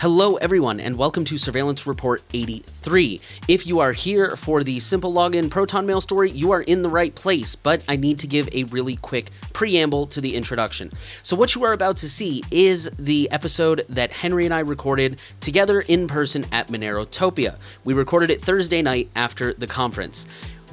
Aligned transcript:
Hello, 0.00 0.34
everyone, 0.36 0.78
and 0.78 0.98
welcome 0.98 1.24
to 1.24 1.38
Surveillance 1.38 1.86
Report 1.86 2.22
83. 2.34 3.18
If 3.48 3.66
you 3.66 3.80
are 3.80 3.92
here 3.92 4.36
for 4.36 4.62
the 4.62 4.78
simple 4.78 5.10
login 5.10 5.48
Proton 5.48 5.86
Mail 5.86 6.02
story, 6.02 6.30
you 6.30 6.50
are 6.50 6.60
in 6.60 6.82
the 6.82 6.90
right 6.90 7.14
place, 7.14 7.56
but 7.56 7.82
I 7.88 7.96
need 7.96 8.18
to 8.18 8.26
give 8.26 8.46
a 8.52 8.64
really 8.64 8.96
quick 8.96 9.30
preamble 9.54 10.06
to 10.08 10.20
the 10.20 10.36
introduction. 10.36 10.90
So, 11.22 11.34
what 11.34 11.54
you 11.54 11.64
are 11.64 11.72
about 11.72 11.96
to 11.96 12.10
see 12.10 12.42
is 12.50 12.90
the 12.98 13.30
episode 13.32 13.86
that 13.88 14.12
Henry 14.12 14.44
and 14.44 14.52
I 14.52 14.58
recorded 14.58 15.18
together 15.40 15.80
in 15.80 16.08
person 16.08 16.44
at 16.52 16.68
Monerotopia. 16.68 17.56
We 17.84 17.94
recorded 17.94 18.30
it 18.30 18.42
Thursday 18.42 18.82
night 18.82 19.08
after 19.16 19.54
the 19.54 19.66
conference. 19.66 20.26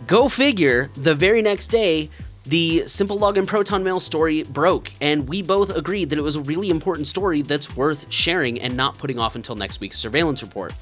Go 0.06 0.28
figure, 0.28 0.90
the 0.98 1.16
very 1.16 1.42
next 1.42 1.70
day, 1.70 2.10
the 2.46 2.84
Simple 2.88 3.18
Login 3.18 3.48
Proton 3.48 3.84
Mail 3.84 4.02
story 4.02 4.44
broke, 4.44 4.92
and 5.00 5.30
we 5.30 5.42
both 5.42 5.70
agreed 5.76 6.10
that 6.10 6.20
it 6.20 6.24
was 6.24 6.36
a 6.36 6.42
really 6.42 6.70
important 6.70 7.08
story 7.08 7.42
that's 7.42 7.76
worth 7.76 8.12
sharing 8.12 8.60
and 8.60 8.76
not 8.76 8.98
putting 8.98 9.18
off 9.18 9.36
until 9.36 9.56
next 9.56 9.80
week's 9.80 9.98
surveillance 9.98 10.44
report. 10.44 10.74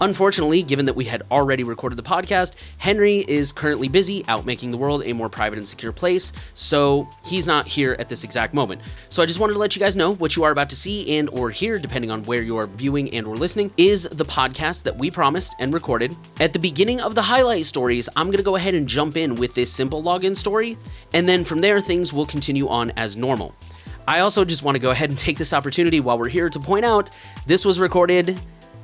Unfortunately, 0.00 0.62
given 0.62 0.84
that 0.86 0.94
we 0.94 1.04
had 1.04 1.22
already 1.30 1.64
recorded 1.64 1.96
the 1.96 2.02
podcast, 2.02 2.54
Henry 2.78 3.24
is 3.26 3.52
currently 3.52 3.88
busy 3.88 4.24
out 4.28 4.46
making 4.46 4.70
the 4.70 4.76
world 4.76 5.02
a 5.04 5.12
more 5.12 5.28
private 5.28 5.58
and 5.58 5.66
secure 5.66 5.92
place, 5.92 6.32
so 6.54 7.08
he's 7.24 7.46
not 7.46 7.66
here 7.66 7.96
at 7.98 8.08
this 8.08 8.22
exact 8.22 8.54
moment. 8.54 8.80
So 9.08 9.22
I 9.22 9.26
just 9.26 9.40
wanted 9.40 9.54
to 9.54 9.58
let 9.58 9.74
you 9.74 9.80
guys 9.80 9.96
know 9.96 10.14
what 10.14 10.36
you 10.36 10.44
are 10.44 10.52
about 10.52 10.70
to 10.70 10.76
see 10.76 11.18
and 11.18 11.28
or 11.30 11.50
hear, 11.50 11.78
depending 11.80 12.12
on 12.12 12.22
where 12.24 12.42
you 12.42 12.56
are 12.56 12.68
viewing 12.68 13.12
and 13.14 13.26
or 13.26 13.36
listening, 13.36 13.72
is 13.76 14.04
the 14.04 14.24
podcast 14.24 14.84
that 14.84 14.96
we 14.96 15.10
promised 15.10 15.56
and 15.58 15.74
recorded. 15.74 16.14
At 16.38 16.52
the 16.52 16.60
beginning 16.60 17.00
of 17.00 17.16
the 17.16 17.22
highlight 17.22 17.64
stories, 17.64 18.08
I'm 18.14 18.28
going 18.28 18.36
to 18.36 18.44
go 18.44 18.56
ahead 18.56 18.74
and 18.74 18.88
jump 18.88 19.16
in 19.16 19.34
with 19.34 19.54
this 19.54 19.72
simple 19.72 20.02
login 20.02 20.36
story, 20.36 20.78
and 21.12 21.28
then 21.28 21.44
from 21.44 21.60
there 21.60 21.80
things 21.80 22.12
will 22.12 22.26
continue 22.26 22.68
on 22.68 22.92
as 22.96 23.16
normal. 23.16 23.54
I 24.08 24.20
also 24.20 24.44
just 24.44 24.62
want 24.62 24.76
to 24.76 24.80
go 24.80 24.90
ahead 24.90 25.10
and 25.10 25.18
take 25.18 25.38
this 25.38 25.52
opportunity 25.52 26.00
while 26.00 26.18
we're 26.18 26.28
here 26.28 26.48
to 26.48 26.58
point 26.58 26.84
out 26.84 27.10
this 27.46 27.64
was 27.64 27.78
recorded 27.78 28.38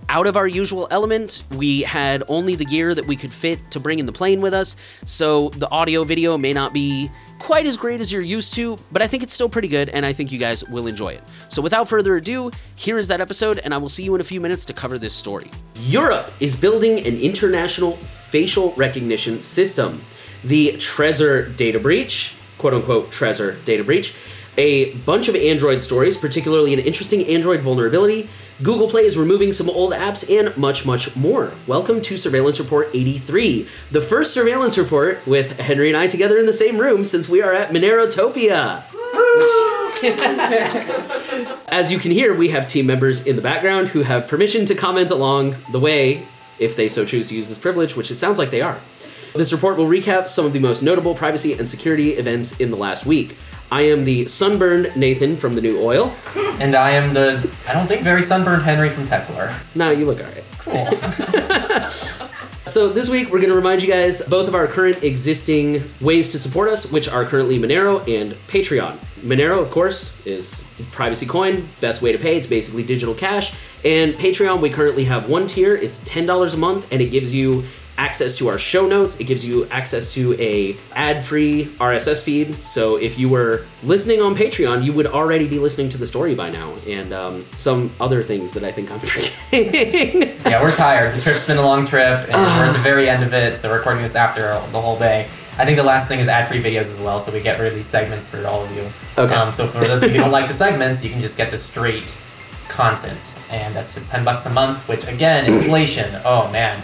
out 0.08 0.26
of 0.26 0.36
our 0.36 0.46
usual 0.46 0.86
element. 0.90 1.42
We 1.50 1.82
had 1.82 2.22
only 2.28 2.54
the 2.54 2.64
gear 2.64 2.94
that 2.94 3.06
we 3.06 3.16
could 3.16 3.32
fit 3.32 3.58
to 3.72 3.80
bring 3.80 3.98
in 3.98 4.06
the 4.06 4.12
plane 4.12 4.40
with 4.40 4.54
us, 4.54 4.76
so 5.04 5.48
the 5.50 5.68
audio 5.70 6.04
video 6.04 6.38
may 6.38 6.52
not 6.52 6.72
be 6.72 7.10
quite 7.38 7.66
as 7.66 7.76
great 7.76 8.00
as 8.00 8.12
you're 8.12 8.22
used 8.22 8.54
to, 8.54 8.78
but 8.92 9.02
I 9.02 9.06
think 9.06 9.22
it's 9.22 9.34
still 9.34 9.48
pretty 9.48 9.68
good 9.68 9.88
and 9.90 10.06
I 10.06 10.12
think 10.12 10.32
you 10.32 10.38
guys 10.38 10.64
will 10.68 10.86
enjoy 10.86 11.08
it. 11.08 11.22
So 11.48 11.60
without 11.60 11.88
further 11.88 12.16
ado, 12.16 12.50
here 12.76 12.96
is 12.98 13.08
that 13.08 13.20
episode, 13.20 13.58
and 13.58 13.74
I 13.74 13.78
will 13.78 13.88
see 13.88 14.04
you 14.04 14.14
in 14.14 14.20
a 14.20 14.24
few 14.24 14.40
minutes 14.40 14.64
to 14.66 14.72
cover 14.72 14.98
this 14.98 15.12
story. 15.12 15.50
Europe 15.74 16.32
is 16.40 16.54
building 16.54 16.98
an 17.06 17.18
international 17.18 17.96
facial 17.96 18.72
recognition 18.72 19.42
system. 19.42 20.00
The 20.44 20.72
Trezor 20.72 21.56
data 21.56 21.78
breach, 21.80 22.34
quote 22.58 22.74
unquote 22.74 23.10
Trezor 23.10 23.64
data 23.64 23.82
breach, 23.84 24.14
a 24.58 24.94
bunch 24.94 25.28
of 25.28 25.36
Android 25.36 25.82
stories, 25.82 26.16
particularly 26.16 26.72
an 26.72 26.80
interesting 26.80 27.26
Android 27.26 27.60
vulnerability. 27.60 28.28
Google 28.62 28.88
Play 28.88 29.02
is 29.02 29.18
removing 29.18 29.52
some 29.52 29.68
old 29.68 29.92
apps 29.92 30.30
and 30.30 30.56
much, 30.56 30.86
much 30.86 31.14
more. 31.14 31.52
Welcome 31.66 32.00
to 32.02 32.16
Surveillance 32.16 32.58
Report 32.58 32.88
83, 32.94 33.68
the 33.90 34.00
first 34.00 34.32
surveillance 34.32 34.78
report 34.78 35.26
with 35.26 35.58
Henry 35.58 35.88
and 35.88 35.96
I 35.96 36.06
together 36.06 36.38
in 36.38 36.46
the 36.46 36.54
same 36.54 36.78
room 36.78 37.04
since 37.04 37.28
we 37.28 37.42
are 37.42 37.52
at 37.52 37.70
Monerotopia. 37.70 38.84
As 41.68 41.92
you 41.92 41.98
can 41.98 42.12
hear, 42.12 42.34
we 42.34 42.48
have 42.48 42.68
team 42.68 42.86
members 42.86 43.26
in 43.26 43.36
the 43.36 43.42
background 43.42 43.88
who 43.88 44.02
have 44.02 44.28
permission 44.28 44.64
to 44.66 44.74
comment 44.74 45.10
along 45.10 45.56
the 45.70 45.80
way 45.80 46.26
if 46.58 46.76
they 46.76 46.88
so 46.88 47.04
choose 47.04 47.28
to 47.28 47.36
use 47.36 47.48
this 47.48 47.58
privilege, 47.58 47.96
which 47.96 48.10
it 48.10 48.14
sounds 48.14 48.38
like 48.38 48.50
they 48.50 48.62
are. 48.62 48.78
This 49.36 49.52
report 49.52 49.76
will 49.76 49.86
recap 49.86 50.28
some 50.28 50.46
of 50.46 50.52
the 50.52 50.58
most 50.58 50.82
notable 50.82 51.14
privacy 51.14 51.52
and 51.52 51.68
security 51.68 52.14
events 52.14 52.58
in 52.58 52.70
the 52.70 52.76
last 52.76 53.06
week. 53.06 53.36
I 53.70 53.82
am 53.82 54.04
the 54.04 54.26
sunburned 54.28 54.96
Nathan 54.96 55.36
from 55.36 55.54
the 55.54 55.60
New 55.60 55.80
Oil. 55.80 56.12
And 56.58 56.74
I 56.74 56.92
am 56.92 57.12
the, 57.12 57.50
I 57.68 57.74
don't 57.74 57.86
think, 57.86 58.00
very 58.00 58.22
sunburned 58.22 58.62
Henry 58.62 58.88
from 58.88 59.04
Techlore. 59.04 59.54
Nah, 59.74 59.90
you 59.90 60.06
look 60.06 60.20
alright. 60.20 60.42
Cool. 60.56 60.88
So 62.66 62.88
this 62.88 63.08
week 63.08 63.30
we're 63.30 63.38
going 63.38 63.50
to 63.50 63.56
remind 63.56 63.80
you 63.80 63.88
guys 63.88 64.26
both 64.26 64.48
of 64.48 64.56
our 64.56 64.66
current 64.66 65.04
existing 65.04 65.84
ways 66.00 66.32
to 66.32 66.38
support 66.40 66.68
us, 66.68 66.90
which 66.90 67.08
are 67.08 67.24
currently 67.24 67.60
Monero 67.60 68.00
and 68.12 68.32
Patreon. 68.48 68.96
Monero, 69.20 69.62
of 69.62 69.70
course, 69.70 70.20
is 70.26 70.68
privacy 70.90 71.26
coin, 71.26 71.68
best 71.80 72.02
way 72.02 72.10
to 72.10 72.18
pay. 72.18 72.36
It's 72.36 72.48
basically 72.48 72.82
digital 72.82 73.14
cash. 73.14 73.54
And 73.84 74.14
Patreon, 74.14 74.60
we 74.60 74.68
currently 74.68 75.04
have 75.04 75.30
one 75.30 75.46
tier. 75.46 75.76
It's 75.76 76.02
ten 76.04 76.26
dollars 76.26 76.54
a 76.54 76.56
month, 76.56 76.88
and 76.90 77.00
it 77.00 77.12
gives 77.12 77.32
you 77.32 77.62
access 77.98 78.34
to 78.36 78.48
our 78.48 78.58
show 78.58 78.86
notes. 78.86 79.20
It 79.20 79.24
gives 79.24 79.46
you 79.46 79.66
access 79.66 80.12
to 80.14 80.34
a 80.40 80.76
ad-free 80.92 81.66
RSS 81.78 82.22
feed. 82.22 82.56
So 82.64 82.96
if 82.96 83.18
you 83.18 83.28
were 83.28 83.64
listening 83.82 84.20
on 84.20 84.34
Patreon, 84.34 84.84
you 84.84 84.92
would 84.92 85.06
already 85.06 85.48
be 85.48 85.58
listening 85.58 85.88
to 85.90 85.98
the 85.98 86.06
story 86.06 86.34
by 86.34 86.50
now, 86.50 86.74
and 86.86 87.12
um, 87.12 87.44
some 87.54 87.90
other 88.00 88.22
things 88.22 88.52
that 88.54 88.64
I 88.64 88.72
think 88.72 88.90
I'm 88.90 88.98
forgetting. 89.00 90.22
yeah, 90.44 90.62
we're 90.62 90.74
tired. 90.74 91.14
The 91.14 91.20
trip's 91.20 91.46
been 91.46 91.56
a 91.58 91.62
long 91.62 91.86
trip, 91.86 92.24
and 92.28 92.32
we're 92.32 92.66
at 92.66 92.72
the 92.72 92.78
very 92.78 93.08
end 93.08 93.22
of 93.24 93.32
it, 93.32 93.58
so 93.58 93.68
we're 93.70 93.78
recording 93.78 94.02
this 94.02 94.14
after 94.14 94.42
the 94.72 94.80
whole 94.80 94.98
day. 94.98 95.28
I 95.58 95.64
think 95.64 95.78
the 95.78 95.84
last 95.84 96.06
thing 96.06 96.20
is 96.20 96.28
ad-free 96.28 96.62
videos 96.62 96.92
as 96.92 96.98
well, 96.98 97.18
so 97.18 97.32
we 97.32 97.40
get 97.40 97.58
rid 97.58 97.68
of 97.68 97.74
these 97.74 97.86
segments 97.86 98.26
for 98.26 98.46
all 98.46 98.62
of 98.62 98.70
you. 98.76 98.86
Okay. 99.16 99.34
Um, 99.34 99.54
so 99.54 99.66
for 99.66 99.78
those 99.80 100.02
of 100.02 100.10
you 100.10 100.16
who 100.18 100.22
don't 100.24 100.30
like 100.38 100.48
the 100.48 100.54
segments, 100.54 101.02
you 101.02 101.08
can 101.08 101.20
just 101.20 101.38
get 101.38 101.50
the 101.50 101.56
straight 101.56 102.14
content, 102.68 103.34
and 103.50 103.74
that's 103.74 103.94
just 103.94 104.06
ten 104.10 104.22
bucks 104.24 104.44
a 104.44 104.50
month. 104.50 104.86
Which 104.86 105.04
again, 105.06 105.50
inflation. 105.50 106.20
Oh 106.26 106.50
man, 106.50 106.82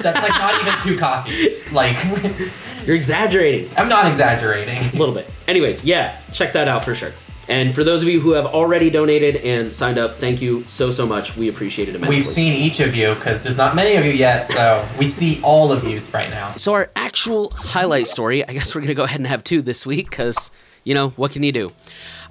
that's 0.00 0.22
like 0.22 0.30
not 0.38 0.60
even 0.60 0.78
two 0.78 0.96
coffees. 0.98 1.70
Like, 1.72 1.96
You're 2.86 2.96
exaggerating. 2.96 3.70
I'm 3.76 3.88
not 3.88 4.06
exaggerating. 4.06 4.78
a 4.78 4.98
little 4.98 5.14
bit. 5.14 5.30
Anyways, 5.46 5.84
yeah, 5.84 6.18
check 6.32 6.52
that 6.54 6.66
out 6.68 6.84
for 6.84 6.94
sure. 6.94 7.12
And 7.48 7.74
for 7.74 7.84
those 7.84 8.02
of 8.02 8.08
you 8.08 8.20
who 8.20 8.32
have 8.32 8.46
already 8.46 8.88
donated 8.88 9.36
and 9.36 9.72
signed 9.72 9.98
up, 9.98 10.16
thank 10.18 10.40
you 10.40 10.64
so 10.66 10.90
so 10.90 11.06
much. 11.06 11.36
We 11.36 11.48
appreciate 11.48 11.88
it 11.88 11.94
immensely. 11.96 12.16
We've 12.16 12.26
seen 12.26 12.52
each 12.52 12.80
of 12.80 12.94
you 12.94 13.14
because 13.14 13.42
there's 13.42 13.56
not 13.56 13.74
many 13.74 13.96
of 13.96 14.04
you 14.04 14.12
yet, 14.12 14.46
so 14.46 14.86
we 14.98 15.06
see 15.06 15.40
all 15.42 15.72
of 15.72 15.84
you 15.84 16.00
right 16.12 16.30
now. 16.30 16.52
So 16.52 16.72
our 16.72 16.90
actual 16.96 17.50
highlight 17.54 18.06
story, 18.06 18.46
I 18.46 18.52
guess 18.52 18.74
we're 18.74 18.80
gonna 18.80 18.94
go 18.94 19.04
ahead 19.04 19.18
and 19.20 19.26
have 19.26 19.42
two 19.44 19.60
this 19.60 19.84
week 19.84 20.10
because 20.10 20.50
you 20.84 20.94
know 20.94 21.10
what 21.10 21.32
can 21.32 21.42
you 21.42 21.52
do? 21.52 21.72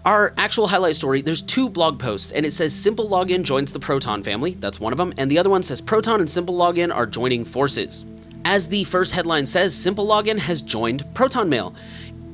Our 0.03 0.33
actual 0.35 0.65
highlight 0.65 0.95
story, 0.95 1.21
there's 1.21 1.43
two 1.43 1.69
blog 1.69 1.99
posts, 1.99 2.31
and 2.31 2.43
it 2.43 2.51
says 2.51 2.73
Simple 2.73 3.07
Login 3.07 3.43
joins 3.43 3.71
the 3.71 3.79
Proton 3.79 4.23
family. 4.23 4.55
That's 4.55 4.79
one 4.79 4.93
of 4.93 4.97
them, 4.97 5.13
and 5.19 5.29
the 5.29 5.37
other 5.37 5.51
one 5.51 5.61
says 5.61 5.79
Proton 5.79 6.19
and 6.19 6.29
Simple 6.29 6.55
Login 6.55 6.91
are 6.93 7.05
joining 7.05 7.45
forces. 7.45 8.03
As 8.43 8.67
the 8.67 8.83
first 8.85 9.13
headline 9.13 9.45
says, 9.45 9.75
Simple 9.75 10.07
Login 10.07 10.39
has 10.39 10.63
joined 10.63 11.05
Proton 11.13 11.49
Mail. 11.49 11.75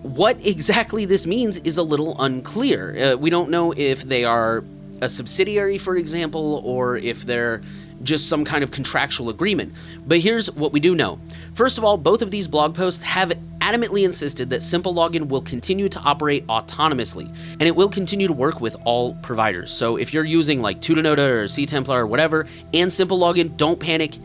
What 0.01 0.45
exactly 0.45 1.03
this 1.03 1.27
means 1.27 1.57
is 1.59 1.77
a 1.77 1.83
little 1.83 2.15
unclear. 2.21 3.13
Uh, 3.13 3.17
we 3.17 3.29
don't 3.29 3.49
know 3.49 3.73
if 3.75 4.03
they 4.03 4.23
are 4.23 4.63
a 5.01 5.09
subsidiary, 5.09 5.77
for 5.77 5.97
example, 5.97 6.61
or 6.63 6.95
if 6.95 7.25
they're 7.25 7.61
just 8.03 8.29
some 8.29 8.45
kind 8.45 8.63
of 8.63 8.71
contractual 8.71 9.29
agreement. 9.29 9.73
But 10.05 10.19
here's 10.19 10.51
what 10.51 10.71
we 10.71 10.79
do 10.79 10.95
know. 10.95 11.19
First 11.53 11.77
of 11.77 11.83
all, 11.83 11.97
both 11.97 12.21
of 12.21 12.31
these 12.31 12.47
blog 12.47 12.75
posts 12.75 13.03
have 13.03 13.33
adamantly 13.59 14.05
insisted 14.05 14.49
that 14.51 14.63
Simple 14.63 14.93
Login 14.93 15.27
will 15.27 15.41
continue 15.41 15.89
to 15.89 15.99
operate 15.99 16.45
autonomously, 16.47 17.27
and 17.53 17.63
it 17.63 17.75
will 17.75 17.89
continue 17.89 18.27
to 18.27 18.33
work 18.33 18.61
with 18.61 18.75
all 18.85 19.15
providers. 19.15 19.71
So 19.71 19.97
if 19.97 20.13
you're 20.13 20.23
using 20.23 20.61
like 20.61 20.79
Tutanota 20.79 21.27
or 21.27 21.43
CTemplar 21.45 21.95
or 21.95 22.07
whatever, 22.07 22.47
and 22.73 22.91
Simple 22.91 23.19
Login, 23.19 23.57
don't 23.57 23.79
panic, 23.79 24.15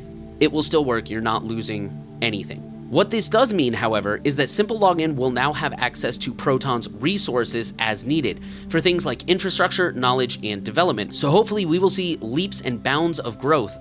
it 0.40 0.52
will 0.52 0.62
still 0.62 0.84
work. 0.84 1.10
You're 1.10 1.20
not 1.20 1.44
losing 1.44 2.18
anything. 2.20 2.71
What 2.92 3.10
this 3.10 3.30
does 3.30 3.54
mean, 3.54 3.72
however, 3.72 4.20
is 4.22 4.36
that 4.36 4.50
Simple 4.50 4.78
Login 4.78 5.16
will 5.16 5.30
now 5.30 5.54
have 5.54 5.72
access 5.78 6.18
to 6.18 6.34
Proton's 6.34 6.92
resources 6.92 7.72
as 7.78 8.04
needed 8.04 8.42
for 8.68 8.80
things 8.80 9.06
like 9.06 9.30
infrastructure, 9.30 9.92
knowledge, 9.92 10.38
and 10.44 10.62
development. 10.62 11.16
So 11.16 11.30
hopefully, 11.30 11.64
we 11.64 11.78
will 11.78 11.88
see 11.88 12.18
leaps 12.20 12.60
and 12.60 12.82
bounds 12.82 13.18
of 13.18 13.38
growth 13.38 13.78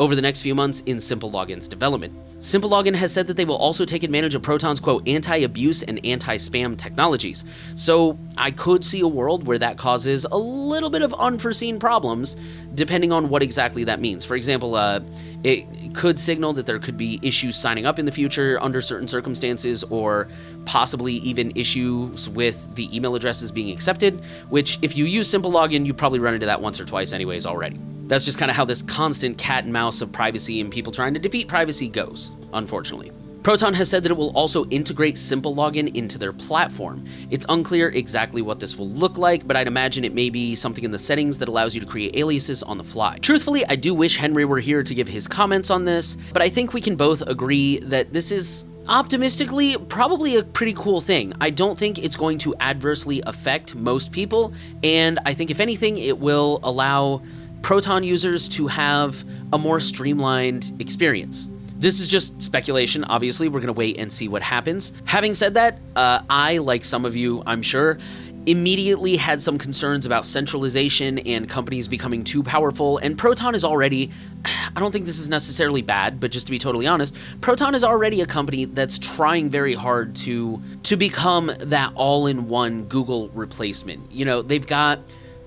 over 0.00 0.14
the 0.16 0.22
next 0.22 0.40
few 0.40 0.54
months 0.54 0.80
in 0.86 0.98
Simple 0.98 1.30
Login's 1.30 1.68
development. 1.68 2.14
Simple 2.42 2.70
Login 2.70 2.94
has 2.94 3.12
said 3.12 3.26
that 3.26 3.36
they 3.36 3.44
will 3.44 3.58
also 3.58 3.84
take 3.84 4.02
advantage 4.02 4.34
of 4.34 4.40
Proton's 4.40 4.80
quote 4.80 5.06
anti-abuse 5.06 5.82
and 5.82 6.04
anti-spam 6.06 6.74
technologies. 6.76 7.44
So 7.76 8.18
I 8.38 8.50
could 8.50 8.82
see 8.82 9.00
a 9.00 9.06
world 9.06 9.46
where 9.46 9.58
that 9.58 9.76
causes 9.76 10.24
a 10.24 10.38
little 10.38 10.88
bit 10.88 11.02
of 11.02 11.12
unforeseen 11.12 11.78
problems, 11.78 12.36
depending 12.74 13.12
on 13.12 13.28
what 13.28 13.42
exactly 13.42 13.84
that 13.84 14.00
means. 14.00 14.24
For 14.24 14.36
example, 14.36 14.74
uh, 14.74 15.00
it 15.44 15.66
could 15.94 16.18
signal 16.18 16.54
that 16.54 16.64
there 16.64 16.78
could 16.78 16.96
be 16.96 17.20
issues 17.22 17.56
signing 17.56 17.84
up 17.84 17.98
in 17.98 18.06
the 18.06 18.12
future 18.12 18.58
under 18.62 18.80
certain 18.80 19.06
circumstances, 19.06 19.84
or 19.84 20.28
possibly 20.64 21.14
even 21.14 21.52
issues 21.54 22.26
with 22.30 22.74
the 22.74 22.94
email 22.96 23.14
addresses 23.16 23.52
being 23.52 23.70
accepted. 23.70 24.24
Which, 24.48 24.78
if 24.80 24.96
you 24.96 25.04
use 25.04 25.28
Simple 25.28 25.52
Login, 25.52 25.84
you 25.84 25.92
probably 25.92 26.20
run 26.20 26.32
into 26.32 26.46
that 26.46 26.62
once 26.62 26.80
or 26.80 26.86
twice, 26.86 27.12
anyways, 27.12 27.44
already. 27.44 27.76
That's 28.10 28.24
just 28.24 28.38
kind 28.38 28.50
of 28.50 28.56
how 28.56 28.64
this 28.64 28.82
constant 28.82 29.38
cat 29.38 29.62
and 29.62 29.72
mouse 29.72 30.02
of 30.02 30.10
privacy 30.10 30.60
and 30.60 30.68
people 30.68 30.90
trying 30.90 31.14
to 31.14 31.20
defeat 31.20 31.46
privacy 31.46 31.88
goes, 31.88 32.32
unfortunately. 32.52 33.12
Proton 33.44 33.72
has 33.74 33.88
said 33.88 34.02
that 34.02 34.10
it 34.10 34.16
will 34.16 34.36
also 34.36 34.66
integrate 34.66 35.16
Simple 35.16 35.54
Login 35.54 35.94
into 35.94 36.18
their 36.18 36.32
platform. 36.32 37.04
It's 37.30 37.46
unclear 37.48 37.88
exactly 37.90 38.42
what 38.42 38.58
this 38.58 38.76
will 38.76 38.88
look 38.88 39.16
like, 39.16 39.46
but 39.46 39.56
I'd 39.56 39.68
imagine 39.68 40.04
it 40.04 40.12
may 40.12 40.28
be 40.28 40.56
something 40.56 40.82
in 40.82 40.90
the 40.90 40.98
settings 40.98 41.38
that 41.38 41.48
allows 41.48 41.72
you 41.72 41.80
to 41.82 41.86
create 41.86 42.16
aliases 42.16 42.64
on 42.64 42.78
the 42.78 42.84
fly. 42.84 43.16
Truthfully, 43.22 43.64
I 43.68 43.76
do 43.76 43.94
wish 43.94 44.16
Henry 44.16 44.44
were 44.44 44.58
here 44.58 44.82
to 44.82 44.92
give 44.92 45.06
his 45.06 45.28
comments 45.28 45.70
on 45.70 45.84
this, 45.84 46.16
but 46.32 46.42
I 46.42 46.48
think 46.48 46.74
we 46.74 46.80
can 46.80 46.96
both 46.96 47.22
agree 47.28 47.78
that 47.84 48.12
this 48.12 48.32
is 48.32 48.66
optimistically 48.88 49.76
probably 49.88 50.36
a 50.36 50.42
pretty 50.42 50.74
cool 50.74 51.00
thing. 51.00 51.32
I 51.40 51.50
don't 51.50 51.78
think 51.78 51.96
it's 51.96 52.16
going 52.16 52.38
to 52.38 52.56
adversely 52.58 53.22
affect 53.24 53.76
most 53.76 54.10
people, 54.10 54.52
and 54.82 55.20
I 55.24 55.32
think 55.32 55.52
if 55.52 55.60
anything, 55.60 55.96
it 55.96 56.18
will 56.18 56.58
allow 56.64 57.22
Proton 57.62 58.02
users 58.02 58.48
to 58.50 58.66
have 58.66 59.24
a 59.52 59.58
more 59.58 59.80
streamlined 59.80 60.72
experience. 60.78 61.48
This 61.76 61.98
is 61.98 62.08
just 62.08 62.42
speculation. 62.42 63.04
Obviously, 63.04 63.48
we're 63.48 63.60
going 63.60 63.72
to 63.72 63.78
wait 63.78 63.98
and 63.98 64.12
see 64.12 64.28
what 64.28 64.42
happens. 64.42 64.92
Having 65.06 65.34
said 65.34 65.54
that, 65.54 65.78
uh, 65.96 66.20
I, 66.28 66.58
like 66.58 66.84
some 66.84 67.06
of 67.06 67.16
you, 67.16 67.42
I'm 67.46 67.62
sure, 67.62 67.98
immediately 68.46 69.16
had 69.16 69.40
some 69.40 69.58
concerns 69.58 70.06
about 70.06 70.24
centralization 70.24 71.18
and 71.20 71.48
companies 71.48 71.88
becoming 71.88 72.24
too 72.24 72.42
powerful. 72.42 72.98
And 72.98 73.16
Proton 73.16 73.54
is 73.54 73.64
already, 73.64 74.10
I 74.44 74.80
don't 74.80 74.92
think 74.92 75.06
this 75.06 75.18
is 75.18 75.28
necessarily 75.28 75.82
bad, 75.82 76.20
but 76.20 76.30
just 76.30 76.46
to 76.46 76.50
be 76.50 76.58
totally 76.58 76.86
honest, 76.86 77.16
Proton 77.40 77.74
is 77.74 77.84
already 77.84 78.20
a 78.20 78.26
company 78.26 78.64
that's 78.66 78.98
trying 78.98 79.50
very 79.50 79.74
hard 79.74 80.14
to 80.16 80.60
to 80.84 80.96
become 80.96 81.50
that 81.60 81.92
all-in-one 81.94 82.84
Google 82.84 83.28
replacement. 83.30 84.10
You 84.10 84.24
know, 84.24 84.42
they've 84.42 84.66
got 84.66 85.00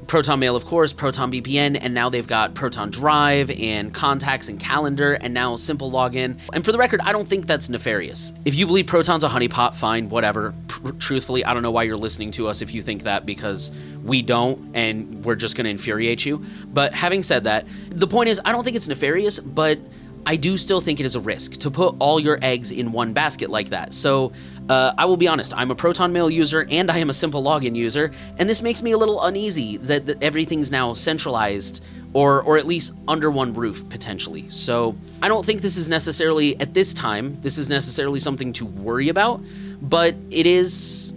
Proton 0.07 0.39
Mail, 0.39 0.55
of 0.55 0.65
course, 0.65 0.93
Proton 0.93 1.31
VPN, 1.31 1.77
and 1.81 1.93
now 1.93 2.09
they've 2.09 2.27
got 2.27 2.53
Proton 2.53 2.89
Drive 2.89 3.51
and 3.59 3.93
contacts 3.93 4.49
and 4.49 4.59
calendar, 4.59 5.13
and 5.13 5.33
now 5.33 5.55
simple 5.55 5.91
login. 5.91 6.39
And 6.53 6.63
for 6.63 6.71
the 6.71 6.77
record, 6.77 7.01
I 7.01 7.11
don't 7.11 7.27
think 7.27 7.45
that's 7.45 7.69
nefarious. 7.69 8.33
If 8.45 8.55
you 8.55 8.65
believe 8.67 8.87
Proton's 8.87 9.23
a 9.23 9.29
honeypot, 9.29 9.75
fine, 9.75 10.09
whatever. 10.09 10.53
Truthfully, 10.99 11.45
I 11.45 11.53
don't 11.53 11.63
know 11.63 11.71
why 11.71 11.83
you're 11.83 11.97
listening 11.97 12.31
to 12.31 12.47
us 12.47 12.61
if 12.61 12.73
you 12.73 12.81
think 12.81 13.03
that 13.03 13.25
because 13.25 13.71
we 14.03 14.21
don't, 14.21 14.75
and 14.75 15.23
we're 15.23 15.35
just 15.35 15.55
going 15.55 15.65
to 15.65 15.71
infuriate 15.71 16.25
you. 16.25 16.45
But 16.65 16.93
having 16.93 17.23
said 17.23 17.45
that, 17.45 17.65
the 17.89 18.07
point 18.07 18.29
is, 18.29 18.41
I 18.43 18.51
don't 18.51 18.63
think 18.63 18.75
it's 18.75 18.87
nefarious, 18.87 19.39
but 19.39 19.79
I 20.25 20.35
do 20.35 20.57
still 20.57 20.79
think 20.79 20.99
it 20.99 21.05
is 21.05 21.15
a 21.15 21.19
risk 21.19 21.53
to 21.59 21.71
put 21.71 21.95
all 21.99 22.19
your 22.19 22.39
eggs 22.41 22.71
in 22.71 22.91
one 22.91 23.13
basket 23.13 23.49
like 23.49 23.69
that. 23.69 23.93
So 23.93 24.31
uh, 24.69 24.93
I 24.97 25.05
will 25.05 25.17
be 25.17 25.27
honest, 25.27 25.53
I'm 25.55 25.71
a 25.71 25.75
Proton 25.75 26.13
Mail 26.13 26.29
user 26.29 26.65
and 26.69 26.89
I 26.89 26.99
am 26.99 27.09
a 27.09 27.13
simple 27.13 27.43
login 27.43 27.75
user, 27.75 28.11
and 28.39 28.49
this 28.49 28.61
makes 28.61 28.81
me 28.81 28.91
a 28.91 28.97
little 28.97 29.21
uneasy 29.23 29.77
that, 29.77 30.05
that 30.05 30.23
everything's 30.23 30.71
now 30.71 30.93
centralized 30.93 31.83
or 32.13 32.43
or 32.43 32.57
at 32.57 32.65
least 32.65 32.93
under 33.07 33.29
one 33.31 33.53
roof 33.53 33.87
potentially. 33.89 34.47
So 34.47 34.95
I 35.21 35.27
don't 35.27 35.45
think 35.45 35.61
this 35.61 35.77
is 35.77 35.89
necessarily 35.89 36.59
at 36.61 36.73
this 36.73 36.93
time 36.93 37.35
this 37.41 37.57
is 37.57 37.69
necessarily 37.69 38.19
something 38.19 38.53
to 38.53 38.65
worry 38.65 39.09
about, 39.09 39.41
but 39.81 40.15
it 40.29 40.45
is 40.45 41.13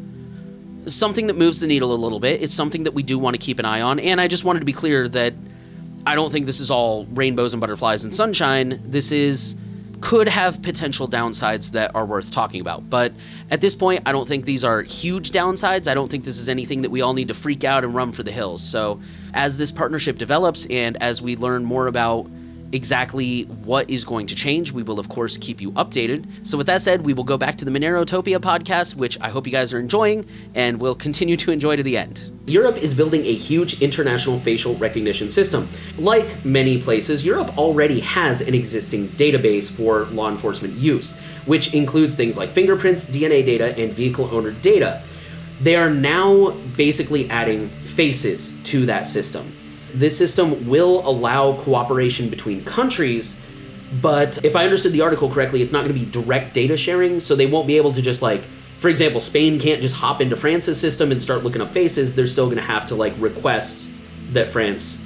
something 0.86 1.26
that 1.26 1.36
moves 1.36 1.60
the 1.60 1.66
needle 1.66 1.92
a 1.92 1.96
little 1.96 2.20
bit. 2.20 2.42
It's 2.42 2.54
something 2.54 2.84
that 2.84 2.94
we 2.94 3.02
do 3.02 3.18
want 3.18 3.34
to 3.34 3.38
keep 3.38 3.58
an 3.58 3.64
eye 3.64 3.82
on, 3.82 4.00
and 4.00 4.20
I 4.20 4.26
just 4.26 4.44
wanted 4.44 4.60
to 4.60 4.66
be 4.66 4.72
clear 4.72 5.08
that 5.10 5.34
I 6.06 6.14
don't 6.14 6.30
think 6.30 6.46
this 6.46 6.60
is 6.60 6.70
all 6.70 7.04
rainbows 7.06 7.52
and 7.52 7.60
butterflies 7.60 8.04
and 8.04 8.14
sunshine. 8.14 8.80
This 8.84 9.10
is 9.10 9.56
could 10.00 10.28
have 10.28 10.62
potential 10.62 11.08
downsides 11.08 11.72
that 11.72 11.94
are 11.94 12.04
worth 12.04 12.30
talking 12.30 12.60
about. 12.60 12.88
But 12.88 13.12
at 13.50 13.60
this 13.60 13.74
point, 13.74 14.02
I 14.06 14.12
don't 14.12 14.28
think 14.28 14.44
these 14.44 14.62
are 14.62 14.82
huge 14.82 15.30
downsides. 15.30 15.88
I 15.90 15.94
don't 15.94 16.08
think 16.08 16.24
this 16.24 16.38
is 16.38 16.48
anything 16.48 16.82
that 16.82 16.90
we 16.90 17.00
all 17.00 17.14
need 17.14 17.28
to 17.28 17.34
freak 17.34 17.64
out 17.64 17.82
and 17.82 17.94
run 17.94 18.12
for 18.12 18.22
the 18.22 18.30
hills. 18.30 18.62
So, 18.62 19.00
as 19.34 19.58
this 19.58 19.72
partnership 19.72 20.18
develops 20.18 20.66
and 20.66 20.96
as 21.02 21.22
we 21.22 21.34
learn 21.36 21.64
more 21.64 21.86
about 21.86 22.26
exactly 22.76 23.42
what 23.42 23.90
is 23.90 24.04
going 24.04 24.28
to 24.28 24.36
change. 24.36 24.70
We 24.70 24.84
will, 24.84 25.00
of 25.00 25.08
course, 25.08 25.36
keep 25.36 25.60
you 25.60 25.72
updated. 25.72 26.26
So, 26.46 26.56
with 26.56 26.68
that 26.68 26.82
said, 26.82 27.04
we 27.04 27.14
will 27.14 27.24
go 27.24 27.36
back 27.36 27.56
to 27.58 27.64
the 27.64 27.70
Monerotopia 27.72 28.38
podcast, 28.38 28.94
which 28.94 29.18
I 29.20 29.30
hope 29.30 29.46
you 29.46 29.52
guys 29.52 29.74
are 29.74 29.80
enjoying 29.80 30.24
and 30.54 30.80
will 30.80 30.94
continue 30.94 31.36
to 31.38 31.50
enjoy 31.50 31.74
to 31.74 31.82
the 31.82 31.96
end. 31.96 32.30
Europe 32.46 32.76
is 32.76 32.94
building 32.94 33.24
a 33.24 33.34
huge 33.34 33.82
international 33.82 34.38
facial 34.38 34.76
recognition 34.76 35.28
system. 35.28 35.68
Like 35.98 36.44
many 36.44 36.80
places, 36.80 37.26
Europe 37.26 37.58
already 37.58 37.98
has 38.00 38.40
an 38.40 38.54
existing 38.54 39.08
database 39.08 39.68
for 39.68 40.04
law 40.14 40.28
enforcement 40.28 40.74
use, 40.74 41.18
which 41.46 41.74
includes 41.74 42.14
things 42.14 42.38
like 42.38 42.50
fingerprints, 42.50 43.06
DNA 43.06 43.44
data, 43.44 43.76
and 43.76 43.92
vehicle 43.92 44.32
owner 44.32 44.52
data. 44.52 45.02
They 45.60 45.74
are 45.74 45.90
now 45.90 46.50
basically 46.76 47.28
adding 47.30 47.68
faces 47.68 48.54
to 48.64 48.86
that 48.86 49.06
system 49.06 49.50
this 49.98 50.16
system 50.16 50.68
will 50.68 51.06
allow 51.08 51.56
cooperation 51.56 52.28
between 52.28 52.64
countries, 52.64 53.44
but 54.02 54.44
if 54.44 54.56
I 54.56 54.64
understood 54.64 54.92
the 54.92 55.00
article 55.00 55.30
correctly, 55.30 55.62
it's 55.62 55.72
not 55.72 55.84
going 55.84 55.94
to 55.94 55.98
be 55.98 56.10
direct 56.10 56.54
data 56.54 56.76
sharing, 56.76 57.20
so 57.20 57.34
they 57.34 57.46
won't 57.46 57.66
be 57.66 57.76
able 57.76 57.92
to 57.92 58.02
just 58.02 58.22
like 58.22 58.42
for 58.78 58.90
example, 58.90 59.20
Spain 59.20 59.58
can't 59.58 59.80
just 59.80 59.96
hop 59.96 60.20
into 60.20 60.36
France's 60.36 60.78
system 60.78 61.10
and 61.10 61.20
start 61.20 61.42
looking 61.42 61.62
up 61.62 61.70
faces. 61.70 62.14
They're 62.14 62.26
still 62.26 62.44
going 62.46 62.58
to 62.58 62.62
have 62.62 62.86
to 62.88 62.94
like 62.94 63.14
request 63.18 63.90
that 64.32 64.48
France 64.48 65.05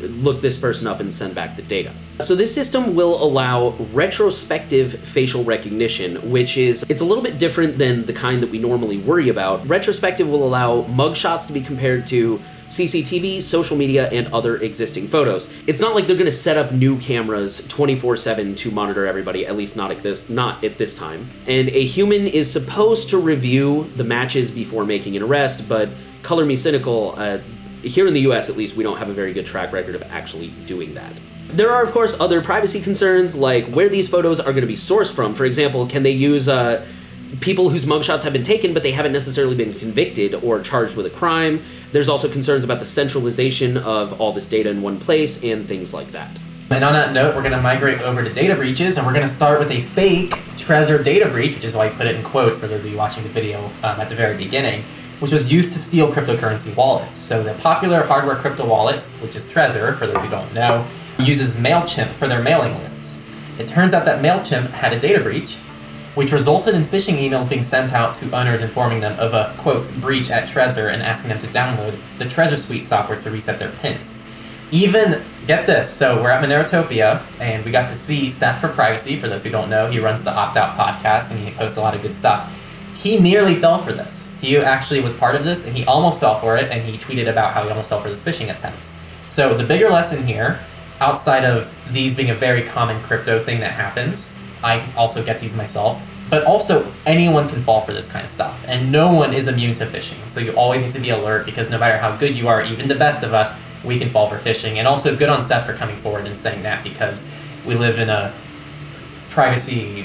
look 0.00 0.40
this 0.40 0.58
person 0.58 0.86
up 0.86 1.00
and 1.00 1.12
send 1.12 1.34
back 1.34 1.56
the 1.56 1.62
data. 1.62 1.92
So 2.20 2.34
this 2.34 2.54
system 2.54 2.94
will 2.94 3.22
allow 3.22 3.70
retrospective 3.92 4.98
facial 5.00 5.44
recognition, 5.44 6.30
which 6.30 6.56
is 6.56 6.84
it's 6.88 7.00
a 7.00 7.04
little 7.04 7.22
bit 7.22 7.38
different 7.38 7.78
than 7.78 8.04
the 8.04 8.12
kind 8.12 8.42
that 8.42 8.50
we 8.50 8.58
normally 8.58 8.98
worry 8.98 9.28
about. 9.28 9.66
Retrospective 9.68 10.28
will 10.28 10.44
allow 10.44 10.82
mugshots 10.82 11.46
to 11.46 11.52
be 11.52 11.60
compared 11.60 12.06
to 12.08 12.40
CCTV, 12.68 13.40
social 13.40 13.78
media, 13.78 14.10
and 14.10 14.26
other 14.28 14.58
existing 14.58 15.08
photos. 15.08 15.52
It's 15.66 15.80
not 15.80 15.94
like 15.94 16.06
they're 16.06 16.16
going 16.16 16.26
to 16.26 16.32
set 16.32 16.58
up 16.58 16.70
new 16.70 16.98
cameras 16.98 17.66
24/7 17.68 18.56
to 18.58 18.70
monitor 18.70 19.06
everybody, 19.06 19.46
at 19.46 19.56
least 19.56 19.76
not 19.76 19.90
at 19.90 20.02
this 20.02 20.28
not 20.28 20.62
at 20.62 20.76
this 20.76 20.94
time. 20.94 21.26
And 21.46 21.68
a 21.70 21.84
human 21.84 22.26
is 22.26 22.50
supposed 22.50 23.08
to 23.10 23.18
review 23.18 23.90
the 23.96 24.04
matches 24.04 24.50
before 24.50 24.84
making 24.84 25.16
an 25.16 25.22
arrest, 25.22 25.68
but 25.68 25.88
color 26.22 26.44
me 26.44 26.56
cynical, 26.56 27.14
uh, 27.16 27.38
here 27.82 28.06
in 28.06 28.14
the 28.14 28.20
US 28.22 28.50
at 28.50 28.56
least, 28.56 28.76
we 28.76 28.82
don't 28.82 28.98
have 28.98 29.08
a 29.08 29.12
very 29.12 29.32
good 29.32 29.46
track 29.46 29.72
record 29.72 29.94
of 29.94 30.02
actually 30.04 30.48
doing 30.66 30.94
that. 30.94 31.12
There 31.48 31.70
are, 31.70 31.82
of 31.82 31.92
course, 31.92 32.20
other 32.20 32.42
privacy 32.42 32.80
concerns 32.80 33.34
like 33.34 33.66
where 33.66 33.88
these 33.88 34.08
photos 34.08 34.38
are 34.38 34.52
going 34.52 34.62
to 34.62 34.66
be 34.66 34.74
sourced 34.74 35.14
from. 35.14 35.34
For 35.34 35.46
example, 35.46 35.86
can 35.86 36.02
they 36.02 36.10
use 36.10 36.48
uh, 36.48 36.84
people 37.40 37.70
whose 37.70 37.86
mugshots 37.86 38.22
have 38.22 38.32
been 38.32 38.42
taken 38.42 38.74
but 38.74 38.82
they 38.82 38.92
haven't 38.92 39.12
necessarily 39.12 39.56
been 39.56 39.72
convicted 39.72 40.34
or 40.34 40.60
charged 40.60 40.96
with 40.96 41.06
a 41.06 41.10
crime? 41.10 41.62
There's 41.92 42.10
also 42.10 42.28
concerns 42.30 42.64
about 42.64 42.80
the 42.80 42.86
centralization 42.86 43.78
of 43.78 44.20
all 44.20 44.32
this 44.32 44.46
data 44.46 44.68
in 44.68 44.82
one 44.82 44.98
place 44.98 45.42
and 45.42 45.66
things 45.66 45.94
like 45.94 46.08
that. 46.08 46.38
And 46.70 46.84
on 46.84 46.92
that 46.92 47.14
note, 47.14 47.34
we're 47.34 47.40
going 47.40 47.54
to 47.54 47.62
migrate 47.62 48.02
over 48.02 48.22
to 48.22 48.30
data 48.30 48.54
breaches, 48.54 48.98
and 48.98 49.06
we're 49.06 49.14
going 49.14 49.26
to 49.26 49.32
start 49.32 49.58
with 49.58 49.70
a 49.70 49.80
fake 49.80 50.32
Trezor 50.58 51.02
data 51.02 51.26
breach, 51.26 51.54
which 51.54 51.64
is 51.64 51.72
why 51.72 51.86
I 51.86 51.88
put 51.88 52.06
it 52.06 52.14
in 52.14 52.22
quotes 52.22 52.58
for 52.58 52.66
those 52.66 52.84
of 52.84 52.90
you 52.90 52.98
watching 52.98 53.22
the 53.22 53.30
video 53.30 53.64
um, 53.82 53.98
at 53.98 54.10
the 54.10 54.14
very 54.14 54.36
beginning, 54.36 54.84
which 55.20 55.32
was 55.32 55.52
used 55.52 55.72
to 55.72 55.78
steal 55.78 56.12
cryptocurrency 56.12 56.74
wallets. 56.76 57.16
So 57.16 57.42
the 57.42 57.54
popular 57.54 58.04
hardware 58.04 58.36
crypto 58.36 58.66
wallet, 58.66 59.02
which 59.20 59.36
is 59.36 59.46
Trezor, 59.46 59.96
for 59.96 60.06
those 60.06 60.22
who 60.22 60.28
don't 60.28 60.52
know, 60.54 60.86
uses 61.18 61.56
MailChimp 61.56 62.10
for 62.10 62.28
their 62.28 62.42
mailing 62.42 62.74
lists. 62.78 63.20
It 63.58 63.66
turns 63.66 63.92
out 63.92 64.04
that 64.04 64.22
MailChimp 64.22 64.68
had 64.68 64.92
a 64.92 65.00
data 65.00 65.20
breach, 65.20 65.56
which 66.14 66.32
resulted 66.32 66.74
in 66.74 66.84
phishing 66.84 67.16
emails 67.18 67.48
being 67.48 67.62
sent 67.62 67.92
out 67.92 68.14
to 68.16 68.30
owners 68.32 68.60
informing 68.60 69.00
them 69.00 69.18
of 69.18 69.34
a 69.34 69.54
quote 69.58 69.92
breach 70.00 70.30
at 70.30 70.48
Trezor 70.48 70.92
and 70.92 71.02
asking 71.02 71.30
them 71.30 71.38
to 71.40 71.46
download 71.48 71.96
the 72.18 72.24
Trezor 72.24 72.56
Suite 72.56 72.84
software 72.84 73.18
to 73.18 73.30
reset 73.30 73.58
their 73.58 73.70
pins. 73.70 74.18
Even 74.70 75.22
get 75.46 75.66
this, 75.66 75.92
so 75.92 76.22
we're 76.22 76.30
at 76.30 76.44
Monerotopia 76.44 77.22
and 77.40 77.64
we 77.64 77.70
got 77.70 77.88
to 77.88 77.94
see 77.94 78.30
Seth 78.30 78.60
for 78.60 78.68
Privacy. 78.68 79.16
For 79.16 79.26
those 79.26 79.42
who 79.42 79.50
don't 79.50 79.70
know, 79.70 79.90
he 79.90 79.98
runs 79.98 80.22
the 80.22 80.32
Opt 80.32 80.56
Out 80.56 80.76
podcast 80.76 81.30
and 81.30 81.40
he 81.40 81.50
posts 81.52 81.78
a 81.78 81.80
lot 81.80 81.94
of 81.94 82.02
good 82.02 82.14
stuff. 82.14 82.54
He 82.94 83.18
nearly 83.18 83.54
fell 83.54 83.78
for 83.78 83.92
this. 83.92 84.27
He 84.40 84.56
actually 84.56 85.00
was 85.00 85.12
part 85.12 85.34
of 85.34 85.44
this 85.44 85.66
and 85.66 85.76
he 85.76 85.84
almost 85.84 86.20
fell 86.20 86.34
for 86.34 86.56
it 86.56 86.70
and 86.70 86.82
he 86.82 86.96
tweeted 86.96 87.28
about 87.28 87.54
how 87.54 87.64
he 87.64 87.68
almost 87.70 87.88
fell 87.88 88.00
for 88.00 88.08
this 88.08 88.22
phishing 88.22 88.54
attempt. 88.54 88.88
So 89.28 89.54
the 89.54 89.64
bigger 89.64 89.88
lesson 89.88 90.26
here, 90.26 90.60
outside 91.00 91.44
of 91.44 91.74
these 91.92 92.14
being 92.14 92.30
a 92.30 92.34
very 92.34 92.62
common 92.62 93.02
crypto 93.02 93.38
thing 93.38 93.60
that 93.60 93.72
happens, 93.72 94.32
I 94.62 94.84
also 94.96 95.24
get 95.24 95.40
these 95.40 95.54
myself. 95.54 96.02
But 96.30 96.44
also, 96.44 96.92
anyone 97.06 97.48
can 97.48 97.60
fall 97.62 97.80
for 97.80 97.94
this 97.94 98.06
kind 98.06 98.22
of 98.22 98.30
stuff, 98.30 98.62
and 98.68 98.92
no 98.92 99.10
one 99.12 99.32
is 99.32 99.48
immune 99.48 99.74
to 99.76 99.86
phishing. 99.86 100.28
So 100.28 100.40
you 100.40 100.52
always 100.52 100.82
need 100.82 100.92
to 100.92 100.98
be 100.98 101.08
alert 101.08 101.46
because 101.46 101.70
no 101.70 101.78
matter 101.78 101.96
how 101.96 102.16
good 102.16 102.36
you 102.36 102.48
are, 102.48 102.62
even 102.62 102.86
the 102.86 102.94
best 102.94 103.22
of 103.22 103.32
us, 103.32 103.50
we 103.82 103.98
can 103.98 104.10
fall 104.10 104.28
for 104.28 104.36
phishing. 104.36 104.76
And 104.76 104.86
also, 104.86 105.16
good 105.16 105.30
on 105.30 105.40
Seth 105.40 105.64
for 105.64 105.72
coming 105.72 105.96
forward 105.96 106.26
and 106.26 106.36
saying 106.36 106.64
that 106.64 106.84
because 106.84 107.22
we 107.64 107.76
live 107.76 107.98
in 107.98 108.10
a 108.10 108.34
privacy 109.30 110.04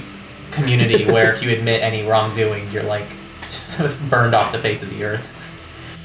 community 0.51 1.03
where 1.11 1.33
if 1.33 1.43
you 1.43 1.49
admit 1.49 1.81
any 1.81 2.07
wrongdoing, 2.07 2.69
you're 2.71 2.83
like 2.83 3.07
just 3.43 4.09
burned 4.09 4.35
off 4.35 4.51
the 4.51 4.59
face 4.59 4.83
of 4.83 4.89
the 4.89 5.03
earth. 5.03 5.31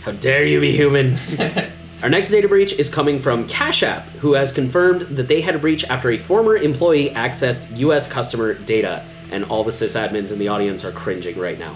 How 0.04 0.12
dare 0.12 0.44
you 0.44 0.60
be 0.60 0.72
human? 0.72 1.16
Our 2.02 2.08
next 2.08 2.30
data 2.30 2.46
breach 2.46 2.72
is 2.74 2.88
coming 2.88 3.18
from 3.18 3.48
Cash 3.48 3.82
App, 3.82 4.04
who 4.20 4.34
has 4.34 4.52
confirmed 4.52 5.02
that 5.02 5.26
they 5.26 5.40
had 5.40 5.56
a 5.56 5.58
breach 5.58 5.84
after 5.90 6.10
a 6.10 6.18
former 6.18 6.56
employee 6.56 7.10
accessed 7.10 7.76
US 7.78 8.10
customer 8.10 8.54
data. 8.54 9.04
And 9.32 9.44
all 9.44 9.64
the 9.64 9.72
sysadmins 9.72 10.32
in 10.32 10.38
the 10.38 10.48
audience 10.48 10.84
are 10.84 10.92
cringing 10.92 11.38
right 11.38 11.58
now. 11.58 11.74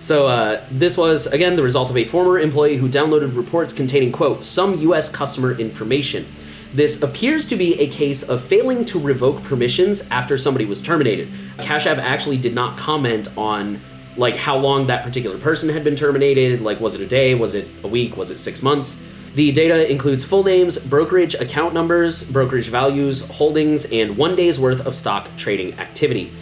So, 0.00 0.26
uh, 0.26 0.64
this 0.70 0.96
was, 0.98 1.26
again, 1.26 1.56
the 1.56 1.62
result 1.62 1.88
of 1.88 1.96
a 1.96 2.04
former 2.04 2.38
employee 2.38 2.76
who 2.76 2.88
downloaded 2.88 3.36
reports 3.36 3.72
containing, 3.72 4.12
quote, 4.12 4.42
some 4.42 4.78
US 4.80 5.08
customer 5.08 5.52
information. 5.52 6.26
This 6.72 7.02
appears 7.02 7.48
to 7.48 7.56
be 7.56 7.78
a 7.80 7.86
case 7.88 8.28
of 8.28 8.42
failing 8.42 8.84
to 8.86 8.98
revoke 8.98 9.42
permissions 9.42 10.08
after 10.10 10.38
somebody 10.38 10.64
was 10.64 10.80
terminated. 10.80 11.28
Cash 11.58 11.86
App 11.86 11.98
actually 11.98 12.38
did 12.38 12.54
not 12.54 12.78
comment 12.78 13.28
on 13.36 13.80
like 14.16 14.36
how 14.36 14.56
long 14.56 14.88
that 14.88 15.04
particular 15.04 15.38
person 15.38 15.68
had 15.68 15.84
been 15.84 15.96
terminated, 15.96 16.60
like 16.60 16.80
was 16.80 16.94
it 16.94 17.00
a 17.00 17.06
day, 17.06 17.34
was 17.34 17.54
it 17.54 17.68
a 17.84 17.88
week, 17.88 18.16
was 18.16 18.30
it 18.30 18.38
6 18.38 18.62
months? 18.62 19.06
The 19.34 19.52
data 19.52 19.90
includes 19.90 20.24
full 20.24 20.42
names, 20.42 20.78
brokerage 20.84 21.34
account 21.34 21.72
numbers, 21.72 22.28
brokerage 22.28 22.68
values, 22.68 23.28
holdings, 23.28 23.90
and 23.92 24.16
one 24.16 24.34
day's 24.34 24.58
worth 24.58 24.84
of 24.84 24.94
stock 24.96 25.28
trading 25.36 25.78
activity. 25.78 26.32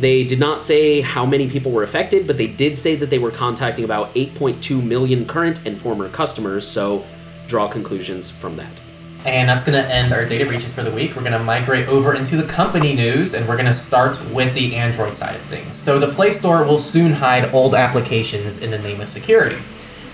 They 0.00 0.24
did 0.24 0.38
not 0.38 0.60
say 0.60 1.02
how 1.02 1.26
many 1.26 1.50
people 1.50 1.72
were 1.72 1.82
affected, 1.82 2.26
but 2.26 2.38
they 2.38 2.46
did 2.46 2.78
say 2.78 2.96
that 2.96 3.10
they 3.10 3.18
were 3.18 3.30
contacting 3.30 3.84
about 3.84 4.14
8.2 4.14 4.82
million 4.82 5.26
current 5.26 5.66
and 5.66 5.76
former 5.76 6.08
customers, 6.08 6.66
so 6.66 7.04
draw 7.48 7.68
conclusions 7.68 8.30
from 8.30 8.56
that. 8.56 8.80
And 9.28 9.46
that's 9.46 9.62
going 9.62 9.80
to 9.80 9.92
end 9.92 10.14
our 10.14 10.24
data 10.24 10.46
breaches 10.46 10.72
for 10.72 10.82
the 10.82 10.90
week. 10.90 11.14
We're 11.14 11.20
going 11.20 11.32
to 11.32 11.38
migrate 11.38 11.86
over 11.86 12.14
into 12.14 12.34
the 12.34 12.44
company 12.44 12.94
news, 12.94 13.34
and 13.34 13.46
we're 13.46 13.56
going 13.56 13.66
to 13.66 13.74
start 13.74 14.18
with 14.32 14.54
the 14.54 14.74
Android 14.74 15.18
side 15.18 15.36
of 15.36 15.42
things. 15.42 15.76
So, 15.76 15.98
the 15.98 16.08
Play 16.08 16.30
Store 16.30 16.64
will 16.64 16.78
soon 16.78 17.12
hide 17.12 17.52
old 17.52 17.74
applications 17.74 18.56
in 18.56 18.70
the 18.70 18.78
name 18.78 19.02
of 19.02 19.10
security. 19.10 19.58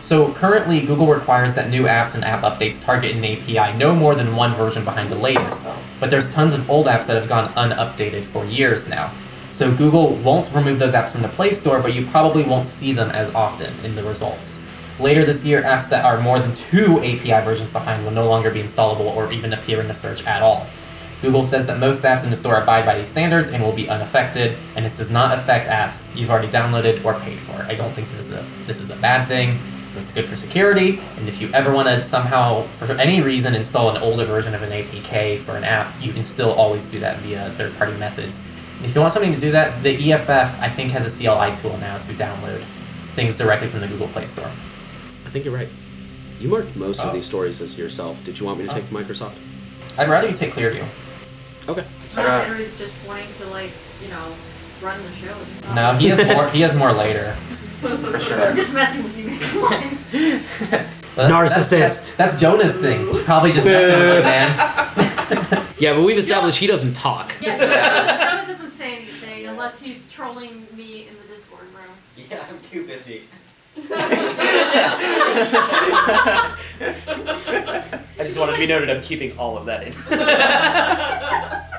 So, 0.00 0.32
currently, 0.32 0.80
Google 0.80 1.06
requires 1.06 1.54
that 1.54 1.70
new 1.70 1.84
apps 1.84 2.16
and 2.16 2.24
app 2.24 2.42
updates 2.42 2.84
target 2.84 3.14
an 3.14 3.24
API 3.24 3.78
no 3.78 3.94
more 3.94 4.16
than 4.16 4.34
one 4.34 4.52
version 4.54 4.84
behind 4.84 5.12
the 5.12 5.16
latest. 5.16 5.64
But 6.00 6.10
there's 6.10 6.32
tons 6.32 6.52
of 6.52 6.68
old 6.68 6.86
apps 6.86 7.06
that 7.06 7.14
have 7.14 7.28
gone 7.28 7.52
unupdated 7.54 8.24
for 8.24 8.44
years 8.44 8.88
now. 8.88 9.12
So, 9.52 9.72
Google 9.72 10.16
won't 10.16 10.50
remove 10.52 10.80
those 10.80 10.92
apps 10.92 11.12
from 11.12 11.22
the 11.22 11.28
Play 11.28 11.52
Store, 11.52 11.80
but 11.80 11.94
you 11.94 12.04
probably 12.06 12.42
won't 12.42 12.66
see 12.66 12.92
them 12.92 13.10
as 13.12 13.32
often 13.32 13.72
in 13.84 13.94
the 13.94 14.02
results. 14.02 14.60
Later 15.00 15.24
this 15.24 15.44
year, 15.44 15.60
apps 15.62 15.88
that 15.90 16.04
are 16.04 16.20
more 16.20 16.38
than 16.38 16.54
two 16.54 16.98
API 16.98 17.44
versions 17.44 17.68
behind 17.68 18.04
will 18.04 18.12
no 18.12 18.28
longer 18.28 18.48
be 18.48 18.62
installable 18.62 19.16
or 19.16 19.32
even 19.32 19.52
appear 19.52 19.80
in 19.80 19.88
the 19.88 19.94
search 19.94 20.24
at 20.24 20.40
all. 20.40 20.68
Google 21.20 21.42
says 21.42 21.66
that 21.66 21.80
most 21.80 22.02
apps 22.02 22.22
in 22.22 22.30
the 22.30 22.36
store 22.36 22.62
abide 22.62 22.86
by 22.86 22.96
these 22.96 23.08
standards 23.08 23.50
and 23.50 23.60
will 23.60 23.72
be 23.72 23.88
unaffected, 23.88 24.56
and 24.76 24.84
this 24.84 24.96
does 24.96 25.10
not 25.10 25.36
affect 25.36 25.68
apps 25.68 26.04
you've 26.14 26.30
already 26.30 26.46
downloaded 26.46 27.04
or 27.04 27.14
paid 27.14 27.40
for. 27.40 27.54
I 27.62 27.74
don't 27.74 27.92
think 27.92 28.08
this 28.10 28.20
is 28.20 28.32
a 28.32 28.46
this 28.66 28.78
is 28.78 28.90
a 28.90 28.96
bad 28.96 29.26
thing. 29.26 29.58
It's 29.96 30.12
good 30.12 30.26
for 30.26 30.36
security, 30.36 31.00
and 31.16 31.28
if 31.28 31.40
you 31.40 31.50
ever 31.52 31.72
want 31.72 31.88
to 31.88 32.04
somehow, 32.04 32.62
for 32.78 32.92
any 32.92 33.20
reason, 33.20 33.54
install 33.56 33.90
an 33.90 34.00
older 34.00 34.24
version 34.24 34.54
of 34.54 34.62
an 34.62 34.70
APK 34.70 35.38
for 35.38 35.56
an 35.56 35.64
app, 35.64 35.92
you 36.00 36.12
can 36.12 36.22
still 36.22 36.52
always 36.52 36.84
do 36.84 37.00
that 37.00 37.18
via 37.18 37.50
third-party 37.52 37.96
methods. 37.96 38.42
If 38.82 38.94
you 38.94 39.00
want 39.00 39.12
something 39.12 39.32
to 39.32 39.40
do 39.40 39.50
that, 39.52 39.82
the 39.82 40.12
EFF 40.12 40.60
I 40.60 40.68
think 40.68 40.90
has 40.92 41.04
a 41.04 41.16
CLI 41.16 41.56
tool 41.56 41.78
now 41.78 41.98
to 41.98 42.12
download 42.12 42.62
things 43.14 43.36
directly 43.36 43.68
from 43.68 43.80
the 43.80 43.88
Google 43.88 44.08
Play 44.08 44.26
Store 44.26 44.50
think 45.34 45.44
you're 45.46 45.54
right. 45.54 45.68
You 46.38 46.48
marked 46.48 46.76
most 46.76 47.00
Oh. 47.04 47.08
of 47.08 47.12
these 47.12 47.26
stories 47.26 47.60
as 47.60 47.76
yourself. 47.76 48.22
Did 48.24 48.38
you 48.38 48.46
want 48.46 48.60
me 48.60 48.66
to 48.66 48.70
Oh. 48.70 48.74
take 48.74 48.84
Microsoft? 48.90 49.34
I'd 49.98 50.08
rather 50.08 50.28
you 50.28 50.34
take 50.34 50.54
Clearview. 50.54 50.84
Okay. 51.68 51.84
John 52.12 52.24
Alright. 52.24 52.46
Henry's 52.46 52.78
just 52.78 52.94
wanting 53.06 53.26
to 53.40 53.46
like, 53.48 53.72
you 54.00 54.08
know, 54.08 54.26
run 54.80 54.96
the 55.02 55.12
show. 55.26 55.34
Just 55.50 55.64
not- 55.64 55.74
No, 55.74 55.92
he 55.98 56.08
has 56.08 56.22
more. 56.24 56.48
He 56.50 56.60
has 56.60 56.74
more 56.74 56.92
later. 56.92 57.36
for 57.80 58.20
sure. 58.20 58.42
I'm 58.46 58.54
just 58.56 58.72
messing 58.72 59.02
with 59.02 59.18
you, 59.18 59.24
man. 59.26 59.40
Come 59.40 59.64
on. 59.64 59.98
That's, 61.16 61.32
Narcissist. 61.32 61.54
That's, 61.54 61.70
that's, 61.70 62.14
that's 62.16 62.40
Jonah's 62.40 62.76
thing. 62.76 63.12
Probably 63.24 63.50
just 63.52 63.66
messing 63.66 63.98
with 63.98 64.16
him, 64.16 64.22
man. 64.22 65.60
Yeah, 65.78 65.94
but 65.94 66.02
we've 66.04 66.16
established 66.18 66.58
he 66.58 66.66
doesn't 66.68 66.94
talk. 66.94 67.34
Yeah, 67.40 67.58
Jonah, 67.58 68.18
Jonah 68.46 68.46
doesn't 68.52 68.70
say 68.70 68.96
anything 68.98 69.46
unless 69.48 69.80
he's 69.80 70.10
trolling 70.10 70.66
me 70.76 71.08
in 71.08 71.14
the 71.20 71.28
Discord 71.34 71.62
room. 71.74 71.94
Yeah, 72.16 72.44
I'm 72.48 72.60
too 72.60 72.86
busy. 72.86 73.24
I 78.16 78.18
just 78.18 78.38
want 78.38 78.52
to 78.52 78.58
be 78.58 78.66
noted. 78.66 78.90
I'm 78.90 79.02
keeping 79.02 79.36
all 79.38 79.56
of 79.56 79.64
that 79.66 79.86
in. 79.86 79.94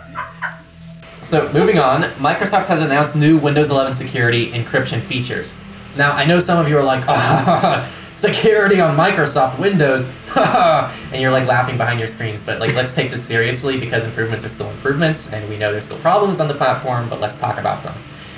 So 1.25 1.51
moving 1.51 1.79
on, 1.79 2.03
Microsoft 2.19 2.67
has 2.67 2.81
announced 2.81 3.15
new 3.15 3.39
Windows 3.39 3.71
11 3.71 3.95
security 3.95 4.51
encryption 4.51 5.01
features. 5.01 5.55
Now 5.97 6.11
I 6.11 6.23
know 6.23 6.37
some 6.37 6.59
of 6.59 6.69
you 6.69 6.77
are 6.77 6.83
like, 6.83 7.03
ah, 7.07 7.91
security 8.13 8.79
on 8.79 8.95
Microsoft 8.95 9.57
Windows, 9.57 10.05
and 10.35 11.19
you're 11.19 11.31
like 11.31 11.47
laughing 11.47 11.77
behind 11.77 11.97
your 11.97 12.07
screens. 12.07 12.41
But 12.41 12.59
like, 12.59 12.75
let's 12.75 12.93
take 12.93 13.09
this 13.09 13.25
seriously 13.25 13.79
because 13.79 14.05
improvements 14.05 14.45
are 14.45 14.49
still 14.49 14.69
improvements, 14.69 15.33
and 15.33 15.49
we 15.49 15.57
know 15.57 15.71
there's 15.71 15.85
still 15.85 15.97
problems 15.97 16.39
on 16.39 16.47
the 16.47 16.53
platform. 16.53 17.09
But 17.09 17.19
let's 17.19 17.37
talk 17.37 17.57
about 17.57 17.81
them. 17.81 17.95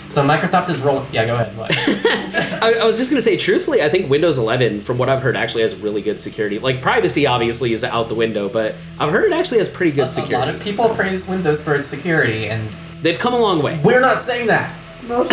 So 0.08 0.26
Microsoft 0.26 0.70
is 0.70 0.80
rolling. 0.80 1.08
Yeah, 1.12 1.26
go 1.26 1.36
ahead. 1.36 2.34
What? 2.60 2.78
I, 2.78 2.80
I 2.80 2.86
was 2.86 2.98
just 2.98 3.12
gonna 3.12 3.22
say, 3.22 3.38
truthfully, 3.38 3.82
I 3.82 3.90
think 3.90 4.10
Windows 4.10 4.38
11, 4.38 4.82
from 4.82 4.98
what 4.98 5.10
I've 5.10 5.22
heard, 5.22 5.36
actually 5.36 5.64
has 5.64 5.76
really 5.76 6.02
good 6.02 6.20
security. 6.20 6.60
Like 6.60 6.82
privacy, 6.82 7.26
obviously, 7.28 7.74
is 7.74 7.84
out 7.84 8.10
the 8.10 8.16
window, 8.16 8.50
but 8.50 8.76
I've 9.00 9.12
heard 9.12 9.26
it 9.26 9.34
actually 9.34 9.60
has 9.60 9.70
pretty 9.70 9.92
good 9.92 10.06
A 10.06 10.10
security. 10.10 10.36
A 10.36 10.40
lot 10.40 10.50
of 10.50 10.62
people 10.62 10.86
so 10.86 10.96
praise 10.96 11.28
Windows 11.28 11.62
for 11.62 11.76
its 11.76 11.88
security, 11.88 12.48
and 12.48 12.70
they've 13.02 13.20
come 13.20 13.34
a 13.34 13.40
long 13.40 13.62
way. 13.62 13.80
we're 13.84 14.02
not 14.02 14.22
saying 14.22 14.48
that. 14.48 14.74
We're 15.08 15.24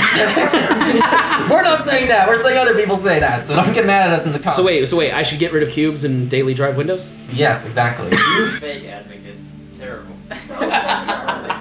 not 1.63 1.83
saying 1.83 2.07
that. 2.07 2.27
We're 2.29 2.41
saying 2.41 2.59
other 2.59 2.77
people 2.77 2.97
say 2.97 3.19
that. 3.19 3.43
So 3.43 3.57
don't 3.57 3.75
get 3.75 3.85
mad 3.85 4.09
at 4.09 4.21
us 4.21 4.25
in 4.25 4.31
the 4.31 4.39
comments. 4.39 4.57
So 4.57 4.65
wait, 4.65 4.87
so 4.87 4.97
wait, 4.97 5.13
I 5.13 5.25
should 5.25 5.41
get 5.41 5.53
rid 5.53 5.65
of 5.65 5.69
Qubes 5.71 6.05
and 6.05 6.31
daily 6.31 6.55
drive 6.55 6.77
Windows? 6.77 7.19
Yes, 7.33 7.67
exactly. 7.67 8.09
You 8.37 8.51
fake 8.53 8.85
advocates. 8.85 9.51
Terrible. 9.77 10.15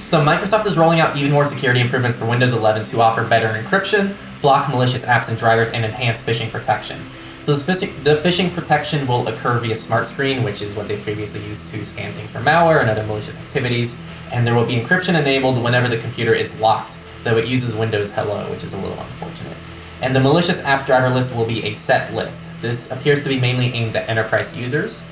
So 0.00 0.20
Microsoft 0.20 0.66
is 0.66 0.76
rolling 0.76 1.00
out 1.00 1.16
even 1.16 1.32
more 1.32 1.46
security 1.46 1.80
improvements 1.80 2.14
for 2.14 2.26
Windows 2.26 2.52
11 2.52 2.84
to 2.86 3.00
offer 3.00 3.24
better 3.24 3.48
encryption, 3.48 4.14
block 4.44 4.68
malicious 4.68 5.06
apps 5.06 5.30
and 5.30 5.38
drivers, 5.38 5.70
and 5.70 5.86
enhance 5.86 6.20
phishing 6.20 6.50
protection. 6.50 7.00
So 7.40 7.54
the 7.54 8.20
phishing 8.22 8.52
protection 8.52 9.06
will 9.06 9.26
occur 9.26 9.58
via 9.58 9.74
SmartScreen, 9.74 10.44
which 10.44 10.60
is 10.60 10.76
what 10.76 10.86
they 10.86 10.98
previously 10.98 11.42
used 11.46 11.66
to 11.70 11.86
scan 11.86 12.12
things 12.12 12.30
for 12.30 12.40
malware 12.40 12.82
and 12.82 12.90
other 12.90 13.02
malicious 13.04 13.38
activities. 13.38 13.96
And 14.32 14.46
there 14.46 14.54
will 14.54 14.66
be 14.66 14.76
encryption 14.76 15.18
enabled 15.18 15.62
whenever 15.62 15.88
the 15.88 15.96
computer 15.96 16.34
is 16.34 16.60
locked, 16.60 16.98
though 17.22 17.38
it 17.38 17.48
uses 17.48 17.74
Windows 17.74 18.10
Hello, 18.10 18.50
which 18.50 18.64
is 18.64 18.74
a 18.74 18.76
little 18.76 18.98
unfortunate. 18.98 19.56
And 20.02 20.14
the 20.14 20.20
malicious 20.20 20.60
app 20.60 20.84
driver 20.84 21.08
list 21.08 21.34
will 21.34 21.46
be 21.46 21.64
a 21.64 21.72
set 21.72 22.12
list. 22.12 22.42
This 22.60 22.90
appears 22.90 23.22
to 23.22 23.30
be 23.30 23.40
mainly 23.40 23.68
aimed 23.72 23.96
at 23.96 24.10
enterprise 24.10 24.54
users, 24.54 25.02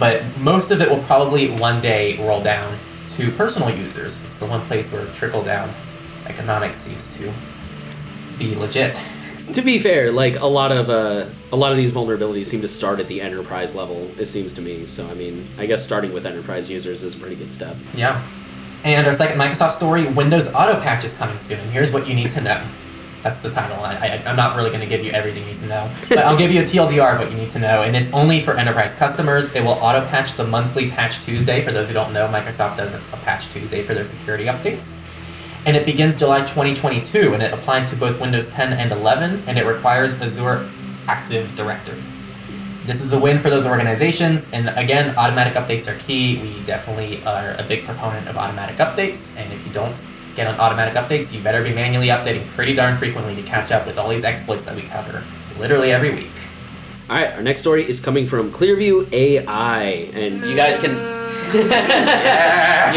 but 0.00 0.24
most 0.38 0.72
of 0.72 0.80
it 0.80 0.90
will 0.90 1.02
probably 1.04 1.48
one 1.48 1.80
day 1.80 2.18
roll 2.26 2.42
down 2.42 2.76
to 3.10 3.30
personal 3.32 3.70
users. 3.70 4.20
It's 4.24 4.34
the 4.34 4.46
one 4.46 4.62
place 4.62 4.92
where 4.92 5.06
trickle 5.12 5.44
down 5.44 5.72
economics 6.26 6.78
seems 6.78 7.06
to 7.18 7.32
be 8.40 8.56
legit. 8.56 9.00
To 9.52 9.62
be 9.62 9.78
fair, 9.78 10.10
like 10.10 10.40
a 10.40 10.46
lot 10.46 10.72
of 10.72 10.90
uh, 10.90 11.26
a 11.52 11.56
lot 11.56 11.70
of 11.70 11.76
these 11.76 11.92
vulnerabilities 11.92 12.46
seem 12.46 12.62
to 12.62 12.68
start 12.68 12.98
at 12.98 13.06
the 13.08 13.20
enterprise 13.20 13.74
level. 13.74 14.10
It 14.18 14.26
seems 14.26 14.54
to 14.54 14.62
me. 14.62 14.86
So 14.86 15.06
I 15.06 15.14
mean, 15.14 15.46
I 15.58 15.66
guess 15.66 15.84
starting 15.84 16.12
with 16.12 16.26
enterprise 16.26 16.70
users 16.70 17.04
is 17.04 17.14
a 17.14 17.18
pretty 17.18 17.36
good 17.36 17.52
step. 17.52 17.76
Yeah. 17.94 18.24
And 18.82 19.06
our 19.06 19.12
second 19.12 19.38
Microsoft 19.38 19.72
story 19.72 20.06
Windows 20.06 20.48
Auto 20.48 20.80
Patch 20.80 21.04
is 21.04 21.14
coming 21.14 21.38
soon. 21.38 21.60
Here's 21.70 21.92
what 21.92 22.08
you 22.08 22.14
need 22.14 22.30
to 22.30 22.40
know. 22.40 22.64
That's 23.22 23.38
the 23.38 23.50
title. 23.50 23.76
I, 23.84 23.96
I, 23.96 24.22
I'm 24.24 24.36
not 24.36 24.56
really 24.56 24.70
going 24.70 24.80
to 24.80 24.86
give 24.86 25.04
you 25.04 25.10
everything 25.10 25.42
you 25.42 25.50
need 25.50 25.58
to 25.58 25.66
know, 25.66 25.90
but 26.08 26.18
I'll 26.18 26.38
give 26.38 26.50
you 26.50 26.60
a 26.60 26.64
TLDR 26.64 27.12
of 27.12 27.18
what 27.18 27.30
you 27.30 27.36
need 27.36 27.50
to 27.50 27.58
know. 27.58 27.82
And 27.82 27.94
it's 27.94 28.10
only 28.14 28.40
for 28.40 28.56
enterprise 28.56 28.94
customers. 28.94 29.54
It 29.54 29.62
will 29.62 29.72
auto 29.72 30.06
patch 30.06 30.38
the 30.38 30.46
monthly 30.46 30.90
Patch 30.90 31.22
Tuesday. 31.24 31.60
For 31.60 31.70
those 31.70 31.88
who 31.88 31.92
don't 31.92 32.14
know, 32.14 32.26
Microsoft 32.28 32.78
does 32.78 32.94
a 32.94 32.98
Patch 33.24 33.48
Tuesday 33.48 33.82
for 33.82 33.92
their 33.92 34.04
security 34.04 34.44
updates. 34.44 34.94
And 35.66 35.76
it 35.76 35.84
begins 35.84 36.16
July 36.16 36.40
2022, 36.40 37.34
and 37.34 37.42
it 37.42 37.52
applies 37.52 37.86
to 37.86 37.96
both 37.96 38.18
Windows 38.18 38.48
10 38.48 38.72
and 38.72 38.92
11, 38.92 39.42
and 39.46 39.58
it 39.58 39.66
requires 39.66 40.20
Azure 40.20 40.68
Active 41.06 41.54
Directory. 41.54 42.00
This 42.86 43.02
is 43.02 43.12
a 43.12 43.20
win 43.20 43.38
for 43.38 43.50
those 43.50 43.66
organizations, 43.66 44.48
and 44.52 44.70
again, 44.70 45.14
automatic 45.16 45.52
updates 45.52 45.86
are 45.86 45.98
key. 45.98 46.40
We 46.40 46.64
definitely 46.64 47.22
are 47.24 47.54
a 47.58 47.62
big 47.62 47.84
proponent 47.84 48.26
of 48.26 48.38
automatic 48.38 48.76
updates, 48.76 49.36
and 49.36 49.52
if 49.52 49.64
you 49.66 49.72
don't 49.72 49.94
get 50.34 50.46
on 50.46 50.58
automatic 50.58 50.94
updates, 50.94 51.30
you 51.32 51.42
better 51.42 51.62
be 51.62 51.74
manually 51.74 52.08
updating 52.08 52.48
pretty 52.48 52.72
darn 52.72 52.96
frequently 52.96 53.36
to 53.36 53.42
catch 53.42 53.70
up 53.70 53.86
with 53.86 53.98
all 53.98 54.08
these 54.08 54.24
exploits 54.24 54.62
that 54.62 54.74
we 54.74 54.82
cover 54.82 55.22
literally 55.58 55.92
every 55.92 56.10
week. 56.10 56.30
All 57.10 57.16
right, 57.16 57.34
our 57.34 57.42
next 57.42 57.60
story 57.60 57.86
is 57.86 58.00
coming 58.00 58.26
from 58.26 58.50
Clearview 58.50 59.12
AI, 59.12 59.82
and 60.14 60.42
you 60.48 60.56
guys 60.56 60.78
can 60.78 61.19
yeah. 61.54 62.92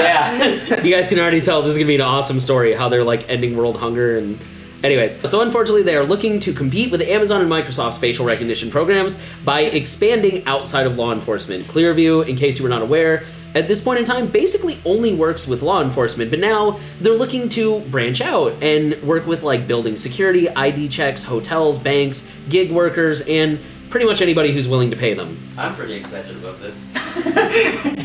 you 0.81 0.93
guys 0.93 1.07
can 1.07 1.19
already 1.19 1.41
tell 1.41 1.61
this 1.61 1.71
is 1.71 1.77
gonna 1.77 1.87
be 1.87 1.95
an 1.95 2.01
awesome 2.01 2.39
story. 2.39 2.73
How 2.73 2.89
they're 2.89 3.03
like 3.03 3.29
ending 3.29 3.55
world 3.57 3.77
hunger 3.77 4.17
and. 4.17 4.39
Anyways, 4.83 5.29
so 5.29 5.41
unfortunately, 5.41 5.83
they 5.83 5.95
are 5.95 6.03
looking 6.03 6.41
to 6.41 6.51
compete 6.51 6.91
with 6.91 6.99
Amazon 6.99 7.39
and 7.39 7.49
Microsoft's 7.49 7.97
facial 7.97 8.25
recognition 8.25 8.69
programs 8.69 9.23
by 9.45 9.61
expanding 9.61 10.45
outside 10.45 10.85
of 10.85 10.97
law 10.97 11.13
enforcement. 11.13 11.63
Clearview, 11.63 12.27
in 12.27 12.35
case 12.35 12.59
you 12.59 12.63
were 12.63 12.69
not 12.69 12.81
aware, 12.81 13.23
at 13.55 13.67
this 13.67 13.81
point 13.81 13.99
in 13.99 14.05
time 14.05 14.27
basically 14.27 14.79
only 14.85 15.13
works 15.13 15.47
with 15.47 15.61
law 15.61 15.81
enforcement, 15.81 16.31
but 16.31 16.39
now 16.39 16.79
they're 16.99 17.13
looking 17.15 17.49
to 17.49 17.79
branch 17.81 18.19
out 18.19 18.61
and 18.61 19.01
work 19.03 19.25
with 19.25 19.43
like 19.43 19.67
building 19.67 19.95
security, 19.95 20.49
ID 20.49 20.89
checks, 20.89 21.23
hotels, 21.23 21.79
banks, 21.79 22.31
gig 22.49 22.71
workers, 22.71 23.25
and 23.27 23.59
pretty 23.89 24.05
much 24.05 24.21
anybody 24.21 24.51
who's 24.51 24.67
willing 24.67 24.89
to 24.89 24.97
pay 24.97 25.13
them. 25.13 25.37
I'm 25.57 25.75
pretty 25.75 25.93
excited 25.93 26.35
about 26.35 26.59
this. 26.59 26.89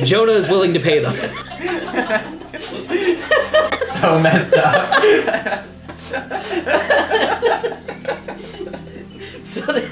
Jonah 0.04 0.32
is 0.32 0.48
willing 0.48 0.72
to 0.74 0.80
pay 0.80 0.98
them. 1.00 1.12
So 3.98 4.18
messed 4.20 4.54
up. 4.56 5.64
So 9.44 9.60
they- 9.72 9.88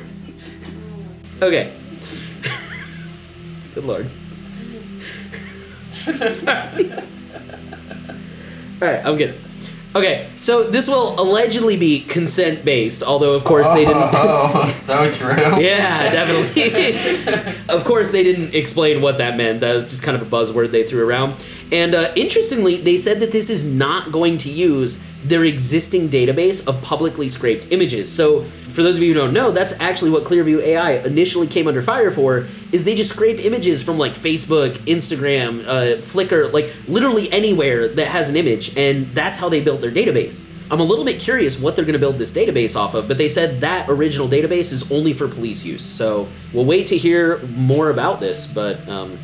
okay. 1.42 1.72
Good 3.74 3.84
lord. 3.84 4.06
Sorry. 5.92 6.92
All 8.82 8.88
right, 8.88 9.04
I'm 9.06 9.16
good. 9.16 9.34
Okay, 9.96 10.28
so 10.36 10.62
this 10.62 10.88
will 10.88 11.18
allegedly 11.18 11.78
be 11.78 12.00
consent 12.00 12.66
based, 12.66 13.02
although 13.02 13.32
of 13.32 13.44
course 13.44 13.66
they 13.70 13.86
didn't. 13.86 14.10
Oh, 14.12 14.68
so 14.76 15.10
true. 15.10 15.30
Yeah, 15.56 16.12
definitely. 16.12 17.64
of 17.74 17.82
course, 17.84 18.12
they 18.12 18.22
didn't 18.22 18.54
explain 18.54 19.00
what 19.00 19.16
that 19.18 19.38
meant. 19.38 19.60
That 19.60 19.74
was 19.74 19.88
just 19.88 20.02
kind 20.02 20.14
of 20.14 20.20
a 20.20 20.26
buzzword 20.26 20.70
they 20.70 20.84
threw 20.84 21.08
around. 21.08 21.42
And 21.72 21.94
uh, 21.94 22.12
interestingly, 22.14 22.76
they 22.76 22.98
said 22.98 23.20
that 23.20 23.32
this 23.32 23.48
is 23.48 23.64
not 23.64 24.12
going 24.12 24.36
to 24.38 24.50
use 24.50 25.02
their 25.24 25.44
existing 25.44 26.10
database 26.10 26.68
of 26.68 26.80
publicly 26.82 27.30
scraped 27.30 27.72
images. 27.72 28.12
So, 28.12 28.42
for 28.68 28.82
those 28.82 28.98
of 28.98 29.02
you 29.02 29.14
who 29.14 29.20
don't 29.20 29.32
know, 29.32 29.50
that's 29.50 29.80
actually 29.80 30.10
what 30.10 30.24
Clearview 30.24 30.60
AI 30.60 30.98
initially 31.06 31.46
came 31.46 31.66
under 31.66 31.80
fire 31.80 32.10
for, 32.10 32.46
is 32.76 32.84
they 32.84 32.94
just 32.94 33.10
scrape 33.10 33.40
images 33.40 33.82
from 33.82 33.96
like 33.96 34.12
Facebook, 34.12 34.74
Instagram, 34.80 35.66
uh, 35.66 35.96
Flickr, 35.96 36.52
like 36.52 36.72
literally 36.86 37.32
anywhere 37.32 37.88
that 37.88 38.08
has 38.08 38.28
an 38.28 38.36
image, 38.36 38.76
and 38.76 39.06
that's 39.08 39.38
how 39.38 39.48
they 39.48 39.62
built 39.62 39.80
their 39.80 39.90
database. 39.90 40.52
I'm 40.70 40.80
a 40.80 40.84
little 40.84 41.04
bit 41.04 41.18
curious 41.18 41.58
what 41.58 41.74
they're 41.74 41.86
going 41.86 41.94
to 41.94 41.98
build 41.98 42.18
this 42.18 42.32
database 42.32 42.76
off 42.76 42.94
of, 42.94 43.08
but 43.08 43.16
they 43.16 43.28
said 43.28 43.62
that 43.62 43.88
original 43.88 44.28
database 44.28 44.72
is 44.72 44.92
only 44.92 45.14
for 45.14 45.26
police 45.26 45.64
use. 45.64 45.84
So 45.84 46.28
we'll 46.52 46.66
wait 46.66 46.88
to 46.88 46.98
hear 46.98 47.38
more 47.54 47.88
about 47.90 48.20
this, 48.20 48.52
but 48.52 48.86
um, 48.88 49.16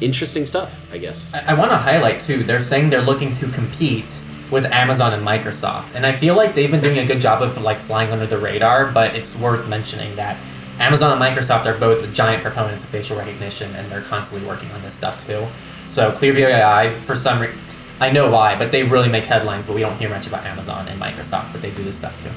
interesting 0.00 0.44
stuff, 0.44 0.92
I 0.92 0.98
guess. 0.98 1.34
I, 1.34 1.52
I 1.52 1.54
want 1.54 1.70
to 1.70 1.76
highlight 1.76 2.20
too. 2.20 2.42
They're 2.42 2.60
saying 2.60 2.90
they're 2.90 3.00
looking 3.00 3.32
to 3.34 3.48
compete 3.48 4.18
with 4.50 4.64
Amazon 4.64 5.12
and 5.12 5.24
Microsoft, 5.24 5.94
and 5.94 6.04
I 6.04 6.12
feel 6.12 6.34
like 6.34 6.54
they've 6.56 6.70
been 6.70 6.80
doing 6.80 6.98
a 6.98 7.06
good 7.06 7.20
job 7.20 7.42
of 7.42 7.60
like 7.62 7.78
flying 7.78 8.10
under 8.10 8.26
the 8.26 8.38
radar. 8.38 8.90
But 8.90 9.14
it's 9.14 9.36
worth 9.36 9.68
mentioning 9.68 10.16
that 10.16 10.36
Amazon 10.78 11.12
and 11.12 11.20
Microsoft 11.20 11.66
are 11.66 11.78
both 11.78 12.12
giant 12.12 12.42
proponents 12.42 12.84
of 12.84 12.90
facial 12.90 13.16
recognition, 13.16 13.74
and 13.76 13.90
they're 13.90 14.02
constantly 14.02 14.46
working 14.46 14.70
on 14.72 14.82
this 14.82 14.94
stuff 14.94 15.26
too. 15.26 15.46
So 15.86 16.12
Clearview 16.12 16.48
AI, 16.48 16.90
for 17.00 17.16
some 17.16 17.40
reason, 17.40 17.58
I 17.98 18.10
know 18.10 18.30
why, 18.30 18.58
but 18.58 18.70
they 18.70 18.82
really 18.82 19.08
make 19.08 19.24
headlines. 19.24 19.66
But 19.66 19.74
we 19.74 19.80
don't 19.80 19.96
hear 19.96 20.10
much 20.10 20.26
about 20.26 20.44
Amazon 20.44 20.86
and 20.88 21.00
Microsoft, 21.00 21.52
but 21.52 21.62
they 21.62 21.70
do 21.70 21.82
this 21.82 21.96
stuff 21.96 22.20
too. 22.22 22.30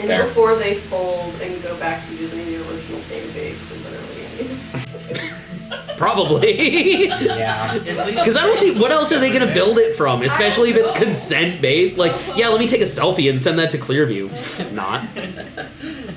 And 0.00 0.08
Fair. 0.08 0.24
before 0.24 0.56
they 0.56 0.74
fold 0.74 1.32
and 1.40 1.62
go 1.62 1.76
back 1.78 2.04
to 2.08 2.14
using 2.16 2.44
the 2.46 2.56
original 2.68 3.00
database 3.02 3.56
for 3.56 3.74
literally 3.76 4.26
anything. 4.38 5.40
Probably. 5.96 7.06
Yeah. 7.06 7.78
Because 7.78 8.36
I 8.36 8.44
don't 8.44 8.56
see 8.56 8.76
what 8.76 8.90
else 8.90 9.12
are 9.12 9.20
they 9.20 9.32
going 9.32 9.46
to 9.46 9.54
build 9.54 9.78
it 9.78 9.94
from, 9.94 10.22
especially 10.22 10.70
if 10.70 10.76
it's 10.76 10.96
consent 10.98 11.62
based. 11.62 11.98
Like, 11.98 12.12
yeah, 12.36 12.48
let 12.48 12.58
me 12.58 12.66
take 12.66 12.80
a 12.80 12.84
selfie 12.84 13.30
and 13.30 13.40
send 13.40 13.60
that 13.60 13.70
to 13.70 13.78
Clearview. 13.78 14.72
Not. 14.72 15.06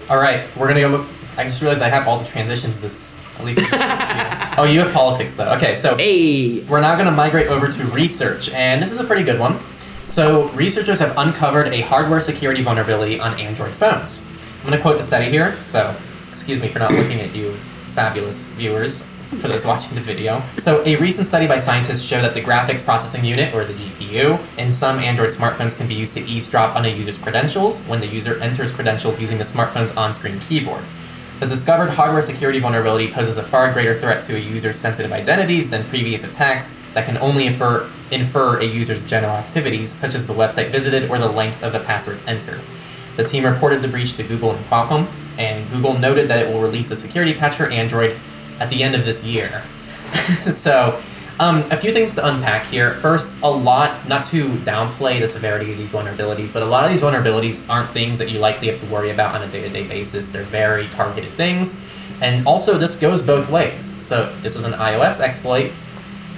All 0.10 0.17
right, 0.17 0.48
we're 0.56 0.67
gonna 0.67 0.79
go. 0.79 1.06
I 1.38 1.44
just 1.44 1.62
realized 1.62 1.82
I 1.82 1.89
have 1.89 2.08
all 2.08 2.17
the 2.17 2.25
transitions. 2.25 2.79
This 2.79 3.13
at 3.38 3.46
least. 3.46 3.60
this 3.60 3.70
oh, 4.58 4.67
you 4.70 4.79
have 4.79 4.91
politics 4.94 5.34
though. 5.36 5.51
Okay, 5.53 5.74
so 5.74 5.96
Hey. 5.96 6.62
we're 6.62 6.82
now 6.82 6.96
going 6.96 7.06
to 7.06 7.12
migrate 7.12 7.48
over 7.48 7.72
to 7.72 7.86
research, 7.86 8.50
and 8.50 8.82
this 8.82 8.91
is 8.91 9.00
a 9.00 9.03
pretty 9.03 9.24
good 9.24 9.39
one. 9.39 9.60
So, 10.03 10.48
researchers 10.50 11.00
have 11.00 11.17
uncovered 11.17 11.67
a 11.67 11.82
hardware 11.82 12.22
security 12.22 12.62
vulnerability 12.63 13.20
on 13.20 13.38
Android 13.39 13.74
phones. 13.74 14.22
I'm 14.62 14.67
going 14.67 14.77
to 14.77 14.82
quote 14.82 14.98
the 14.98 15.03
study 15.03 15.25
here, 15.29 15.62
so 15.63 15.96
excuse 16.29 16.62
me 16.62 16.70
for 16.70 16.79
not 16.79 16.91
looking 16.94 17.20
at 17.20 17.36
you, 17.36 17.51
fabulous 17.94 18.44
viewers, 18.56 19.01
for 19.41 19.50
those 19.50 19.65
watching 19.65 19.96
the 19.96 20.01
video. 20.01 20.41
So, 20.58 20.82
a 20.86 20.96
recent 20.96 21.27
study 21.27 21.46
by 21.46 21.58
scientists 21.58 22.01
showed 22.01 22.22
that 22.22 22.34
the 22.34 22.41
graphics 22.41 22.82
processing 22.84 23.25
unit, 23.25 23.53
or 23.53 23.65
the 23.65 23.74
GPU, 23.74 24.39
in 24.58 24.72
some 24.72 24.98
Android 25.00 25.29
smartphones 25.32 25.75
can 25.75 25.88
be 25.89 25.94
used 25.96 26.13
to 26.13 26.22
eavesdrop 26.22 26.75
on 26.77 26.86
a 26.86 26.88
user's 26.88 27.17
credentials 27.17 27.79
when 27.82 28.00
the 28.00 28.08
user 28.08 28.39
enters 28.39 28.72
credentials 28.72 29.20
using 29.20 29.38
the 29.38 29.44
smartphone's 29.44 29.91
on 29.91 30.13
screen 30.13 30.39
keyboard. 30.39 30.84
The 31.39 31.46
discovered 31.46 31.91
hardware 31.91 32.22
security 32.22 32.58
vulnerability 32.58 33.12
poses 33.12 33.38
a 33.38 33.44
far 33.44 33.72
greater 33.72 34.00
threat 34.00 34.24
to 34.24 34.36
a 34.36 34.39
user's 34.39 34.75
sensitive 34.75 35.12
identities 35.12 35.70
than 35.70 35.84
previous 35.84 36.24
attacks 36.24 36.75
that 36.96 37.06
can 37.06 37.15
only 37.20 37.46
infer, 37.46 37.88
infer 38.10 38.60
a 38.60 38.63
user's 38.63 39.06
general 39.06 39.34
activities, 39.34 39.91
such 39.91 40.15
as 40.15 40.25
the 40.25 40.34
website 40.34 40.72
visited 40.72 41.12
or 41.12 41.20
the 41.20 41.29
length 41.29 41.62
of 41.62 41.74
the 41.74 41.79
password 41.82 42.17
entered. 42.25 42.60
The 43.17 43.24
team 43.24 43.46
reported 43.46 43.84
the 43.84 43.88
breach 43.88 44.17
to 44.17 44.24
Google 44.24 44.51
and 44.51 44.65
Qualcomm, 44.65 45.08
and 45.38 45.70
Google 45.70 46.00
noted 46.00 46.27
that 46.27 46.39
it 46.39 46.51
will 46.51 46.60
release 46.60 46.89
a 46.89 46.96
security 46.96 47.36
patch 47.36 47.53
for 47.53 47.70
Android 47.70 48.17
at 48.60 48.72
the 48.72 48.82
end 48.82 48.96
of 48.96 49.06
this 49.06 49.24
year. 49.24 49.62
so, 50.39 51.00
um, 51.39 51.60
a 51.72 51.77
few 51.77 51.94
things 51.94 52.15
to 52.15 52.27
unpack 52.27 52.65
here. 52.65 52.96
First, 52.96 53.32
a 53.44 53.50
lot, 53.50 54.08
not 54.08 54.25
to 54.25 54.50
downplay 54.58 55.20
the 55.20 55.27
severity 55.27 55.72
of 55.72 55.77
these 55.77 55.89
vulnerabilities, 55.89 56.51
but 56.51 56.63
a 56.63 56.65
lot 56.65 56.86
of 56.86 56.91
these 56.91 57.01
vulnerabilities 57.01 57.67
aren't 57.70 57.91
things 57.91 58.17
that 58.17 58.32
you 58.32 58.39
likely 58.39 58.67
have 58.67 58.79
to 58.79 58.86
worry 58.88 59.12
about 59.12 59.36
on 59.36 59.44
a 59.44 59.50
day 59.50 59.62
to 59.62 59.70
day 59.70 59.88
basis. 59.88 60.29
They're 60.29 60.44
very 60.44 60.88
targeted 60.88 61.32
things. 61.34 61.79
And 62.22 62.48
also, 62.48 62.77
this 62.77 62.96
goes 62.96 63.22
both 63.22 63.50
ways. 63.50 63.96
So, 64.03 64.29
if 64.29 64.41
this 64.41 64.56
was 64.56 64.63
an 64.63 64.74
iOS 64.74 65.20
exploit, 65.20 65.72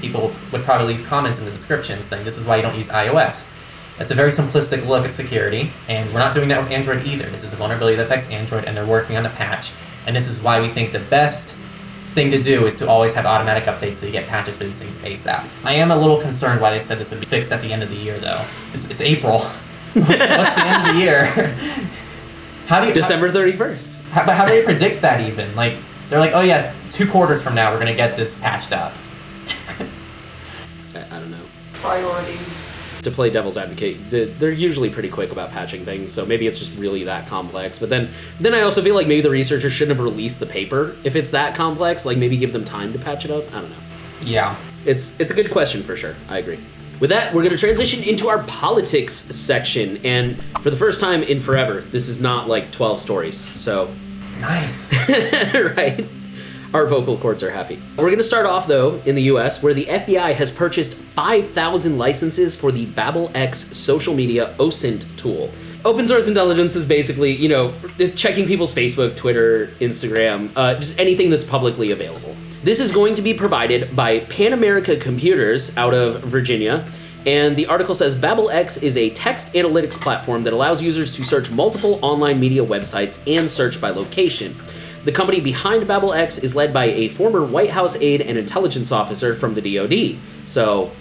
people 0.02 0.34
would 0.52 0.64
probably 0.64 0.94
leave 0.96 1.06
comments 1.06 1.40
in 1.40 1.46
the 1.46 1.52
description 1.52 2.02
saying 2.04 2.26
this 2.26 2.38
is 2.38 2.46
why 2.46 2.58
you 2.58 2.62
don't 2.62 2.76
use 2.76 2.90
iOS. 2.90 3.50
That's 3.98 4.12
a 4.12 4.16
very 4.16 4.32
simplistic 4.32 4.86
look 4.88 5.06
at 5.06 5.14
security, 5.14 5.72
and 5.90 6.12
we're 6.14 6.20
not 6.20 6.34
doing 6.34 6.48
that 6.50 6.62
with 6.62 6.72
Android 6.72 7.06
either. 7.06 7.30
This 7.30 7.44
is 7.44 7.52
a 7.52 7.58
vulnerability 7.58 7.98
that 7.98 8.04
affects 8.06 8.30
Android, 8.30 8.66
and 8.66 8.76
they're 8.76 8.86
working 8.86 9.18
on 9.18 9.26
a 9.26 9.30
patch. 9.30 9.74
And 10.08 10.16
this 10.16 10.28
is 10.28 10.42
why 10.42 10.62
we 10.62 10.70
think 10.70 10.92
the 10.92 11.00
best 11.00 11.56
thing 12.20 12.32
to 12.32 12.44
do 12.44 12.66
is 12.66 12.76
to 12.76 12.88
always 12.88 13.14
have 13.14 13.26
automatic 13.26 13.64
updates 13.64 13.96
so 13.96 14.06
you 14.06 14.12
get 14.12 14.28
patches 14.28 14.58
for 14.58 14.66
these 14.66 14.78
things 14.78 14.98
ASAP. 14.98 15.48
I 15.64 15.74
am 15.76 15.92
a 15.92 15.96
little 15.96 16.20
concerned 16.20 16.60
why 16.60 16.72
they 16.72 16.80
said 16.80 16.98
this 16.98 17.12
would 17.12 17.22
be 17.22 17.26
fixed 17.26 17.54
at 17.54 17.62
the 17.62 17.72
end 17.72 17.82
of 17.82 17.90
the 17.90 17.96
year, 17.96 18.20
though. 18.20 18.44
It's, 18.74 18.90
it's 18.90 19.00
April. 19.00 19.40
what's, 19.94 20.10
what's 20.10 20.20
the 20.20 20.66
end 20.66 20.88
of 20.88 20.94
the 20.94 21.00
year? 21.00 21.26
How 22.68 22.82
do 22.82 22.88
you 22.88 22.94
December 22.94 23.32
31st. 23.32 23.96
But 24.14 24.36
how 24.36 24.46
do 24.46 24.52
they 24.52 24.64
predict 24.64 25.02
that 25.02 25.22
even? 25.22 25.56
Like 25.56 25.78
they're 26.08 26.20
like, 26.20 26.34
oh 26.34 26.42
yeah, 26.42 26.74
two 26.92 27.10
quarters 27.10 27.42
from 27.42 27.56
now 27.56 27.72
we're 27.72 27.80
gonna 27.80 27.96
get 27.96 28.16
this 28.16 28.40
patched 28.40 28.74
up. 28.74 28.94
I, 30.94 31.06
I 31.10 31.20
don't 31.20 31.32
know. 31.32 31.42
Priorities. 31.74 32.64
To 33.04 33.12
play 33.12 33.30
devil's 33.30 33.58
advocate, 33.58 34.10
they're 34.10 34.52
usually 34.52 34.90
pretty 34.90 35.10
quick 35.10 35.32
about 35.32 35.52
patching 35.52 35.86
things, 35.86 36.12
so 36.12 36.26
maybe 36.26 36.48
it's 36.48 36.60
just 36.60 36.78
really 36.78 37.06
that 37.06 37.28
complex. 37.28 37.80
But 37.80 37.90
then, 37.90 38.10
then 38.42 38.54
I 38.54 38.62
also 38.62 38.82
feel 38.82 38.94
like 38.94 39.08
maybe 39.08 39.22
the 39.22 39.30
researchers 39.30 39.72
shouldn't 39.72 39.98
have 39.98 40.04
released 40.04 40.42
the 40.42 40.46
paper 40.46 40.96
if 41.06 41.16
it's 41.16 41.32
that 41.32 41.56
complex. 41.56 42.06
Like 42.06 42.18
maybe 42.18 42.36
give 42.36 42.52
them 42.52 42.66
time 42.66 42.92
to 42.92 43.00
patch 43.00 43.24
it 43.24 43.32
up. 43.32 43.48
I 43.54 43.62
don't 43.62 43.70
know. 43.70 43.76
Yeah. 44.22 44.56
It's 44.86 45.20
it's 45.20 45.32
a 45.32 45.34
good 45.34 45.50
question 45.52 45.82
for 45.82 45.96
sure. 45.96 46.16
I 46.28 46.40
agree. 46.40 46.60
With 47.00 47.12
that, 47.12 47.34
we're 47.34 47.44
going 47.44 47.52
to 47.52 47.58
transition 47.58 48.04
into 48.04 48.28
our 48.28 48.44
politics 48.44 49.14
section, 49.14 49.98
and 50.06 50.42
for 50.62 50.70
the 50.70 50.76
first 50.76 51.00
time 51.00 51.24
in 51.24 51.40
forever, 51.40 51.80
this 51.80 52.10
is 52.10 52.22
not 52.22 52.50
like 52.50 52.72
twelve 52.74 53.00
stories. 53.00 53.38
So, 53.38 53.90
Nice. 54.42 54.94
right? 55.54 56.06
Our 56.72 56.86
vocal 56.86 57.18
cords 57.18 57.42
are 57.42 57.50
happy. 57.50 57.82
We're 57.98 58.06
going 58.06 58.18
to 58.18 58.24
start 58.24 58.46
off 58.46 58.68
though 58.68 59.02
in 59.06 59.16
the 59.16 59.24
U.S., 59.24 59.64
where 59.64 59.74
the 59.74 59.86
FBI 59.86 60.36
has 60.36 60.52
purchased 60.52 60.94
five 60.94 61.50
thousand 61.50 61.98
licenses 61.98 62.56
for 62.56 62.72
the 62.72 62.86
Babel 62.86 63.32
X 63.34 63.58
social 63.58 64.14
media 64.14 64.54
OSINT 64.60 65.18
tool. 65.18 65.50
Open 65.84 66.08
source 66.08 66.28
intelligence 66.28 66.76
is 66.76 66.86
basically, 66.86 67.32
you 67.32 67.50
know, 67.50 67.74
checking 68.16 68.46
people's 68.46 68.76
Facebook, 68.76 69.16
Twitter, 69.16 69.68
Instagram, 69.80 70.52
uh, 70.56 70.76
just 70.76 71.00
anything 71.00 71.30
that's 71.30 71.46
publicly 71.46 71.92
available. 71.92 72.36
This 72.64 72.80
is 72.80 72.92
going 72.92 73.16
to 73.16 73.22
be 73.22 73.34
provided 73.34 73.96
by 73.96 74.20
Pan 74.20 74.54
America 74.54 74.96
Computers 74.98 75.76
out 75.78 75.94
of 75.94 76.22
Virginia. 76.22 76.86
And 77.26 77.56
the 77.56 77.68
article 77.68 77.96
says 77.96 78.20
BabelX 78.20 78.84
is 78.84 78.96
a 78.96 79.10
text 79.12 79.54
analytics 79.54 80.00
platform 80.00 80.44
that 80.44 80.54
allows 80.54 80.82
users 80.82 81.16
to 81.16 81.24
search 81.24 81.50
multiple 81.52 82.00
online 82.02 82.40
media 82.40 82.64
websites 82.64 83.24
and 83.34 83.50
search 83.50 83.82
by 83.82 83.90
location. 83.90 84.56
The 85.06 85.12
company 85.12 85.40
behind 85.40 85.84
BabelX 85.84 86.44
is 86.44 86.56
led 86.56 86.74
by 86.74 86.86
a 86.86 87.08
former 87.08 87.44
White 87.44 87.70
House 87.70 88.00
aide 88.02 88.22
and 88.22 88.38
intelligence 88.38 88.92
officer 88.92 89.34
from 89.34 89.54
the 89.54 89.62
DoD. 89.62 90.18
So 90.46 90.92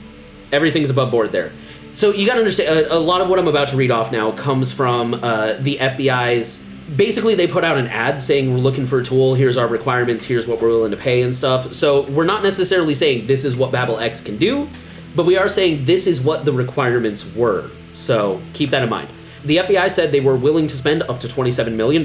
everything's 0.52 0.90
above 0.90 1.10
board 1.10 1.32
there. 1.32 1.52
So 1.94 2.12
you 2.12 2.26
got 2.26 2.34
to 2.34 2.40
understand 2.40 2.86
a, 2.86 2.94
a 2.94 2.98
lot 2.98 3.20
of 3.20 3.28
what 3.28 3.38
I'm 3.38 3.48
about 3.48 3.68
to 3.68 3.76
read 3.76 3.90
off 3.90 4.12
now 4.12 4.30
comes 4.30 4.72
from 4.72 5.14
uh, 5.14 5.54
the 5.54 5.78
FBI's. 5.78 6.64
Basically, 6.94 7.34
they 7.34 7.46
put 7.46 7.64
out 7.64 7.76
an 7.76 7.88
ad 7.88 8.22
saying 8.22 8.52
we're 8.52 8.60
looking 8.60 8.86
for 8.86 9.00
a 9.00 9.04
tool. 9.04 9.34
Here's 9.34 9.56
our 9.56 9.66
requirements. 9.66 10.24
Here's 10.24 10.46
what 10.46 10.62
we're 10.62 10.68
willing 10.68 10.92
to 10.92 10.96
pay 10.96 11.22
and 11.22 11.34
stuff. 11.34 11.74
So 11.74 12.02
we're 12.10 12.24
not 12.24 12.42
necessarily 12.42 12.94
saying 12.94 13.26
this 13.26 13.44
is 13.44 13.56
what 13.56 13.72
BabelX 13.72 14.24
can 14.24 14.36
do, 14.36 14.68
but 15.16 15.26
we 15.26 15.36
are 15.36 15.48
saying 15.48 15.86
this 15.86 16.06
is 16.06 16.22
what 16.22 16.44
the 16.44 16.52
requirements 16.52 17.34
were. 17.34 17.68
So 17.94 18.40
keep 18.52 18.70
that 18.70 18.82
in 18.82 18.88
mind. 18.88 19.08
The 19.44 19.58
FBI 19.58 19.90
said 19.90 20.12
they 20.12 20.20
were 20.20 20.36
willing 20.36 20.66
to 20.68 20.76
spend 20.76 21.02
up 21.02 21.20
to 21.20 21.28
$27 21.28 21.74
million, 21.74 22.04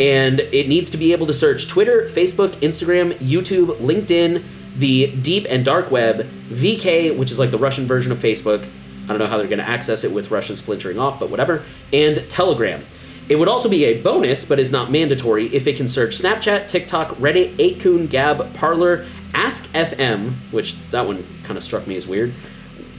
and 0.00 0.40
it 0.40 0.68
needs 0.68 0.90
to 0.90 0.96
be 0.96 1.12
able 1.12 1.26
to 1.26 1.34
search 1.34 1.68
Twitter, 1.68 2.02
Facebook, 2.02 2.50
Instagram, 2.56 3.14
YouTube, 3.14 3.76
LinkedIn, 3.76 4.42
the 4.76 5.14
deep 5.16 5.46
and 5.48 5.64
dark 5.64 5.90
web, 5.90 6.26
VK, 6.48 7.16
which 7.16 7.30
is 7.30 7.38
like 7.38 7.50
the 7.50 7.58
Russian 7.58 7.86
version 7.86 8.10
of 8.10 8.18
Facebook. 8.18 8.68
I 9.04 9.08
don't 9.08 9.18
know 9.18 9.26
how 9.26 9.38
they're 9.38 9.46
going 9.46 9.58
to 9.58 9.68
access 9.68 10.02
it 10.02 10.12
with 10.12 10.30
Russia 10.30 10.56
splintering 10.56 10.98
off, 10.98 11.20
but 11.20 11.30
whatever, 11.30 11.62
and 11.92 12.28
Telegram. 12.28 12.82
It 13.28 13.36
would 13.36 13.48
also 13.48 13.70
be 13.70 13.84
a 13.84 14.02
bonus, 14.02 14.44
but 14.44 14.58
is 14.58 14.72
not 14.72 14.90
mandatory, 14.90 15.46
if 15.46 15.66
it 15.66 15.76
can 15.76 15.88
search 15.88 16.16
Snapchat, 16.16 16.68
TikTok, 16.68 17.10
Reddit, 17.16 17.54
8kun, 17.56 18.10
Gab, 18.10 18.54
Parler, 18.54 19.06
Ask 19.32 19.70
FM, 19.72 20.32
which 20.52 20.76
that 20.90 21.06
one 21.06 21.24
kind 21.42 21.56
of 21.56 21.64
struck 21.64 21.86
me 21.86 21.96
as 21.96 22.06
weird, 22.06 22.32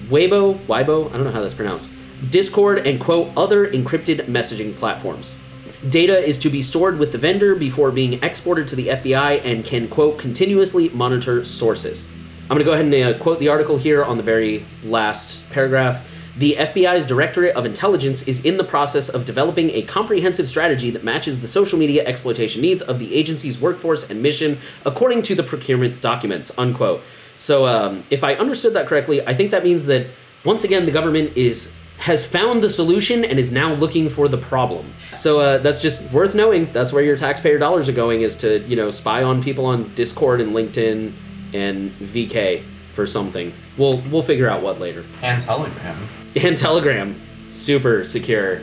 Weibo, 0.08 0.56
Weibo, 0.66 1.10
I 1.10 1.14
don't 1.14 1.26
know 1.26 1.32
how 1.32 1.42
that's 1.42 1.54
pronounced, 1.54 1.92
Discord, 2.30 2.80
and 2.80 3.00
quote, 3.00 3.32
other 3.38 3.68
encrypted 3.68 4.26
messaging 4.26 4.76
platforms. 4.76 5.42
Data 5.90 6.18
is 6.18 6.40
to 6.40 6.50
be 6.50 6.62
stored 6.62 6.98
with 6.98 7.12
the 7.12 7.18
vendor 7.18 7.56
before 7.56 7.92
being 7.92 8.24
exported 8.24 8.68
to 8.70 8.76
the 8.76 8.88
FBI 8.88 9.44
and 9.44 9.64
can, 9.64 9.88
quote, 9.88 10.18
continuously 10.18 10.90
monitor 10.90 11.46
sources. 11.46 12.12
I'm 12.44 12.50
going 12.50 12.60
to 12.60 12.66
go 12.66 12.74
ahead 12.74 12.86
and 12.86 12.94
uh, 12.94 13.18
quote 13.18 13.40
the 13.40 13.50
article 13.50 13.78
here 13.78 14.04
on 14.04 14.18
the 14.18 14.24
very 14.24 14.66
last 14.84 15.50
paragraph. 15.52 16.08
The 16.38 16.54
FBI's 16.54 17.06
Directorate 17.06 17.56
of 17.56 17.66
Intelligence 17.66 18.28
is 18.28 18.44
in 18.44 18.58
the 18.58 18.64
process 18.64 19.10
of 19.10 19.26
developing 19.26 19.70
a 19.70 19.84
comprehensive 19.84 20.48
strategy 20.48 20.90
that 20.90 21.04
matches 21.04 21.42
the 21.42 21.48
social 21.48 21.80
media 21.80 22.06
exploitation 22.06 22.62
needs 22.62 22.82
of 22.82 23.00
the 23.00 23.16
agency's 23.16 23.62
workforce 23.62 24.10
and 24.10 24.22
mission 24.22 24.58
according 24.86 25.22
to 25.24 25.36
the 25.36 25.44
procurement 25.44 26.02
documents, 26.02 26.58
unquote. 26.58 27.02
So, 27.36 27.66
um, 27.68 28.04
if 28.10 28.24
I 28.24 28.36
understood 28.36 28.74
that 28.74 28.88
correctly, 28.88 29.26
I 29.26 29.34
think 29.34 29.52
that 29.52 29.64
means 29.64 29.86
that 29.86 30.08
once 30.44 30.64
again 30.64 30.86
the 30.86 30.92
government 30.92 31.36
is 31.38 31.76
has 31.98 32.26
found 32.26 32.62
the 32.62 32.70
solution 32.70 33.24
and 33.24 33.40
is 33.40 33.52
now 33.52 33.74
looking 33.74 34.10
for 34.10 34.28
the 34.28 34.38
problem. 34.38 34.86
So 35.00 35.40
uh, 35.40 35.58
that's 35.60 35.82
just 35.82 36.12
worth 36.12 36.36
knowing. 36.36 36.66
That's 36.72 36.94
where 36.94 37.04
your 37.04 37.18
taxpayer 37.18 37.58
dollars 37.58 37.90
are 37.90 37.94
going 37.94 38.22
is 38.22 38.38
to 38.38 38.60
you 38.60 38.76
know 38.76 38.92
spy 38.92 39.24
on 39.24 39.42
people 39.42 39.66
on 39.66 39.94
Discord 39.96 40.42
and 40.42 40.54
LinkedIn 40.54 41.14
and 41.54 41.92
VK 41.92 42.62
for 42.92 43.08
something. 43.08 43.54
We'll 43.78 43.98
we'll 44.12 44.22
figure 44.22 44.50
out 44.50 44.62
what 44.62 44.80
later. 44.80 45.04
And 45.22 45.42
Telegram. 45.42 45.98
And 46.36 46.58
Telegram, 46.58 47.16
super 47.52 48.04
secure. 48.04 48.62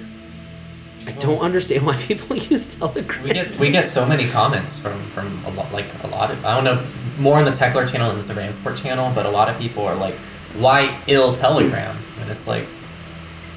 I 1.06 1.12
don't 1.12 1.40
understand 1.40 1.84
why 1.84 1.96
people 2.08 2.36
use 2.36 2.78
Telegram. 2.78 3.22
We 3.22 3.30
get 3.30 3.58
we 3.58 3.70
get 3.70 3.88
so 3.88 4.06
many 4.06 4.28
comments 4.28 4.78
from 4.78 5.02
from 5.10 5.44
a 5.46 5.50
lot 5.50 5.72
like 5.72 5.86
a 6.04 6.06
lot 6.06 6.30
of 6.30 6.44
I 6.44 6.54
don't 6.54 6.64
know 6.64 6.84
more 7.18 7.38
on 7.38 7.44
the 7.44 7.50
Techlore 7.50 7.90
channel 7.90 8.10
and 8.10 8.18
the 8.18 8.22
Surveillance 8.22 8.56
Report 8.56 8.76
channel, 8.76 9.12
but 9.14 9.26
a 9.26 9.30
lot 9.30 9.48
of 9.48 9.58
people 9.58 9.84
are 9.84 9.94
like, 9.96 10.14
why 10.54 10.98
ill 11.06 11.34
Telegram? 11.34 11.96
And 12.20 12.30
it's 12.30 12.46
like 12.46 12.66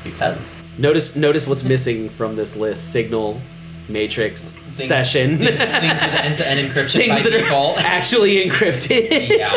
because 0.05 0.55
Notice 0.77 1.15
notice 1.17 1.47
what's 1.47 1.63
missing 1.65 2.07
from 2.09 2.35
this 2.37 2.55
list: 2.57 2.91
Signal, 2.93 3.41
Matrix, 3.89 4.55
Things- 4.55 4.87
Session, 4.87 5.37
things, 5.37 5.59
things 5.61 6.01
with 6.03 6.13
end-to-end 6.13 6.69
encryption 6.69 7.07
by 7.09 7.15
things 7.15 7.23
that 7.23 7.31
default. 7.31 7.77
are 7.77 7.85
actually 7.85 8.45
encrypted. 8.45 9.29
yeah. 9.37 9.49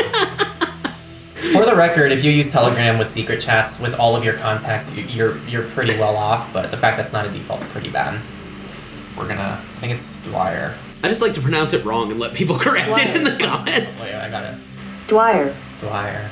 For 1.52 1.64
the 1.64 1.74
record, 1.74 2.10
if 2.12 2.22
you 2.24 2.30
use 2.32 2.50
Telegram 2.50 2.98
with 2.98 3.08
secret 3.08 3.40
chats 3.40 3.80
with 3.80 3.94
all 3.94 4.14
of 4.16 4.24
your 4.24 4.34
contacts, 4.34 4.92
you, 4.94 5.04
you're 5.04 5.38
you're 5.46 5.62
pretty 5.68 5.98
well 5.98 6.16
off. 6.16 6.52
But 6.52 6.70
the 6.70 6.76
fact 6.76 6.96
that's 6.96 7.12
not 7.12 7.26
a 7.26 7.30
default 7.30 7.64
is 7.64 7.70
pretty 7.70 7.90
bad. 7.90 8.20
We're 9.16 9.26
gonna. 9.28 9.60
I 9.60 9.80
think 9.80 9.92
it's 9.94 10.16
Dwyer. 10.18 10.74
I 11.02 11.08
just 11.08 11.22
like 11.22 11.32
to 11.34 11.40
pronounce 11.40 11.72
it 11.74 11.84
wrong 11.84 12.10
and 12.10 12.20
let 12.20 12.34
people 12.34 12.56
correct 12.60 12.96
it 12.98 13.16
in 13.16 13.24
the 13.24 13.36
comments. 13.44 14.04
Oh, 14.06 14.12
Wait, 14.12 14.18
I 14.20 14.30
got 14.30 14.44
it. 14.52 14.54
Dwyer. 15.08 15.54
Dwyer. 15.80 16.28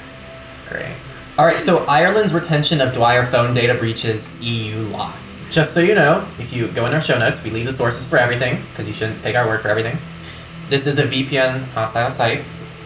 Great. 0.69 0.95
All 1.39 1.45
right, 1.45 1.61
so 1.61 1.85
Ireland's 1.85 2.33
retention 2.33 2.81
of 2.81 2.95
Dwyer 2.95 3.27
phone 3.27 3.53
data 3.53 3.75
breaches 3.75 4.35
EU 4.41 4.75
law. 4.89 5.13
Just 5.51 5.75
so 5.75 5.81
you 5.81 5.95
know, 5.95 6.27
if 6.39 6.51
you 6.51 6.69
go 6.69 6.87
in 6.87 6.95
our 6.95 7.01
show 7.03 7.19
notes, 7.19 7.45
we 7.45 7.51
leave 7.51 7.67
the 7.67 7.75
sources 7.75 8.07
for 8.07 8.17
everything 8.17 8.63
because 8.71 8.89
you 8.89 8.95
shouldn't 8.95 9.21
take 9.21 9.37
our 9.37 9.47
word 9.47 9.61
for 9.61 9.69
everything. 9.69 9.99
This 10.71 10.87
is 10.87 10.97
a 10.97 11.03
VPN 11.03 11.65
hostile 11.75 12.11
site. 12.11 12.43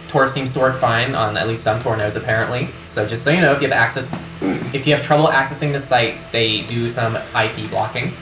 Tor 0.08 0.26
seems 0.26 0.50
to 0.50 0.58
work 0.58 0.74
fine 0.74 1.14
on 1.14 1.36
at 1.36 1.46
least 1.46 1.62
some 1.62 1.80
Tor 1.80 1.96
nodes 1.96 2.16
apparently. 2.16 2.70
So 2.86 3.06
just 3.06 3.22
so 3.22 3.30
you 3.30 3.40
know, 3.40 3.52
if 3.52 3.62
you 3.62 3.68
have 3.68 3.76
access, 3.76 4.08
if 4.74 4.84
you 4.84 4.96
have 4.96 5.04
trouble 5.04 5.28
accessing 5.28 5.70
the 5.70 5.78
site, 5.78 6.16
they 6.32 6.62
do 6.62 6.88
some 6.88 7.18
IP 7.40 7.70
blocking. 7.70 8.12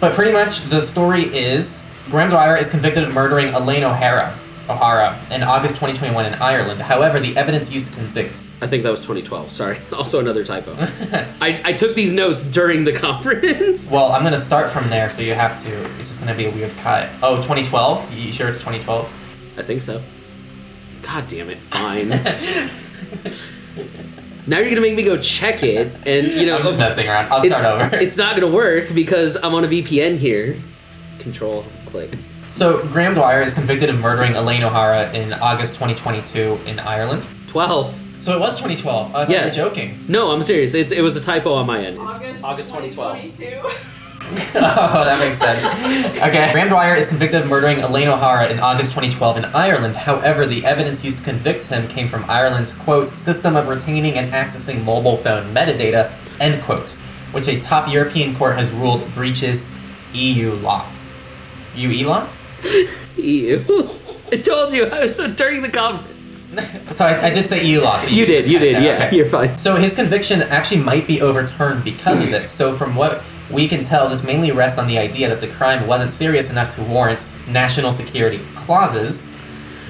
But 0.00 0.14
pretty 0.14 0.32
much 0.32 0.62
the 0.62 0.80
story 0.80 1.22
is 1.26 1.86
Graham 2.10 2.30
Dwyer 2.30 2.56
is 2.56 2.68
convicted 2.68 3.04
of 3.04 3.14
murdering 3.14 3.54
Elaine 3.54 3.84
O'Hara, 3.84 4.36
O'Hara 4.68 5.16
in 5.30 5.44
August 5.44 5.76
2021 5.76 6.26
in 6.26 6.34
Ireland. 6.34 6.80
However, 6.80 7.20
the 7.20 7.36
evidence 7.36 7.70
used 7.70 7.86
to 7.86 7.92
convict. 7.92 8.36
I 8.60 8.66
think 8.66 8.82
that 8.82 8.90
was 8.90 9.00
2012. 9.02 9.50
Sorry. 9.52 9.78
Also 9.92 10.20
another 10.20 10.44
typo. 10.44 10.74
I, 11.40 11.60
I 11.64 11.72
took 11.72 11.94
these 11.94 12.12
notes 12.12 12.42
during 12.42 12.84
the 12.84 12.92
conference. 13.06 13.90
Well, 13.90 14.12
I'm 14.12 14.22
gonna 14.22 14.38
start 14.38 14.70
from 14.70 14.88
there, 14.90 15.10
so 15.10 15.22
you 15.22 15.34
have 15.34 15.62
to. 15.64 15.84
It's 15.98 16.08
just 16.08 16.20
gonna 16.20 16.36
be 16.36 16.46
a 16.46 16.50
weird 16.50 16.76
cut. 16.78 17.08
Oh, 17.22 17.36
2012. 17.36 18.12
You 18.12 18.32
sure 18.32 18.48
it's 18.48 18.58
2012? 18.58 19.54
I 19.58 19.62
think 19.62 19.82
so. 19.82 20.00
God 21.02 21.26
damn 21.28 21.48
it. 21.50 21.58
Fine. 21.58 22.08
now 24.46 24.58
you're 24.58 24.68
gonna 24.70 24.80
make 24.80 24.96
me 24.96 25.04
go 25.04 25.16
check 25.20 25.62
it, 25.62 25.92
and 26.06 26.26
you 26.28 26.46
know 26.46 26.56
I'm 26.56 26.62
just 26.62 26.78
messing 26.78 27.08
around. 27.08 27.30
I'll 27.32 27.40
start 27.42 27.64
over. 27.64 27.96
it's 27.96 28.16
not 28.16 28.38
gonna 28.38 28.52
work 28.52 28.92
because 28.94 29.36
I'm 29.42 29.54
on 29.54 29.64
a 29.64 29.68
VPN 29.68 30.16
here. 30.18 30.56
Control 31.18 31.64
click. 31.86 32.10
So 32.50 32.84
Graham 32.88 33.14
Dwyer 33.14 33.42
is 33.42 33.54
convicted 33.54 33.88
of 33.90 33.98
murdering 34.00 34.34
Elaine 34.34 34.62
O'Hara 34.64 35.12
in 35.12 35.32
August 35.32 35.74
2022 35.74 36.58
in 36.66 36.78
Ireland. 36.78 37.24
12. 37.46 38.07
So 38.20 38.34
it 38.34 38.40
was 38.40 38.54
2012. 38.56 39.14
I 39.14 39.24
thought 39.24 39.30
Yes. 39.30 39.56
you 39.56 39.62
were 39.64 39.68
joking. 39.70 40.04
No, 40.08 40.30
I'm 40.32 40.42
serious. 40.42 40.74
It's, 40.74 40.92
it 40.92 41.02
was 41.02 41.16
a 41.16 41.22
typo 41.22 41.52
on 41.54 41.66
my 41.66 41.84
end. 41.84 41.98
August, 41.98 42.44
August 42.44 42.70
2012. 42.70 43.22
2022. 43.22 43.60
oh, 44.56 45.04
that 45.04 45.18
makes 45.20 45.38
sense. 45.38 45.64
Okay. 46.18 46.52
Graham 46.52 46.68
Dwyer 46.68 46.94
is 46.94 47.06
convicted 47.06 47.40
of 47.42 47.48
murdering 47.48 47.78
Elaine 47.80 48.08
O'Hara 48.08 48.48
in 48.50 48.58
August 48.60 48.90
2012 48.90 49.38
in 49.38 49.44
Ireland. 49.46 49.96
However, 49.96 50.44
the 50.44 50.66
evidence 50.66 51.02
used 51.02 51.18
to 51.18 51.22
convict 51.22 51.64
him 51.64 51.88
came 51.88 52.08
from 52.08 52.28
Ireland's, 52.28 52.72
quote, 52.72 53.08
system 53.16 53.56
of 53.56 53.68
retaining 53.68 54.18
and 54.18 54.30
accessing 54.32 54.84
mobile 54.84 55.16
phone 55.16 55.54
metadata, 55.54 56.12
end 56.40 56.62
quote, 56.62 56.90
which 57.32 57.48
a 57.48 57.58
top 57.60 57.90
European 57.90 58.36
court 58.36 58.56
has 58.56 58.70
ruled 58.70 59.14
breaches 59.14 59.64
EU 60.12 60.52
law. 60.56 60.84
UE 61.74 62.06
law? 62.06 62.28
EU. 63.16 63.88
I 64.30 64.36
told 64.36 64.74
you. 64.74 64.86
I 64.86 65.06
was 65.06 65.16
so 65.16 65.32
during 65.32 65.62
the 65.62 65.70
conference. 65.70 66.17
So 66.92 67.04
I, 67.04 67.26
I 67.26 67.30
did 67.30 67.48
say 67.48 67.64
you 67.64 67.80
lost. 67.80 68.06
So 68.06 68.10
You 68.10 68.24
can 68.24 68.34
did. 68.34 68.50
You 68.50 68.58
did. 68.58 68.82
Yeah. 68.82 69.06
Okay. 69.06 69.16
You're 69.16 69.26
fine. 69.26 69.56
So 69.58 69.76
his 69.76 69.92
conviction 69.92 70.42
actually 70.42 70.80
might 70.80 71.06
be 71.06 71.20
overturned 71.20 71.84
because 71.84 72.20
of 72.20 72.30
this. 72.30 72.50
So 72.50 72.74
from 72.74 72.94
what 72.94 73.22
we 73.50 73.68
can 73.68 73.82
tell, 73.82 74.08
this 74.08 74.24
mainly 74.24 74.52
rests 74.52 74.78
on 74.78 74.86
the 74.86 74.98
idea 74.98 75.28
that 75.28 75.40
the 75.40 75.48
crime 75.48 75.86
wasn't 75.86 76.12
serious 76.12 76.50
enough 76.50 76.74
to 76.76 76.82
warrant 76.82 77.26
national 77.46 77.92
security 77.92 78.40
clauses. 78.54 79.26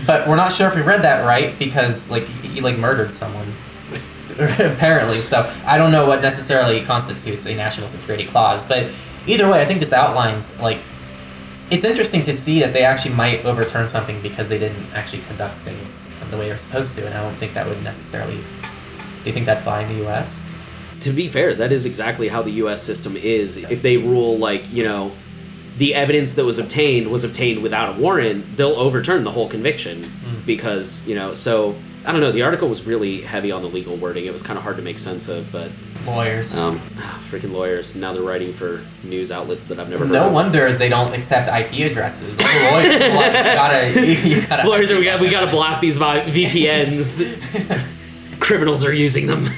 But 0.07 0.29
we're 0.29 0.37
not 0.37 0.53
sure 0.53 0.69
if 0.69 0.75
we 0.75 0.83
read 0.83 1.03
that 1.03 1.25
right 1.25 1.59
because 1.59 2.11
like 2.11 2.25
he 2.25 2.61
like 2.61 2.79
murdered 2.79 3.15
someone. 3.15 3.53
Apparently, 4.39 5.17
so 5.17 5.53
I 5.67 5.79
don't 5.79 5.91
know 5.91 6.07
what 6.07 6.21
necessarily 6.23 6.85
constitutes 6.85 7.47
a 7.47 7.55
national 7.55 7.89
security 7.89 8.25
clause, 8.25 8.65
but 8.65 8.91
either 9.27 9.51
way, 9.51 9.61
I 9.61 9.65
think 9.65 9.81
this 9.81 9.93
outlines 9.93 10.59
like 10.61 10.79
it's 11.71 11.85
interesting 11.85 12.23
to 12.23 12.33
see 12.33 12.61
that 12.61 12.73
they 12.73 12.85
actually 12.85 13.15
might 13.15 13.45
overturn 13.45 13.89
something 13.89 14.21
because 14.23 14.49
they 14.49 14.59
didn't 14.59 14.85
actually 14.95 15.23
conduct 15.23 15.57
things 15.57 16.08
the 16.31 16.37
way 16.37 16.49
they're 16.49 16.59
supposed 16.59 16.95
to, 16.97 17.07
and 17.07 17.15
I 17.15 17.23
don't 17.23 17.37
think 17.37 17.55
that 17.55 17.67
would 17.67 17.83
necessarily. 17.83 18.37
Do 18.37 19.25
you 19.25 19.33
think 19.33 19.47
that'd 19.47 19.63
fly 19.63 19.83
in 19.83 19.89
the 19.89 20.03
U.S.? 20.05 20.43
To 21.01 21.13
be 21.13 21.29
fair, 21.29 21.55
that 21.55 21.73
is 21.73 21.87
exactly 21.87 22.29
how 22.29 22.43
the 22.43 22.51
U.S. 22.53 22.83
system 22.83 23.17
is. 23.17 23.57
If 23.57 23.83
they 23.83 23.97
rule 23.97 24.39
like 24.39 24.71
you 24.73 24.85
know, 24.85 25.13
the 25.77 25.95
evidence 25.95 26.35
that 26.35 26.45
was 26.45 26.59
obtained 26.59 27.11
was 27.11 27.25
obtained 27.25 27.63
without 27.63 27.97
a 27.97 28.01
warrant, 28.01 28.57
they'll 28.57 28.77
overturn 28.77 29.25
the 29.25 29.31
whole 29.31 29.49
conviction 29.49 30.03
mm. 30.03 30.47
because 30.47 31.07
you 31.07 31.15
know. 31.15 31.35
So 31.35 31.77
I 32.07 32.13
don't 32.13 32.21
know. 32.21 32.33
The 32.33 32.43
article 32.43 32.69
was 32.69 32.87
really 32.87 33.21
heavy 33.23 33.51
on 33.53 33.61
the 33.63 33.69
legal 33.69 33.97
wording. 33.97 34.25
It 34.27 34.33
was 34.33 34.43
kind 34.43 34.57
of 34.57 34.63
hard 34.63 34.77
to 34.77 34.83
make 34.83 34.99
sense 34.99 35.29
of, 35.29 35.51
but 35.53 35.71
Lawyers. 36.07 36.55
um, 36.57 36.79
freaking 36.79 37.53
lawyers. 37.53 37.95
Now 37.97 38.13
they're 38.13 38.23
writing 38.23 38.53
for 38.53 38.81
news 39.03 39.31
outlets 39.31 39.67
that 39.67 39.79
I've 39.79 39.91
never 39.91 40.07
heard 40.07 40.13
no 40.13 40.29
of. 40.29 40.33
wonder 40.33 40.73
they 40.73 40.89
don't 40.89 41.13
accept 41.13 41.49
IP 41.49 41.91
addresses. 41.91 42.37
The 42.37 42.45
lawyers, 42.45 43.01
like, 43.01 43.33
you 43.33 43.43
gotta, 43.55 43.91
you, 44.07 44.37
you 44.37 44.47
gotta. 44.47 44.69
Lawyers 44.69 44.93
we 44.93 45.05
got 45.05 45.21
we 45.21 45.29
got 45.29 45.45
to 45.45 45.51
block 45.51 45.81
these 45.81 45.99
VPNs. 45.99 47.21
Criminals 48.41 48.85
are 48.85 48.93
using 48.95 49.27
them. 49.27 49.49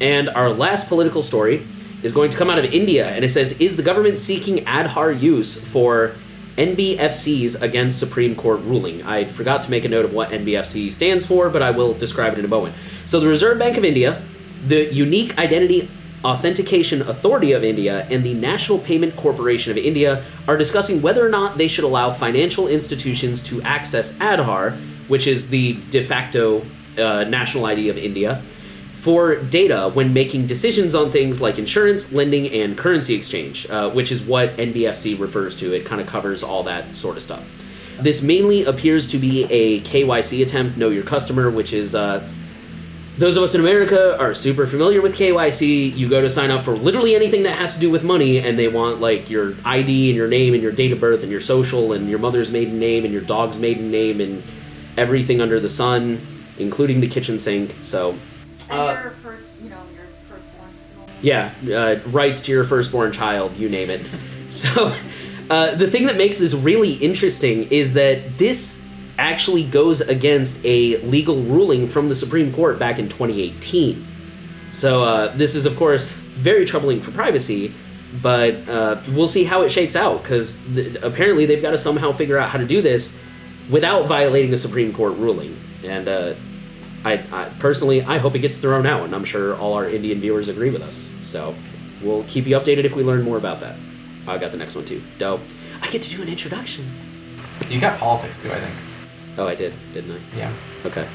And 0.00 0.28
our 0.30 0.50
last 0.50 0.88
political 0.88 1.22
story 1.22 1.62
is 2.02 2.12
going 2.12 2.30
to 2.30 2.36
come 2.36 2.50
out 2.50 2.58
of 2.58 2.64
India, 2.66 3.08
and 3.08 3.24
it 3.24 3.28
says: 3.28 3.60
Is 3.60 3.76
the 3.76 3.82
government 3.82 4.18
seeking 4.18 4.64
Aadhaar 4.64 5.18
use 5.18 5.62
for 5.70 6.14
NBFCs 6.56 7.60
against 7.62 7.98
Supreme 7.98 8.34
Court 8.34 8.60
ruling? 8.60 9.02
I 9.02 9.24
forgot 9.24 9.62
to 9.62 9.70
make 9.70 9.84
a 9.84 9.88
note 9.88 10.04
of 10.04 10.12
what 10.12 10.30
NBFC 10.30 10.92
stands 10.92 11.26
for, 11.26 11.50
but 11.50 11.62
I 11.62 11.70
will 11.70 11.94
describe 11.94 12.32
it 12.32 12.38
in 12.38 12.44
a 12.44 12.48
moment. 12.48 12.74
So, 13.06 13.20
the 13.20 13.28
Reserve 13.28 13.58
Bank 13.58 13.76
of 13.76 13.84
India, 13.84 14.22
the 14.66 14.92
Unique 14.92 15.38
Identity 15.38 15.88
Authentication 16.24 17.02
Authority 17.02 17.52
of 17.52 17.62
India, 17.62 18.06
and 18.10 18.24
the 18.24 18.34
National 18.34 18.78
Payment 18.78 19.14
Corporation 19.16 19.70
of 19.70 19.78
India 19.78 20.24
are 20.48 20.56
discussing 20.56 21.02
whether 21.02 21.24
or 21.24 21.28
not 21.28 21.56
they 21.56 21.68
should 21.68 21.84
allow 21.84 22.10
financial 22.10 22.66
institutions 22.66 23.42
to 23.44 23.62
access 23.62 24.18
Aadhaar, 24.18 24.76
which 25.08 25.26
is 25.26 25.50
the 25.50 25.74
de 25.90 26.02
facto 26.02 26.62
uh, 26.98 27.24
national 27.24 27.66
ID 27.66 27.90
of 27.90 27.98
India, 27.98 28.42
for 29.06 29.36
data 29.36 29.88
when 29.94 30.12
making 30.12 30.48
decisions 30.48 30.92
on 30.92 31.12
things 31.12 31.40
like 31.40 31.60
insurance, 31.60 32.12
lending, 32.12 32.48
and 32.52 32.76
currency 32.76 33.14
exchange, 33.14 33.64
uh, 33.70 33.88
which 33.90 34.10
is 34.10 34.20
what 34.24 34.56
NBFC 34.56 35.16
refers 35.16 35.54
to. 35.58 35.72
It 35.72 35.86
kind 35.86 36.00
of 36.00 36.08
covers 36.08 36.42
all 36.42 36.64
that 36.64 36.96
sort 36.96 37.16
of 37.16 37.22
stuff. 37.22 37.48
This 38.00 38.20
mainly 38.20 38.64
appears 38.64 39.12
to 39.12 39.18
be 39.18 39.44
a 39.44 39.78
KYC 39.82 40.42
attempt, 40.42 40.76
Know 40.76 40.88
Your 40.88 41.04
Customer, 41.04 41.48
which 41.48 41.72
is 41.72 41.94
uh, 41.94 42.28
those 43.16 43.36
of 43.36 43.44
us 43.44 43.54
in 43.54 43.60
America 43.60 44.18
are 44.18 44.34
super 44.34 44.66
familiar 44.66 45.00
with 45.00 45.16
KYC. 45.16 45.96
You 45.96 46.08
go 46.08 46.20
to 46.20 46.28
sign 46.28 46.50
up 46.50 46.64
for 46.64 46.72
literally 46.72 47.14
anything 47.14 47.44
that 47.44 47.56
has 47.56 47.74
to 47.74 47.80
do 47.80 47.88
with 47.88 48.02
money, 48.02 48.40
and 48.40 48.58
they 48.58 48.66
want 48.66 49.00
like 49.00 49.30
your 49.30 49.54
ID 49.64 50.10
and 50.10 50.16
your 50.16 50.26
name 50.26 50.52
and 50.52 50.60
your 50.64 50.72
date 50.72 50.90
of 50.90 50.98
birth 50.98 51.22
and 51.22 51.30
your 51.30 51.40
social 51.40 51.92
and 51.92 52.10
your 52.10 52.18
mother's 52.18 52.50
maiden 52.50 52.80
name 52.80 53.04
and 53.04 53.12
your 53.12 53.22
dog's 53.22 53.56
maiden 53.56 53.92
name 53.92 54.20
and 54.20 54.42
everything 54.96 55.40
under 55.40 55.60
the 55.60 55.68
sun, 55.68 56.20
including 56.58 56.98
the 57.00 57.06
kitchen 57.06 57.38
sink. 57.38 57.72
So, 57.82 58.16
And 58.70 58.78
Uh, 58.80 59.00
your 59.02 59.10
first, 59.12 59.44
you 59.62 59.70
know, 59.70 59.76
your 59.94 60.06
firstborn. 60.28 60.68
yeah, 61.22 61.50
uh, 61.72 61.96
rights 62.10 62.40
to 62.42 62.52
your 62.52 62.64
firstborn 62.64 63.12
child, 63.12 63.56
you 63.56 63.68
name 63.68 63.90
it. 63.90 64.00
so, 64.50 64.94
uh, 65.50 65.74
the 65.74 65.86
thing 65.86 66.06
that 66.06 66.16
makes 66.16 66.38
this 66.38 66.54
really 66.54 66.94
interesting 66.94 67.68
is 67.70 67.94
that 67.94 68.38
this 68.38 68.84
actually 69.18 69.62
goes 69.64 70.00
against 70.02 70.60
a 70.64 70.98
legal 71.02 71.36
ruling 71.42 71.86
from 71.88 72.08
the 72.08 72.14
Supreme 72.14 72.52
Court 72.52 72.78
back 72.78 72.98
in 72.98 73.08
2018. 73.08 74.04
So, 74.70 75.02
uh, 75.04 75.34
this 75.36 75.54
is, 75.54 75.64
of 75.64 75.76
course, 75.76 76.12
very 76.12 76.64
troubling 76.66 77.00
for 77.00 77.12
privacy, 77.12 77.72
but 78.20 78.68
uh, 78.68 78.96
we'll 79.12 79.28
see 79.28 79.44
how 79.44 79.62
it 79.62 79.70
shakes 79.70 79.96
out 79.96 80.22
because 80.22 80.60
th- 80.74 80.96
apparently 81.02 81.46
they've 81.46 81.62
got 81.62 81.70
to 81.70 81.78
somehow 81.78 82.12
figure 82.12 82.36
out 82.36 82.50
how 82.50 82.58
to 82.58 82.66
do 82.66 82.82
this 82.82 83.22
without 83.70 84.06
violating 84.06 84.52
a 84.52 84.58
Supreme 84.58 84.92
Court 84.92 85.16
ruling. 85.16 85.56
And 85.84 86.08
uh, 86.08 86.34
I, 87.06 87.22
I 87.32 87.48
personally, 87.60 88.02
I 88.02 88.18
hope 88.18 88.34
it 88.34 88.40
gets 88.40 88.58
thrown 88.58 88.84
out, 88.84 89.04
and 89.04 89.14
I'm 89.14 89.24
sure 89.24 89.56
all 89.56 89.74
our 89.74 89.88
Indian 89.88 90.18
viewers 90.18 90.48
agree 90.48 90.70
with 90.70 90.82
us. 90.82 91.12
So 91.22 91.54
we'll 92.02 92.24
keep 92.24 92.46
you 92.46 92.56
updated 92.56 92.82
if 92.82 92.96
we 92.96 93.04
learn 93.04 93.22
more 93.22 93.36
about 93.36 93.60
that. 93.60 93.76
I 94.26 94.38
got 94.38 94.50
the 94.50 94.58
next 94.58 94.74
one 94.74 94.84
too. 94.84 95.00
Dope. 95.16 95.40
I 95.80 95.88
get 95.88 96.02
to 96.02 96.10
do 96.10 96.20
an 96.20 96.28
introduction. 96.28 96.84
You 97.68 97.80
got 97.80 97.96
politics 98.00 98.42
too, 98.42 98.50
I 98.50 98.58
think. 98.58 98.74
Oh, 99.38 99.46
I 99.46 99.54
did, 99.54 99.72
didn't 99.94 100.16
I? 100.16 100.36
Yeah. 100.36 100.52
Okay. 100.84 101.06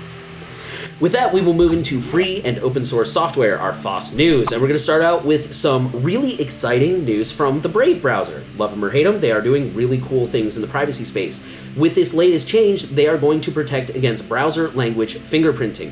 With 1.02 1.14
that, 1.14 1.34
we 1.34 1.42
will 1.42 1.56
move 1.56 1.74
into 1.74 2.00
free 2.00 2.44
and 2.46 2.60
open 2.60 2.86
source 2.86 3.12
software, 3.12 3.60
our 3.60 3.74
FOSS 3.74 4.16
news, 4.16 4.52
and 4.52 4.62
we're 4.62 4.68
going 4.68 4.78
to 4.78 4.84
start 4.84 5.02
out 5.02 5.26
with 5.26 5.52
some 5.52 5.90
really 6.04 6.40
exciting 6.40 7.04
news 7.06 7.32
from 7.32 7.60
the 7.62 7.70
Brave 7.70 8.04
browser. 8.04 8.44
Love 8.56 8.70
them 8.70 8.86
or 8.86 8.92
hate 8.92 9.06
them, 9.06 9.20
they 9.20 9.32
are 9.32 9.42
doing 9.42 9.74
really 9.74 10.00
cool 10.00 10.28
things 10.28 10.58
in 10.58 10.62
the 10.62 10.68
privacy 10.68 11.04
space. 11.04 11.44
With 11.76 11.96
this 11.96 12.14
latest 12.14 12.48
change, 12.48 12.84
they 12.84 13.08
are 13.08 13.18
going 13.18 13.42
to 13.42 13.52
protect 13.52 13.96
against 13.96 14.30
browser 14.30 14.70
language 14.70 15.16
fingerprinting. 15.16 15.92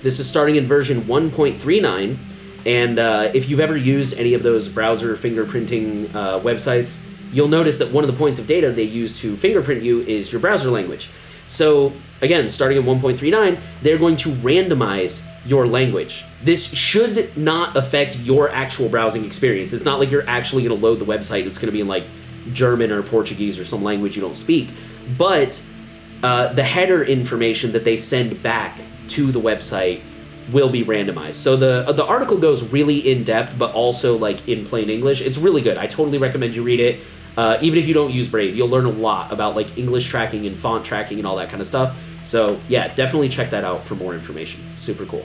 This 0.00 0.18
is 0.18 0.26
starting 0.26 0.56
in 0.56 0.64
version 0.64 1.02
1.39, 1.02 2.16
and 2.64 2.98
uh, 2.98 3.30
if 3.34 3.50
you've 3.50 3.60
ever 3.60 3.76
used 3.76 4.18
any 4.18 4.32
of 4.32 4.42
those 4.42 4.70
browser 4.70 5.16
fingerprinting 5.16 6.14
uh, 6.14 6.40
websites, 6.40 7.06
you'll 7.30 7.48
notice 7.48 7.76
that 7.76 7.92
one 7.92 8.04
of 8.04 8.10
the 8.10 8.16
points 8.16 8.38
of 8.38 8.46
data 8.46 8.70
they 8.70 8.84
use 8.84 9.20
to 9.20 9.36
fingerprint 9.36 9.82
you 9.82 10.00
is 10.00 10.32
your 10.32 10.40
browser 10.40 10.70
language. 10.70 11.10
So, 11.46 11.92
again, 12.20 12.48
starting 12.48 12.78
at 12.78 12.84
1.39, 12.84 13.58
they're 13.82 13.98
going 13.98 14.16
to 14.16 14.30
randomize 14.30 15.26
your 15.46 15.66
language. 15.66 16.24
This 16.42 16.72
should 16.72 17.36
not 17.36 17.76
affect 17.76 18.18
your 18.18 18.48
actual 18.50 18.88
browsing 18.88 19.24
experience. 19.24 19.72
It's 19.72 19.84
not 19.84 19.98
like 19.98 20.10
you're 20.10 20.28
actually 20.28 20.64
going 20.64 20.78
to 20.78 20.84
load 20.84 20.98
the 20.98 21.04
website, 21.04 21.46
it's 21.46 21.58
going 21.58 21.68
to 21.68 21.72
be 21.72 21.80
in 21.80 21.88
like 21.88 22.04
German 22.52 22.92
or 22.92 23.02
Portuguese 23.02 23.58
or 23.58 23.64
some 23.64 23.82
language 23.82 24.16
you 24.16 24.22
don't 24.22 24.36
speak. 24.36 24.68
But 25.16 25.62
uh, 26.22 26.52
the 26.52 26.62
header 26.62 27.04
information 27.04 27.72
that 27.72 27.84
they 27.84 27.96
send 27.96 28.42
back 28.42 28.80
to 29.08 29.30
the 29.30 29.40
website 29.40 30.00
will 30.52 30.68
be 30.68 30.84
randomized. 30.84 31.34
So 31.36 31.56
the 31.56 31.92
the 31.92 32.04
article 32.04 32.38
goes 32.38 32.72
really 32.72 32.98
in 32.98 33.24
depth, 33.24 33.58
but 33.58 33.72
also 33.72 34.16
like 34.16 34.48
in 34.48 34.64
plain 34.64 34.90
English. 34.90 35.20
It's 35.20 35.38
really 35.38 35.62
good. 35.62 35.76
I 35.76 35.86
totally 35.86 36.18
recommend 36.18 36.54
you 36.54 36.62
read 36.62 36.80
it. 36.80 37.00
Uh, 37.36 37.58
even 37.60 37.78
if 37.78 37.86
you 37.86 37.94
don't 37.94 38.12
use 38.12 38.28
Brave, 38.28 38.56
you'll 38.56 38.68
learn 38.68 38.86
a 38.86 38.90
lot 38.90 39.32
about 39.32 39.56
like 39.56 39.76
English 39.76 40.08
tracking 40.08 40.46
and 40.46 40.56
font 40.56 40.84
tracking 40.84 41.18
and 41.18 41.26
all 41.26 41.36
that 41.36 41.48
kind 41.48 41.60
of 41.60 41.66
stuff. 41.66 41.96
So 42.24 42.58
yeah, 42.68 42.92
definitely 42.94 43.28
check 43.28 43.50
that 43.50 43.64
out 43.64 43.84
for 43.84 43.94
more 43.94 44.14
information. 44.14 44.62
Super 44.76 45.04
cool. 45.04 45.24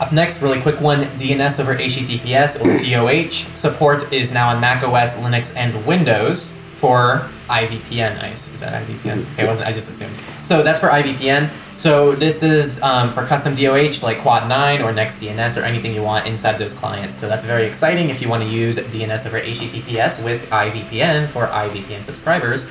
Up 0.00 0.12
next, 0.12 0.42
really 0.42 0.60
quick 0.60 0.80
one 0.80 1.02
DNS 1.18 1.60
over 1.60 1.76
HTTPS 1.76 2.60
or 2.60 2.78
DOH 2.78 3.56
support 3.56 4.12
is 4.12 4.32
now 4.32 4.48
on 4.48 4.60
Mac 4.60 4.82
OS, 4.82 5.16
Linux, 5.16 5.54
and 5.56 5.86
Windows 5.86 6.52
for 6.84 7.26
IVPN. 7.48 8.22
I 8.22 8.26
assume, 8.26 8.52
is 8.52 8.60
that 8.60 8.86
IVPN? 8.86 9.22
Okay, 9.32 9.44
I 9.44 9.46
wasn't. 9.46 9.66
I 9.66 9.72
just 9.72 9.88
assumed. 9.88 10.14
So 10.42 10.62
that's 10.62 10.78
for 10.78 10.88
IVPN. 10.88 11.48
So 11.72 12.14
this 12.14 12.42
is 12.42 12.82
um, 12.82 13.08
for 13.08 13.24
custom 13.24 13.54
DOH 13.54 14.02
like 14.02 14.18
Quad 14.18 14.50
9 14.50 14.82
or 14.82 14.92
NextDNS 14.92 15.58
or 15.58 15.64
anything 15.64 15.94
you 15.94 16.02
want 16.02 16.26
inside 16.26 16.58
those 16.58 16.74
clients. 16.74 17.16
So 17.16 17.26
that's 17.26 17.42
very 17.42 17.64
exciting 17.66 18.10
if 18.10 18.20
you 18.20 18.28
want 18.28 18.42
to 18.42 18.48
use 18.50 18.76
DNS 18.76 19.26
over 19.26 19.40
HTTPS 19.40 20.22
with 20.22 20.46
IVPN 20.50 21.26
for 21.30 21.46
IVPN 21.46 22.04
subscribers, 22.04 22.64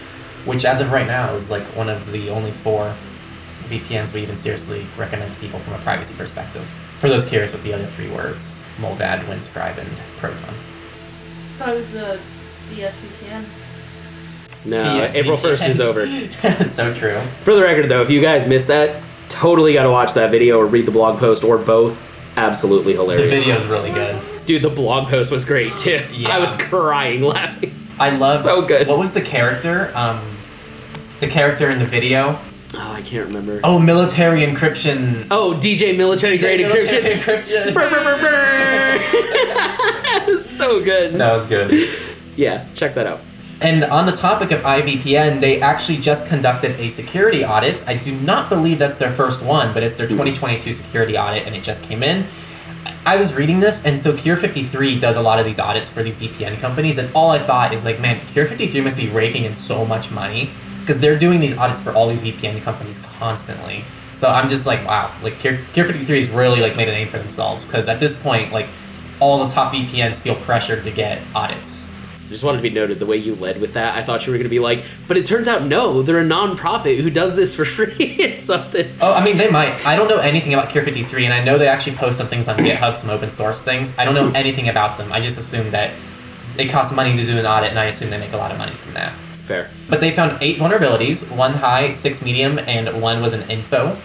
which 0.45 0.63
as 0.63 0.80
of 0.80 0.91
right 0.91 1.08
now 1.08 1.34
is 1.34 1.49
like 1.49 1.63
one 1.76 1.89
of 1.89 2.12
the 2.12 2.30
only 2.30 2.52
four 2.52 2.93
VPNs 3.65 4.13
we 4.13 4.21
even 4.21 4.36
seriously 4.36 4.86
recommend 4.95 5.32
to 5.32 5.39
people 5.39 5.58
from 5.58 5.73
a 5.73 5.80
privacy 5.80 6.13
perspective. 6.13 6.71
For 6.99 7.10
those 7.10 7.26
curious 7.26 7.52
what 7.52 7.63
the 7.63 7.73
other 7.73 7.88
three 7.88 8.12
words, 8.12 8.60
Mullvad, 8.78 9.26
Windscribe, 9.26 9.80
and 9.80 9.89
Proton. 10.17 10.54
thought 11.58 11.69
it 11.69 11.80
was 11.80 11.95
a 11.95 12.19
DSVPN. 12.69 13.45
No, 14.65 14.82
ESVPN. 14.84 15.17
April 15.23 15.38
1st 15.52 15.69
is 15.69 15.82
over. 15.82 16.08
so 16.65 16.93
true. 16.93 17.19
For 17.43 17.54
the 17.56 17.62
record, 17.62 17.89
though, 17.89 18.02
if 18.02 18.10
you 18.10 18.21
guys 18.21 18.47
missed 18.47 18.67
that, 18.67 19.02
totally 19.30 19.73
got 19.73 19.84
to 19.84 19.91
watch 19.91 20.13
that 20.13 20.32
video 20.32 20.58
or 20.60 20.65
read 20.65 20.86
the 20.86 20.91
blog 20.91 21.19
post 21.19 21.43
or 21.43 21.58
both. 21.58 22.02
Absolutely 22.38 22.93
hilarious. 22.93 23.21
The 23.21 23.36
hilarious. 23.38 23.63
video's 23.63 23.65
really 23.67 23.91
good. 23.91 24.45
Dude, 24.45 24.62
the 24.63 24.69
blog 24.69 25.08
post 25.10 25.32
was 25.32 25.45
great 25.45 25.78
too. 25.78 26.02
Yeah. 26.13 26.30
I 26.30 26.39
was 26.39 26.56
crying 26.58 27.21
laughing. 27.21 27.73
I 27.99 28.17
love 28.17 28.41
so 28.41 28.65
good. 28.65 28.88
What 28.88 28.97
was 28.97 29.12
the 29.13 29.21
character? 29.21 29.91
Um, 29.95 30.19
the 31.19 31.28
character 31.28 31.69
in 31.69 31.80
the 31.80 31.86
video. 31.86 32.39
Oh, 32.76 32.91
I 32.93 33.02
can't 33.04 33.28
remember. 33.28 33.60
Oh, 33.63 33.78
military 33.78 34.41
encryption. 34.41 35.28
Oh, 35.30 35.54
DJ 35.62 35.95
military 35.95 36.39
grade 36.39 36.62
Military 36.62 37.13
encryption. 37.13 37.71
encryption. 37.71 37.73
Brr. 37.73 38.99
That 40.13 40.26
was 40.28 40.49
so 40.49 40.84
good. 40.84 41.13
that 41.15 41.34
was 41.34 41.45
good. 41.45 41.89
Yeah, 42.36 42.65
check 42.76 42.95
that 42.95 43.06
out. 43.08 43.19
And 43.62 43.84
on 43.86 44.06
the 44.06 44.12
topic 44.12 44.52
of 44.52 44.62
IVPN, 44.62 45.39
they 45.39 45.62
actually 45.62 45.98
just 45.98 46.28
conducted 46.28 46.78
a 46.80 46.89
security 46.89 47.46
audit. 47.46 47.88
I 47.88 47.96
do 47.96 48.13
not 48.13 48.50
believe 48.50 48.80
that's 48.80 48.98
their 48.98 49.12
first 49.12 49.42
one, 49.42 49.74
but 49.74 49.84
it's 49.84 49.96
their 49.96 50.08
hmm. 50.08 50.13
2022 50.13 50.74
security 50.74 51.18
audit, 51.18 51.46
and 51.46 51.56
it 51.56 51.63
just 51.63 51.84
came 51.84 52.04
in. 52.04 52.26
I 53.06 53.18
was 53.18 53.34
reading 53.34 53.60
this, 53.60 53.86
and 53.86 54.00
so 54.00 54.13
Cure53 54.13 55.00
does 55.00 55.18
a 55.18 55.22
lot 55.22 55.39
of 55.39 55.46
these 55.46 55.60
audits 55.60 55.89
for 55.89 56.04
these 56.04 56.16
VPN 56.16 56.60
companies, 56.60 56.98
and 56.98 57.13
all 57.13 57.32
I 57.32 57.39
thought 57.39 57.74
is 57.74 57.84
like, 57.84 58.00
man, 58.00 58.20
Cure53 58.28 58.84
must 58.84 58.98
be 58.98 59.10
raking 59.10 59.44
in 59.44 59.56
so 59.56 59.86
much 59.86 60.10
money 60.12 60.50
because 60.80 61.00
they're 61.00 61.18
doing 61.18 61.39
these 61.39 61.58
audits 61.58 61.82
for 61.82 61.92
all 61.92 62.08
these 62.08 62.20
VPN 62.20 62.62
companies 62.62 63.00
constantly. 63.00 63.84
So 64.13 64.30
I'm 64.30 64.48
just 64.48 64.66
like, 64.66 64.86
wow, 64.86 65.13
like 65.22 65.39
Cure, 65.39 65.54
Cure53 65.54 66.16
has 66.16 66.30
really 66.30 66.60
like 66.60 66.76
made 66.76 66.88
a 66.88 66.92
name 66.92 67.08
for 67.08 67.18
themselves 67.18 67.66
because 67.66 67.88
at 67.88 68.00
this 68.00 68.18
point, 68.18 68.52
like 68.52 68.68
all 69.20 69.44
the 69.46 69.52
top 69.52 69.74
VPNs 69.74 70.20
feel 70.20 70.36
pressured 70.36 70.84
to 70.84 70.92
get 70.92 71.22
audits. 71.34 71.89
Just 72.34 72.43
wanted 72.43 72.58
to 72.58 72.63
be 72.63 72.72
noted 72.72 72.98
the 72.98 73.06
way 73.06 73.17
you 73.17 73.36
led 73.36 73.62
with 73.62 73.74
that. 73.74 73.96
I 73.96 74.04
thought 74.04 74.26
you 74.26 74.32
were 74.32 74.38
going 74.39 74.46
to 74.46 74.50
be 74.50 74.58
like, 74.58 74.84
but 75.08 75.17
it 75.17 75.28
turns 75.28 75.48
out 75.48 75.62
no, 75.67 76.02
they're 76.02 76.17
a 76.17 76.26
non-profit 76.26 76.98
who 76.98 77.12
does 77.12 77.36
this 77.36 77.56
for 77.56 77.63
free 77.88 78.34
or 78.34 78.39
something. 78.39 78.91
Oh, 79.00 79.13
I 79.13 79.24
mean, 79.24 79.38
they 79.38 79.52
might. 79.52 79.86
I 79.86 79.96
don't 79.96 80.08
know 80.08 80.17
anything 80.17 80.52
about 80.52 80.69
Cure53, 80.69 81.26
and 81.26 81.34
I 81.34 81.43
know 81.43 81.60
they 81.60 81.67
actually 81.67 81.96
post 81.96 82.17
some 82.17 82.28
things 82.28 82.48
on 82.48 82.58
GitHub, 82.58 82.98
some 82.98 83.12
open 83.12 83.30
source 83.30 83.62
things. 83.62 83.93
I 84.00 84.06
don't 84.06 84.15
know 84.15 84.30
hmm. 84.30 84.36
anything 84.36 84.67
about 84.67 84.98
them. 84.98 85.13
I 85.13 85.19
just 85.19 85.38
assume 85.38 85.69
that 85.72 85.93
it 86.58 86.72
costs 86.72 86.96
money 86.96 87.15
to 87.15 87.24
do 87.24 87.38
an 87.38 87.46
audit, 87.46 87.69
and 87.69 87.78
I 87.78 87.86
assume 87.86 88.10
they 88.10 88.17
make 88.17 88.34
a 88.34 88.38
lot 88.38 88.52
of 88.52 88.58
money 88.58 88.74
from 88.74 88.96
that. 88.96 89.13
Fair. 89.43 89.69
But 89.88 90.00
they 90.00 90.10
found 90.10 90.41
eight 90.41 90.58
vulnerabilities 90.58 91.30
one 91.36 91.54
high, 91.54 91.91
six 91.91 92.24
medium, 92.24 92.58
and 92.58 93.00
one 93.00 93.22
was 93.22 93.34
an 93.34 93.50
info. 93.50 93.96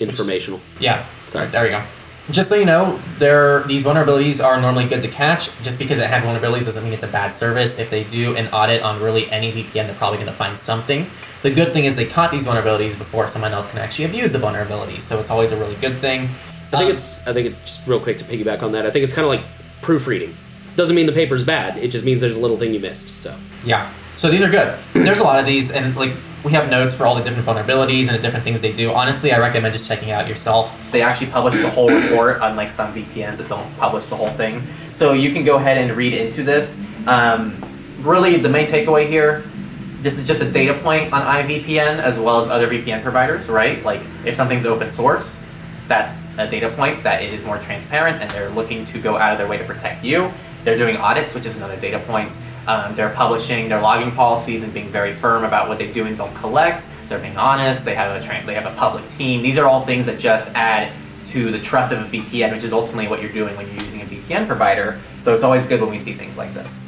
Informational. 0.00 0.60
Yeah, 0.80 1.04
Sorry. 1.28 1.48
there 1.48 1.64
we 1.64 1.70
go. 1.70 1.82
Just 2.30 2.48
so 2.48 2.56
you 2.56 2.64
know, 2.64 3.00
there 3.18 3.62
these 3.64 3.84
vulnerabilities 3.84 4.44
are 4.44 4.60
normally 4.60 4.86
good 4.88 5.00
to 5.02 5.08
catch. 5.08 5.50
Just 5.62 5.78
because 5.78 5.98
it 6.00 6.08
had 6.10 6.22
vulnerabilities 6.24 6.64
doesn't 6.64 6.82
mean 6.82 6.92
it's 6.92 7.04
a 7.04 7.08
bad 7.08 7.32
service. 7.32 7.78
If 7.78 7.88
they 7.88 8.02
do 8.04 8.34
an 8.36 8.48
audit 8.48 8.82
on 8.82 9.00
really 9.00 9.30
any 9.30 9.52
VPN, 9.52 9.86
they're 9.86 9.94
probably 9.94 10.16
going 10.18 10.26
to 10.28 10.32
find 10.34 10.58
something. 10.58 11.06
The 11.42 11.50
good 11.52 11.72
thing 11.72 11.84
is 11.84 11.94
they 11.94 12.06
caught 12.06 12.32
these 12.32 12.44
vulnerabilities 12.44 12.98
before 12.98 13.28
someone 13.28 13.52
else 13.52 13.70
can 13.70 13.78
actually 13.78 14.06
abuse 14.06 14.32
the 14.32 14.38
vulnerability, 14.40 14.98
so 14.98 15.20
it's 15.20 15.30
always 15.30 15.52
a 15.52 15.56
really 15.56 15.76
good 15.76 15.98
thing. 16.00 16.22
I 16.72 16.78
think 16.78 16.82
Um, 16.86 16.90
it's. 16.90 17.26
I 17.28 17.32
think 17.32 17.46
it's 17.48 17.62
just 17.76 17.86
real 17.86 18.00
quick 18.00 18.18
to 18.18 18.24
piggyback 18.24 18.62
on 18.64 18.72
that. 18.72 18.84
I 18.86 18.90
think 18.90 19.04
it's 19.04 19.12
kind 19.12 19.24
of 19.24 19.30
like 19.30 19.42
proofreading. 19.80 20.34
Doesn't 20.74 20.96
mean 20.96 21.06
the 21.06 21.12
paper's 21.12 21.44
bad. 21.44 21.76
It 21.78 21.88
just 21.88 22.04
means 22.04 22.20
there's 22.20 22.36
a 22.36 22.40
little 22.40 22.56
thing 22.58 22.74
you 22.74 22.80
missed. 22.80 23.08
So 23.22 23.36
Yeah. 23.64 23.88
So 24.16 24.30
these 24.30 24.42
are 24.42 24.48
good. 24.48 24.78
There's 24.94 25.18
a 25.18 25.24
lot 25.24 25.38
of 25.38 25.44
these, 25.44 25.70
and 25.70 25.94
like 25.94 26.12
we 26.42 26.52
have 26.52 26.70
notes 26.70 26.94
for 26.94 27.04
all 27.04 27.14
the 27.14 27.22
different 27.22 27.46
vulnerabilities 27.46 28.08
and 28.08 28.16
the 28.16 28.18
different 28.18 28.44
things 28.44 28.62
they 28.62 28.72
do. 28.72 28.90
Honestly, 28.90 29.30
I 29.30 29.38
recommend 29.38 29.74
just 29.74 29.84
checking 29.84 30.10
out 30.10 30.26
yourself. 30.26 30.74
They 30.90 31.02
actually 31.02 31.26
publish 31.26 31.54
the 31.56 31.68
whole 31.68 31.90
report, 31.90 32.38
unlike 32.40 32.70
some 32.70 32.94
VPNs 32.94 33.36
that 33.36 33.48
don't 33.50 33.76
publish 33.76 34.06
the 34.06 34.16
whole 34.16 34.30
thing. 34.30 34.66
So 34.92 35.12
you 35.12 35.32
can 35.32 35.44
go 35.44 35.56
ahead 35.56 35.76
and 35.76 35.94
read 35.94 36.14
into 36.14 36.42
this. 36.42 36.82
Um, 37.06 37.62
really, 38.00 38.38
the 38.38 38.48
main 38.48 38.66
takeaway 38.66 39.06
here. 39.06 39.44
This 40.00 40.18
is 40.18 40.26
just 40.26 40.40
a 40.40 40.50
data 40.50 40.74
point 40.74 41.12
on 41.12 41.22
IVPN 41.22 41.98
as 41.98 42.18
well 42.18 42.38
as 42.38 42.48
other 42.48 42.68
VPN 42.68 43.02
providers, 43.02 43.50
right? 43.50 43.84
Like 43.84 44.00
if 44.24 44.34
something's 44.34 44.64
open 44.64 44.90
source, 44.90 45.42
that's 45.88 46.26
a 46.38 46.48
data 46.48 46.70
point 46.70 47.02
that 47.02 47.22
it 47.22 47.34
is 47.34 47.44
more 47.44 47.58
transparent 47.58 48.22
and 48.22 48.30
they're 48.30 48.50
looking 48.50 48.86
to 48.86 49.00
go 49.00 49.16
out 49.16 49.32
of 49.32 49.38
their 49.38 49.46
way 49.46 49.58
to 49.58 49.64
protect 49.64 50.04
you. 50.04 50.32
They're 50.64 50.76
doing 50.76 50.96
audits, 50.96 51.34
which 51.34 51.46
is 51.46 51.56
another 51.56 51.76
data 51.76 51.98
point. 52.00 52.36
Um, 52.66 52.96
they're 52.96 53.10
publishing 53.10 53.68
their 53.68 53.80
logging 53.80 54.12
policies 54.12 54.62
and 54.62 54.74
being 54.74 54.88
very 54.88 55.12
firm 55.12 55.44
about 55.44 55.68
what 55.68 55.78
they 55.78 55.92
do 55.92 56.06
and 56.06 56.16
don't 56.16 56.34
collect. 56.34 56.86
They're 57.08 57.20
being 57.20 57.36
honest. 57.36 57.84
They 57.84 57.94
have 57.94 58.20
a 58.20 58.24
tra- 58.24 58.44
they 58.44 58.54
have 58.54 58.66
a 58.66 58.76
public 58.76 59.08
team. 59.10 59.42
These 59.42 59.56
are 59.58 59.66
all 59.66 59.84
things 59.86 60.06
that 60.06 60.18
just 60.18 60.48
add 60.54 60.92
to 61.28 61.50
the 61.50 61.60
trust 61.60 61.92
of 61.92 62.00
a 62.00 62.16
VPN, 62.16 62.52
which 62.52 62.64
is 62.64 62.72
ultimately 62.72 63.08
what 63.08 63.20
you're 63.22 63.32
doing 63.32 63.56
when 63.56 63.66
you're 63.68 63.82
using 63.82 64.02
a 64.02 64.04
VPN 64.04 64.46
provider. 64.46 65.00
So 65.20 65.34
it's 65.34 65.44
always 65.44 65.66
good 65.66 65.80
when 65.80 65.90
we 65.90 65.98
see 65.98 66.12
things 66.12 66.36
like 66.36 66.54
this. 66.54 66.84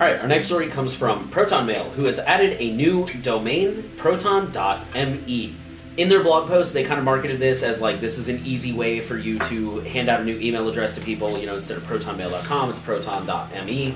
All 0.00 0.06
right, 0.06 0.18
our 0.18 0.26
next 0.26 0.46
story 0.46 0.68
comes 0.68 0.94
from 0.94 1.28
Proton 1.28 1.66
Mail, 1.66 1.84
who 1.90 2.04
has 2.04 2.18
added 2.20 2.56
a 2.58 2.72
new 2.72 3.06
domain, 3.20 3.90
proton.me. 3.98 5.54
In 5.96 6.08
their 6.08 6.22
blog 6.22 6.48
post, 6.48 6.72
they 6.72 6.84
kind 6.84 6.98
of 6.98 7.04
marketed 7.04 7.38
this 7.38 7.62
as 7.62 7.82
like 7.82 8.00
this 8.00 8.16
is 8.16 8.30
an 8.30 8.40
easy 8.44 8.72
way 8.72 9.00
for 9.00 9.18
you 9.18 9.38
to 9.40 9.80
hand 9.80 10.08
out 10.08 10.20
a 10.20 10.24
new 10.24 10.38
email 10.38 10.66
address 10.68 10.94
to 10.94 11.00
people. 11.02 11.36
You 11.38 11.46
know, 11.46 11.56
instead 11.56 11.76
of 11.76 11.82
protonmail.com, 11.84 12.70
it's 12.70 12.80
proton.me. 12.80 13.94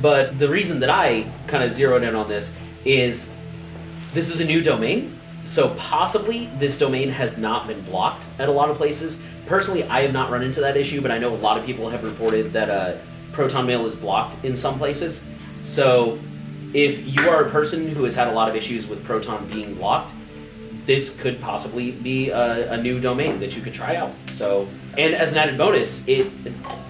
But 0.00 0.38
the 0.38 0.48
reason 0.48 0.80
that 0.80 0.90
I 0.90 1.30
kind 1.46 1.64
of 1.64 1.72
zeroed 1.72 2.02
in 2.02 2.14
on 2.14 2.28
this 2.28 2.58
is 2.84 3.38
this 4.12 4.30
is 4.34 4.40
a 4.40 4.46
new 4.46 4.62
domain, 4.62 5.18
so 5.44 5.74
possibly 5.78 6.46
this 6.58 6.78
domain 6.78 7.08
has 7.08 7.38
not 7.38 7.66
been 7.66 7.80
blocked 7.82 8.26
at 8.38 8.48
a 8.48 8.52
lot 8.52 8.70
of 8.70 8.76
places. 8.76 9.24
Personally, 9.46 9.84
I 9.84 10.02
have 10.02 10.12
not 10.12 10.30
run 10.30 10.42
into 10.42 10.60
that 10.60 10.76
issue, 10.76 11.00
but 11.00 11.10
I 11.10 11.18
know 11.18 11.32
a 11.32 11.36
lot 11.36 11.58
of 11.58 11.64
people 11.64 11.88
have 11.88 12.04
reported 12.04 12.52
that 12.52 12.68
uh, 12.68 12.96
Proton 13.32 13.66
Mail 13.66 13.86
is 13.86 13.94
blocked 13.94 14.44
in 14.44 14.56
some 14.56 14.78
places. 14.78 15.28
So 15.64 16.18
if 16.74 17.06
you 17.06 17.28
are 17.28 17.44
a 17.44 17.50
person 17.50 17.88
who 17.88 18.04
has 18.04 18.16
had 18.16 18.28
a 18.28 18.32
lot 18.32 18.48
of 18.48 18.56
issues 18.56 18.88
with 18.88 19.04
Proton 19.04 19.46
being 19.48 19.74
blocked, 19.74 20.12
this 20.84 21.20
could 21.20 21.40
possibly 21.40 21.92
be 21.92 22.30
a, 22.30 22.72
a 22.72 22.76
new 22.76 23.00
domain 23.00 23.40
that 23.40 23.56
you 23.56 23.62
could 23.62 23.74
try 23.74 23.96
out. 23.96 24.12
So, 24.30 24.68
and 24.96 25.14
as 25.14 25.32
an 25.32 25.38
added 25.38 25.58
bonus, 25.58 26.06
it 26.08 26.30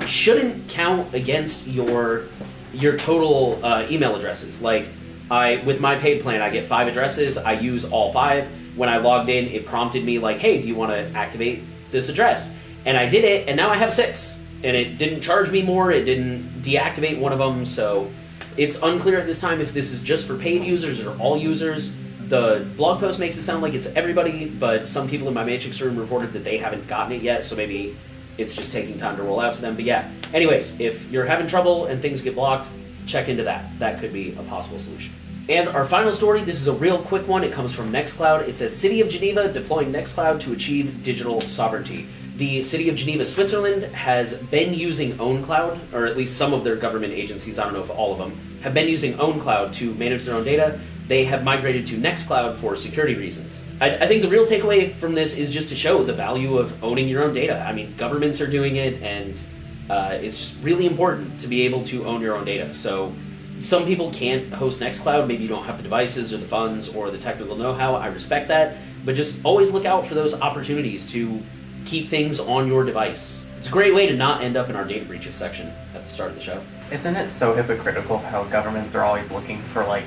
shouldn't 0.07 0.69
count 0.69 1.14
against 1.14 1.66
your 1.66 2.25
your 2.72 2.96
total 2.96 3.64
uh, 3.64 3.87
email 3.90 4.16
addresses. 4.16 4.62
Like 4.62 4.87
I 5.31 5.62
with 5.64 5.81
my 5.81 5.96
paid 5.96 6.22
plan, 6.22 6.42
I 6.42 6.50
get 6.50 6.66
five 6.66 6.88
addresses. 6.88 7.38
I 7.38 7.52
use 7.52 7.85
all 7.85 8.12
five. 8.12 8.46
When 8.76 8.88
I 8.88 8.98
logged 8.98 9.29
in, 9.31 9.46
it 9.46 9.66
prompted 9.66 10.05
me 10.05 10.18
like, 10.18 10.38
"Hey, 10.38 10.61
do 10.61 10.68
you 10.68 10.74
want 10.74 10.92
to 10.92 11.18
activate 11.18 11.62
this 11.90 12.09
address?" 12.09 12.57
And 12.85 12.96
I 12.96 13.09
did 13.09 13.24
it, 13.24 13.48
and 13.48 13.57
now 13.57 13.70
I 13.70 13.76
have 13.76 13.92
six. 13.92 14.44
And 14.62 14.76
it 14.76 14.98
didn't 14.98 15.20
charge 15.20 15.50
me 15.50 15.62
more. 15.62 15.92
It 15.92 16.05
didn't 16.05 16.62
deactivate 16.62 17.18
one 17.18 17.33
of 17.33 17.38
them. 17.38 17.66
So 17.66 18.11
it's 18.57 18.83
unclear 18.83 19.18
at 19.18 19.26
this 19.26 19.40
time 19.40 19.61
if 19.61 19.72
this 19.74 19.92
is 19.92 20.02
just 20.02 20.26
for 20.26 20.37
paid 20.37 20.64
users 20.64 21.05
or 21.05 21.16
all 21.18 21.37
users. 21.37 21.96
The 22.29 22.66
blog 22.76 22.98
post 22.98 23.20
makes 23.20 23.37
it 23.37 23.42
sound 23.42 23.62
like 23.62 23.74
it's 23.74 23.87
everybody, 23.88 24.48
but 24.48 24.88
some 24.88 25.09
people 25.09 25.29
in 25.29 25.35
my 25.35 25.44
Matrix 25.44 25.81
room 25.81 25.96
reported 25.96 26.33
that 26.33 26.42
they 26.42 26.57
haven't 26.57 26.88
gotten 26.88 27.12
it 27.12 27.22
yet, 27.22 27.44
so 27.44 27.55
maybe 27.55 27.94
it's 28.38 28.55
just 28.55 28.72
taking 28.72 28.99
time 28.99 29.16
to 29.16 29.22
roll 29.22 29.40
out 29.40 29.55
to 29.55 29.61
them. 29.61 29.75
But 29.75 29.85
yeah, 29.85 30.11
anyways, 30.33 30.81
if 30.81 31.11
you're 31.11 31.25
having 31.25 31.46
trouble 31.46 31.87
and 31.87 32.01
things 32.01 32.22
get 32.22 32.35
blocked, 32.35 32.68
check 33.07 33.29
into 33.29 33.44
that. 33.44 33.79
That 33.79 34.01
could 34.01 34.12
be 34.12 34.33
a 34.33 34.42
possible 34.42 34.79
solution. 34.79 35.12
And 35.49 35.68
our 35.68 35.85
final 35.85 36.11
story, 36.11 36.42
this 36.42 36.61
is 36.61 36.66
a 36.66 36.72
real 36.72 36.99
quick 36.99 37.29
one. 37.29 37.44
It 37.44 37.53
comes 37.53 37.72
from 37.72 37.92
Nextcloud. 37.92 38.49
It 38.49 38.55
says 38.55 38.77
City 38.77 39.01
of 39.01 39.09
Geneva 39.09 39.53
deploying 39.53 39.92
Nextcloud 39.92 40.40
to 40.40 40.53
achieve 40.53 41.05
digital 41.05 41.40
sovereignty. 41.40 42.07
The 42.37 42.62
City 42.64 42.90
of 42.90 42.96
Geneva, 42.96 43.25
Switzerland, 43.25 43.85
has 43.94 44.42
been 44.42 44.75
using 44.75 45.12
OwnCloud, 45.12 45.94
or 45.94 46.05
at 46.05 46.18
least 46.18 46.37
some 46.37 46.53
of 46.53 46.64
their 46.64 46.77
government 46.77 47.14
agencies, 47.14 47.59
I 47.59 47.64
don't 47.64 47.72
know 47.72 47.83
if 47.83 47.88
all 47.88 48.12
of 48.12 48.18
them, 48.18 48.38
have 48.61 48.75
been 48.75 48.88
using 48.88 49.14
OwnCloud 49.14 49.72
to 49.77 49.94
manage 49.94 50.25
their 50.25 50.35
own 50.35 50.44
data. 50.44 50.79
They 51.09 51.25
have 51.25 51.44
migrated 51.44 51.87
to 51.87 51.96
Nextcloud 51.96 52.57
for 52.57 52.77
security 52.77 53.14
reasons. 53.14 53.64
I, 53.81 53.96
I 53.96 54.07
think 54.07 54.20
the 54.20 54.29
real 54.29 54.44
takeaway 54.44 54.92
from 54.92 55.14
this 55.14 55.38
is 55.38 55.51
just 55.51 55.70
to 55.70 55.77
show 55.77 56.03
the 56.03 56.12
value 56.12 56.59
of 56.59 56.85
owning 56.85 57.09
your 57.09 57.25
own 57.25 57.33
data. 57.33 57.64
I 57.66 57.72
mean, 57.72 57.94
governments 57.96 58.42
are 58.42 58.51
doing 58.51 58.77
it, 58.77 59.01
and 59.03 59.42
uh, 59.88 60.18
it's 60.20 60.37
just 60.37 60.62
really 60.62 60.85
important 60.85 61.40
to 61.40 61.49
be 61.49 61.62
able 61.62 61.85
to 61.85 62.05
own 62.05 62.20
your 62.20 62.37
own 62.37 62.44
data. 62.44 62.75
So, 62.75 63.14
some 63.61 63.87
people 63.87 64.12
can't 64.12 64.53
host 64.53 64.83
Nextcloud. 64.83 65.27
Maybe 65.27 65.42
you 65.42 65.49
don't 65.49 65.64
have 65.64 65.79
the 65.79 65.83
devices 65.83 66.35
or 66.35 66.37
the 66.37 66.44
funds 66.44 66.94
or 66.94 67.11
the 67.11 67.16
technical 67.16 67.57
know-how. 67.57 67.94
I 67.94 68.09
respect 68.09 68.49
that, 68.49 68.77
but 69.07 69.14
just 69.14 69.42
always 69.46 69.72
look 69.72 69.87
out 69.87 70.05
for 70.05 70.14
those 70.14 70.38
opportunities 70.42 71.11
to 71.12 71.40
keep 71.87 72.09
things 72.09 72.40
on 72.40 72.68
your 72.68 72.85
device. 72.85 73.46
It's 73.59 73.68
a 73.68 73.72
great 73.72 73.94
way 73.94 74.07
to 74.07 74.14
not 74.14 74.42
end 74.42 74.57
up 74.57 74.68
in 74.68 74.77
our 74.77 74.85
data 74.85 75.05
breaches 75.05 75.35
section 75.35 75.72
at 75.94 76.05
the 76.05 76.11
start 76.11 76.31
of 76.31 76.37
the 76.37 76.42
show. 76.42 76.61
Isn't 76.90 77.16
it 77.16 77.33
so 77.33 77.55
hypocritical 77.55 78.18
how 78.18 78.44
governments 78.44 78.94
are 78.94 79.05
always 79.05 79.33
looking 79.33 79.59
for 79.59 79.85
like 79.85 80.05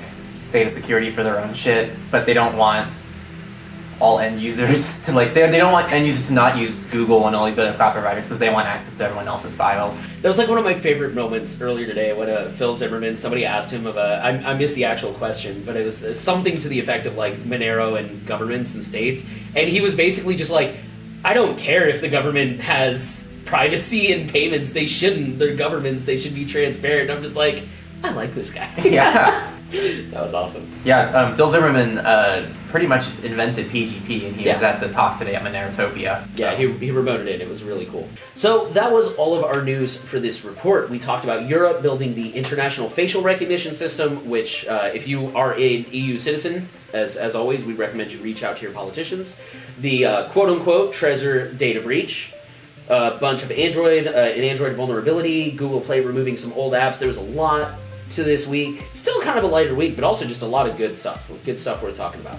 data 0.52 0.70
security 0.70 1.10
for 1.10 1.22
their 1.22 1.38
own 1.38 1.52
shit, 1.52 1.92
but 2.10 2.26
they 2.26 2.34
don't 2.34 2.56
want 2.56 2.90
all 4.00 4.18
end 4.18 4.40
users 4.40 4.98
to 5.04 5.12
like 5.12 5.34
they, 5.34 5.48
they 5.50 5.58
don't 5.58 5.72
want 5.72 5.92
end 5.92 6.06
users 6.06 6.26
to 6.28 6.32
not 6.32 6.56
use 6.56 6.86
Google 6.86 7.26
and 7.26 7.36
all 7.36 7.44
these 7.44 7.58
other 7.58 7.74
cloud 7.74 7.92
providers 7.92 8.24
because 8.24 8.38
they 8.38 8.50
want 8.50 8.66
access 8.66 8.96
to 8.96 9.04
everyone 9.04 9.28
else's 9.28 9.52
files. 9.52 10.00
That 10.22 10.28
was 10.28 10.38
like 10.38 10.48
one 10.48 10.58
of 10.58 10.64
my 10.64 10.74
favorite 10.74 11.14
moments 11.14 11.60
earlier 11.60 11.86
today 11.86 12.12
when 12.14 12.30
uh, 12.30 12.48
Phil 12.48 12.72
Zimmermann, 12.74 13.14
somebody 13.14 13.44
asked 13.44 13.70
him 13.70 13.86
of 13.86 13.96
a, 13.96 14.20
I, 14.24 14.52
I 14.52 14.54
missed 14.54 14.74
the 14.74 14.84
actual 14.84 15.12
question, 15.12 15.62
but 15.66 15.76
it 15.76 15.84
was 15.84 16.04
uh, 16.04 16.14
something 16.14 16.58
to 16.58 16.68
the 16.68 16.78
effect 16.80 17.06
of 17.06 17.16
like 17.16 17.34
Monero 17.34 17.98
and 17.98 18.24
governments 18.26 18.74
and 18.74 18.82
states, 18.82 19.28
and 19.54 19.68
he 19.68 19.80
was 19.80 19.94
basically 19.94 20.34
just 20.36 20.50
like, 20.50 20.74
I 21.24 21.34
don't 21.34 21.58
care 21.58 21.88
if 21.88 22.00
the 22.00 22.08
government 22.08 22.60
has 22.60 23.36
privacy 23.44 24.12
and 24.12 24.30
payments, 24.30 24.72
they 24.72 24.86
shouldn't. 24.86 25.38
They're 25.38 25.54
governments, 25.54 26.04
they 26.04 26.18
should 26.18 26.34
be 26.34 26.46
transparent. 26.46 27.10
I'm 27.10 27.22
just 27.22 27.36
like, 27.36 27.62
I 28.02 28.12
like 28.12 28.32
this 28.32 28.54
guy. 28.54 28.70
Yeah. 28.84 29.52
that 30.10 30.22
was 30.22 30.34
awesome. 30.34 30.70
Yeah, 30.84 31.10
um, 31.10 31.34
Phil 31.36 31.48
Zimmermann 31.48 31.98
uh, 31.98 32.48
pretty 32.68 32.86
much 32.86 33.06
invented 33.22 33.66
PGP, 33.66 34.26
and 34.26 34.36
he 34.36 34.48
was 34.48 34.60
Yeah. 34.60 34.68
at 34.70 34.80
the 34.80 34.88
talk 34.90 35.18
today 35.18 35.34
at 35.34 35.42
Monerotopia. 35.42 36.30
So. 36.32 36.42
Yeah, 36.42 36.56
he, 36.56 36.70
he 36.72 36.90
remoted 36.90 37.26
it. 37.26 37.40
It 37.40 37.48
was 37.48 37.62
really 37.62 37.86
cool. 37.86 38.08
So 38.34 38.66
that 38.70 38.90
was 38.92 39.14
all 39.16 39.36
of 39.36 39.44
our 39.44 39.62
news 39.62 40.02
for 40.02 40.18
this 40.18 40.44
report. 40.44 40.90
We 40.90 40.98
talked 40.98 41.24
about 41.24 41.46
Europe 41.48 41.82
building 41.82 42.14
the 42.14 42.30
international 42.30 42.88
facial 42.88 43.22
recognition 43.22 43.74
system, 43.74 44.28
which, 44.28 44.66
uh, 44.66 44.90
if 44.92 45.06
you 45.06 45.34
are 45.36 45.52
an 45.52 45.84
EU 45.90 46.18
citizen, 46.18 46.68
as, 46.92 47.16
as 47.16 47.36
always, 47.36 47.64
we 47.64 47.74
recommend 47.74 48.12
you 48.12 48.18
reach 48.20 48.42
out 48.42 48.56
to 48.56 48.62
your 48.64 48.72
politicians. 48.72 49.40
The 49.80 50.04
uh, 50.04 50.28
quote 50.30 50.48
unquote 50.50 50.92
Trezor 50.92 51.56
data 51.56 51.80
breach. 51.80 52.34
A 52.88 53.16
bunch 53.20 53.44
of 53.44 53.52
Android, 53.52 54.08
uh, 54.08 54.10
an 54.10 54.42
Android 54.42 54.74
vulnerability, 54.74 55.52
Google 55.52 55.80
Play 55.80 56.00
removing 56.00 56.36
some 56.36 56.52
old 56.54 56.72
apps. 56.72 56.98
There 56.98 57.06
was 57.06 57.18
a 57.18 57.22
lot 57.22 57.74
to 58.10 58.24
this 58.24 58.46
week. 58.48 58.86
Still 58.92 59.20
kind 59.22 59.38
of 59.38 59.44
a 59.44 59.48
lighter 59.48 59.74
week, 59.74 59.94
but 59.94 60.04
also 60.04 60.24
just 60.26 60.42
a 60.42 60.46
lot 60.46 60.68
of 60.68 60.76
good 60.76 60.96
stuff. 60.96 61.30
Good 61.44 61.58
stuff 61.58 61.82
we're 61.82 61.94
talking 61.94 62.20
about. 62.20 62.38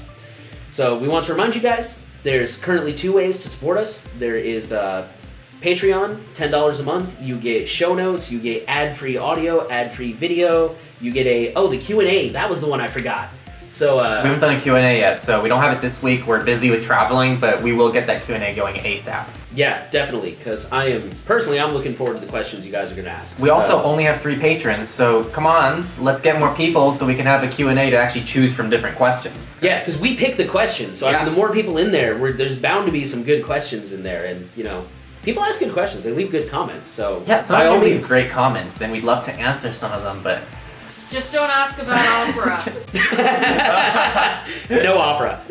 So 0.71 0.97
we 0.97 1.07
want 1.07 1.25
to 1.25 1.33
remind 1.33 1.55
you 1.55 1.61
guys 1.61 2.09
there's 2.23 2.57
currently 2.57 2.93
two 2.93 3.13
ways 3.13 3.39
to 3.39 3.49
support 3.49 3.77
us. 3.77 4.03
There 4.19 4.35
is 4.35 4.71
uh, 4.71 5.07
Patreon, 5.61 6.15
$10 6.33 6.79
a 6.79 6.83
month. 6.83 7.21
You 7.21 7.37
get 7.37 7.67
show 7.67 7.93
notes, 7.93 8.31
you 8.31 8.39
get 8.39 8.65
ad-free 8.67 9.17
audio, 9.17 9.69
ad-free 9.69 10.13
video. 10.13 10.75
You 10.99 11.11
get 11.11 11.27
a 11.27 11.53
oh 11.55 11.67
the 11.67 11.77
Q&A, 11.77 12.29
that 12.29 12.49
was 12.49 12.61
the 12.61 12.67
one 12.67 12.79
I 12.79 12.87
forgot. 12.87 13.29
So 13.67 13.97
We 13.97 14.01
uh, 14.01 14.23
haven't 14.23 14.39
done 14.39 14.55
a 14.55 14.61
Q&A 14.61 14.99
yet, 14.99 15.17
so 15.17 15.41
we 15.41 15.49
don't 15.49 15.61
have 15.61 15.75
it 15.75 15.81
this 15.81 16.03
week. 16.03 16.27
We're 16.27 16.43
busy 16.43 16.69
with 16.69 16.83
traveling, 16.83 17.39
but 17.39 17.61
we 17.61 17.73
will 17.73 17.91
get 17.91 18.05
that 18.07 18.23
Q&A 18.23 18.53
going 18.53 18.75
ASAP. 18.75 19.25
Yeah, 19.53 19.83
definitely 19.91 20.33
cuz 20.43 20.71
I 20.71 20.85
am 20.89 21.09
personally 21.25 21.59
I'm 21.59 21.73
looking 21.73 21.93
forward 21.93 22.13
to 22.13 22.19
the 22.19 22.31
questions 22.31 22.65
you 22.65 22.71
guys 22.71 22.91
are 22.91 22.95
going 22.95 23.05
to 23.05 23.11
ask. 23.11 23.37
We 23.39 23.49
also 23.49 23.77
Uh, 23.79 23.83
only 23.83 24.03
have 24.05 24.21
three 24.21 24.37
patrons, 24.37 24.87
so 24.89 25.25
come 25.25 25.45
on, 25.45 25.87
let's 25.99 26.21
get 26.21 26.39
more 26.39 26.53
people 26.55 26.93
so 26.93 27.05
we 27.05 27.15
can 27.15 27.25
have 27.25 27.43
a 27.43 27.47
Q&A 27.47 27.89
to 27.89 27.97
actually 27.97 28.23
choose 28.23 28.53
from 28.53 28.69
different 28.69 28.95
questions. 28.95 29.57
Yes, 29.61 29.85
because 29.85 29.99
we 29.99 30.15
pick 30.15 30.37
the 30.37 30.45
questions. 30.45 30.99
So 30.99 31.07
I 31.07 31.11
Yeah. 31.11 31.17
mean, 31.17 31.25
the 31.25 31.31
more 31.41 31.51
people 31.51 31.77
in 31.77 31.91
there, 31.91 32.15
we're, 32.17 32.31
there's 32.33 32.57
bound 32.57 32.85
to 32.85 32.91
be 32.91 33.03
some 33.05 33.23
good 33.23 33.43
questions 33.43 33.91
in 33.91 34.03
there, 34.03 34.23
and 34.25 34.49
you 34.55 34.63
know, 34.63 34.85
people 35.23 35.43
ask 35.43 35.59
good 35.59 35.73
questions. 35.73 36.03
They 36.05 36.11
leave 36.11 36.31
good 36.31 36.49
comments. 36.49 36.89
So 36.89 37.21
Yeah, 37.27 37.41
some 37.41 37.59
by 37.59 37.65
of 37.65 37.83
you 37.83 37.89
leave 37.89 38.07
great 38.07 38.29
comments, 38.31 38.81
and 38.81 38.91
we'd 38.91 39.03
love 39.03 39.25
to 39.25 39.33
answer 39.33 39.73
some 39.73 39.91
of 39.91 40.01
them, 40.03 40.21
but 40.23 40.39
Just 41.11 41.33
don't 41.33 41.49
ask 41.49 41.77
about 41.77 41.99
opera. 42.29 42.57
no 44.69 44.97
opera. 44.97 45.41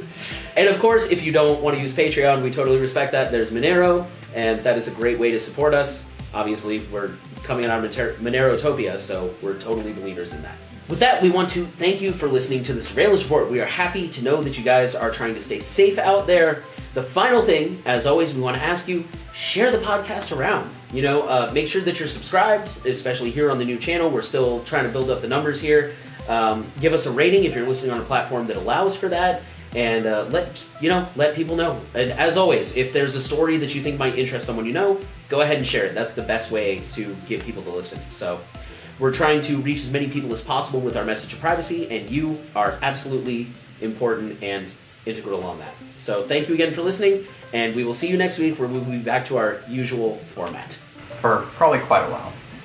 And 0.56 0.68
of 0.68 0.78
course, 0.80 1.10
if 1.10 1.24
you 1.24 1.32
don't 1.32 1.60
want 1.62 1.76
to 1.76 1.82
use 1.82 1.94
Patreon, 1.94 2.42
we 2.42 2.50
totally 2.50 2.78
respect 2.78 3.12
that. 3.12 3.30
There's 3.30 3.50
Monero, 3.50 4.06
and 4.34 4.62
that 4.64 4.76
is 4.76 4.88
a 4.88 4.94
great 4.94 5.18
way 5.18 5.30
to 5.30 5.40
support 5.40 5.74
us. 5.74 6.12
Obviously, 6.34 6.80
we're 6.92 7.14
coming 7.42 7.64
on 7.64 7.70
our 7.70 7.80
Moner- 7.80 8.14
Monerotopia, 8.14 8.98
so 8.98 9.34
we're 9.42 9.58
totally 9.58 9.92
believers 9.92 10.34
in 10.34 10.42
that. 10.42 10.56
With 10.88 10.98
that, 10.98 11.22
we 11.22 11.30
want 11.30 11.48
to 11.50 11.64
thank 11.64 12.00
you 12.00 12.10
for 12.10 12.26
listening 12.26 12.64
to 12.64 12.72
the 12.72 12.80
surveillance 12.80 13.22
report. 13.22 13.48
We 13.48 13.60
are 13.60 13.66
happy 13.66 14.08
to 14.08 14.24
know 14.24 14.42
that 14.42 14.58
you 14.58 14.64
guys 14.64 14.96
are 14.96 15.10
trying 15.12 15.34
to 15.34 15.40
stay 15.40 15.60
safe 15.60 15.98
out 15.98 16.26
there. 16.26 16.64
The 16.94 17.02
final 17.02 17.42
thing, 17.42 17.80
as 17.86 18.06
always, 18.06 18.34
we 18.34 18.40
want 18.40 18.56
to 18.56 18.62
ask 18.62 18.88
you 18.88 19.04
share 19.32 19.70
the 19.70 19.78
podcast 19.78 20.36
around. 20.36 20.68
You 20.92 21.02
know, 21.02 21.28
uh, 21.28 21.52
make 21.54 21.68
sure 21.68 21.80
that 21.82 22.00
you're 22.00 22.08
subscribed, 22.08 22.72
especially 22.86 23.30
here 23.30 23.52
on 23.52 23.58
the 23.58 23.64
new 23.64 23.78
channel. 23.78 24.10
We're 24.10 24.22
still 24.22 24.64
trying 24.64 24.82
to 24.82 24.90
build 24.90 25.10
up 25.10 25.20
the 25.20 25.28
numbers 25.28 25.60
here. 25.60 25.94
Um, 26.28 26.66
give 26.80 26.92
us 26.92 27.06
a 27.06 27.12
rating 27.12 27.44
if 27.44 27.54
you're 27.54 27.66
listening 27.66 27.92
on 27.92 28.00
a 28.00 28.04
platform 28.04 28.48
that 28.48 28.56
allows 28.56 28.96
for 28.96 29.08
that 29.10 29.42
and 29.74 30.06
uh, 30.06 30.26
let 30.30 30.76
you 30.80 30.88
know 30.88 31.06
let 31.16 31.34
people 31.34 31.56
know. 31.56 31.80
And 31.94 32.10
as 32.12 32.36
always 32.36 32.76
if 32.76 32.92
there's 32.92 33.14
a 33.16 33.20
story 33.20 33.56
that 33.58 33.74
you 33.74 33.82
think 33.82 33.98
might 33.98 34.16
interest 34.16 34.46
someone 34.46 34.66
you 34.66 34.72
know 34.72 35.00
go 35.28 35.40
ahead 35.40 35.56
and 35.56 35.66
share 35.66 35.86
it. 35.86 35.94
That's 35.94 36.12
the 36.12 36.22
best 36.22 36.50
way 36.50 36.80
to 36.90 37.16
get 37.26 37.42
people 37.42 37.62
to 37.62 37.70
listen. 37.70 38.00
So 38.10 38.40
we're 38.98 39.12
trying 39.12 39.40
to 39.42 39.56
reach 39.58 39.78
as 39.78 39.92
many 39.92 40.08
people 40.08 40.32
as 40.32 40.42
possible 40.42 40.80
with 40.80 40.96
our 40.96 41.04
message 41.04 41.32
of 41.32 41.40
privacy 41.40 41.88
and 41.90 42.10
you 42.10 42.38
are 42.54 42.78
absolutely 42.82 43.46
important 43.80 44.42
and 44.42 44.72
integral 45.06 45.44
on 45.44 45.58
that. 45.60 45.72
So 45.96 46.22
thank 46.22 46.48
you 46.48 46.54
again 46.54 46.72
for 46.72 46.82
listening 46.82 47.26
and 47.52 47.74
we 47.74 47.84
will 47.84 47.94
see 47.94 48.08
you 48.08 48.16
next 48.16 48.38
week 48.38 48.58
where 48.58 48.68
we'll 48.68 48.84
be 48.84 48.98
back 48.98 49.26
to 49.26 49.38
our 49.38 49.60
usual 49.68 50.16
format. 50.16 50.74
For 51.20 51.46
probably 51.54 51.78
quite 51.80 52.06
a 52.06 52.10
while. 52.10 52.32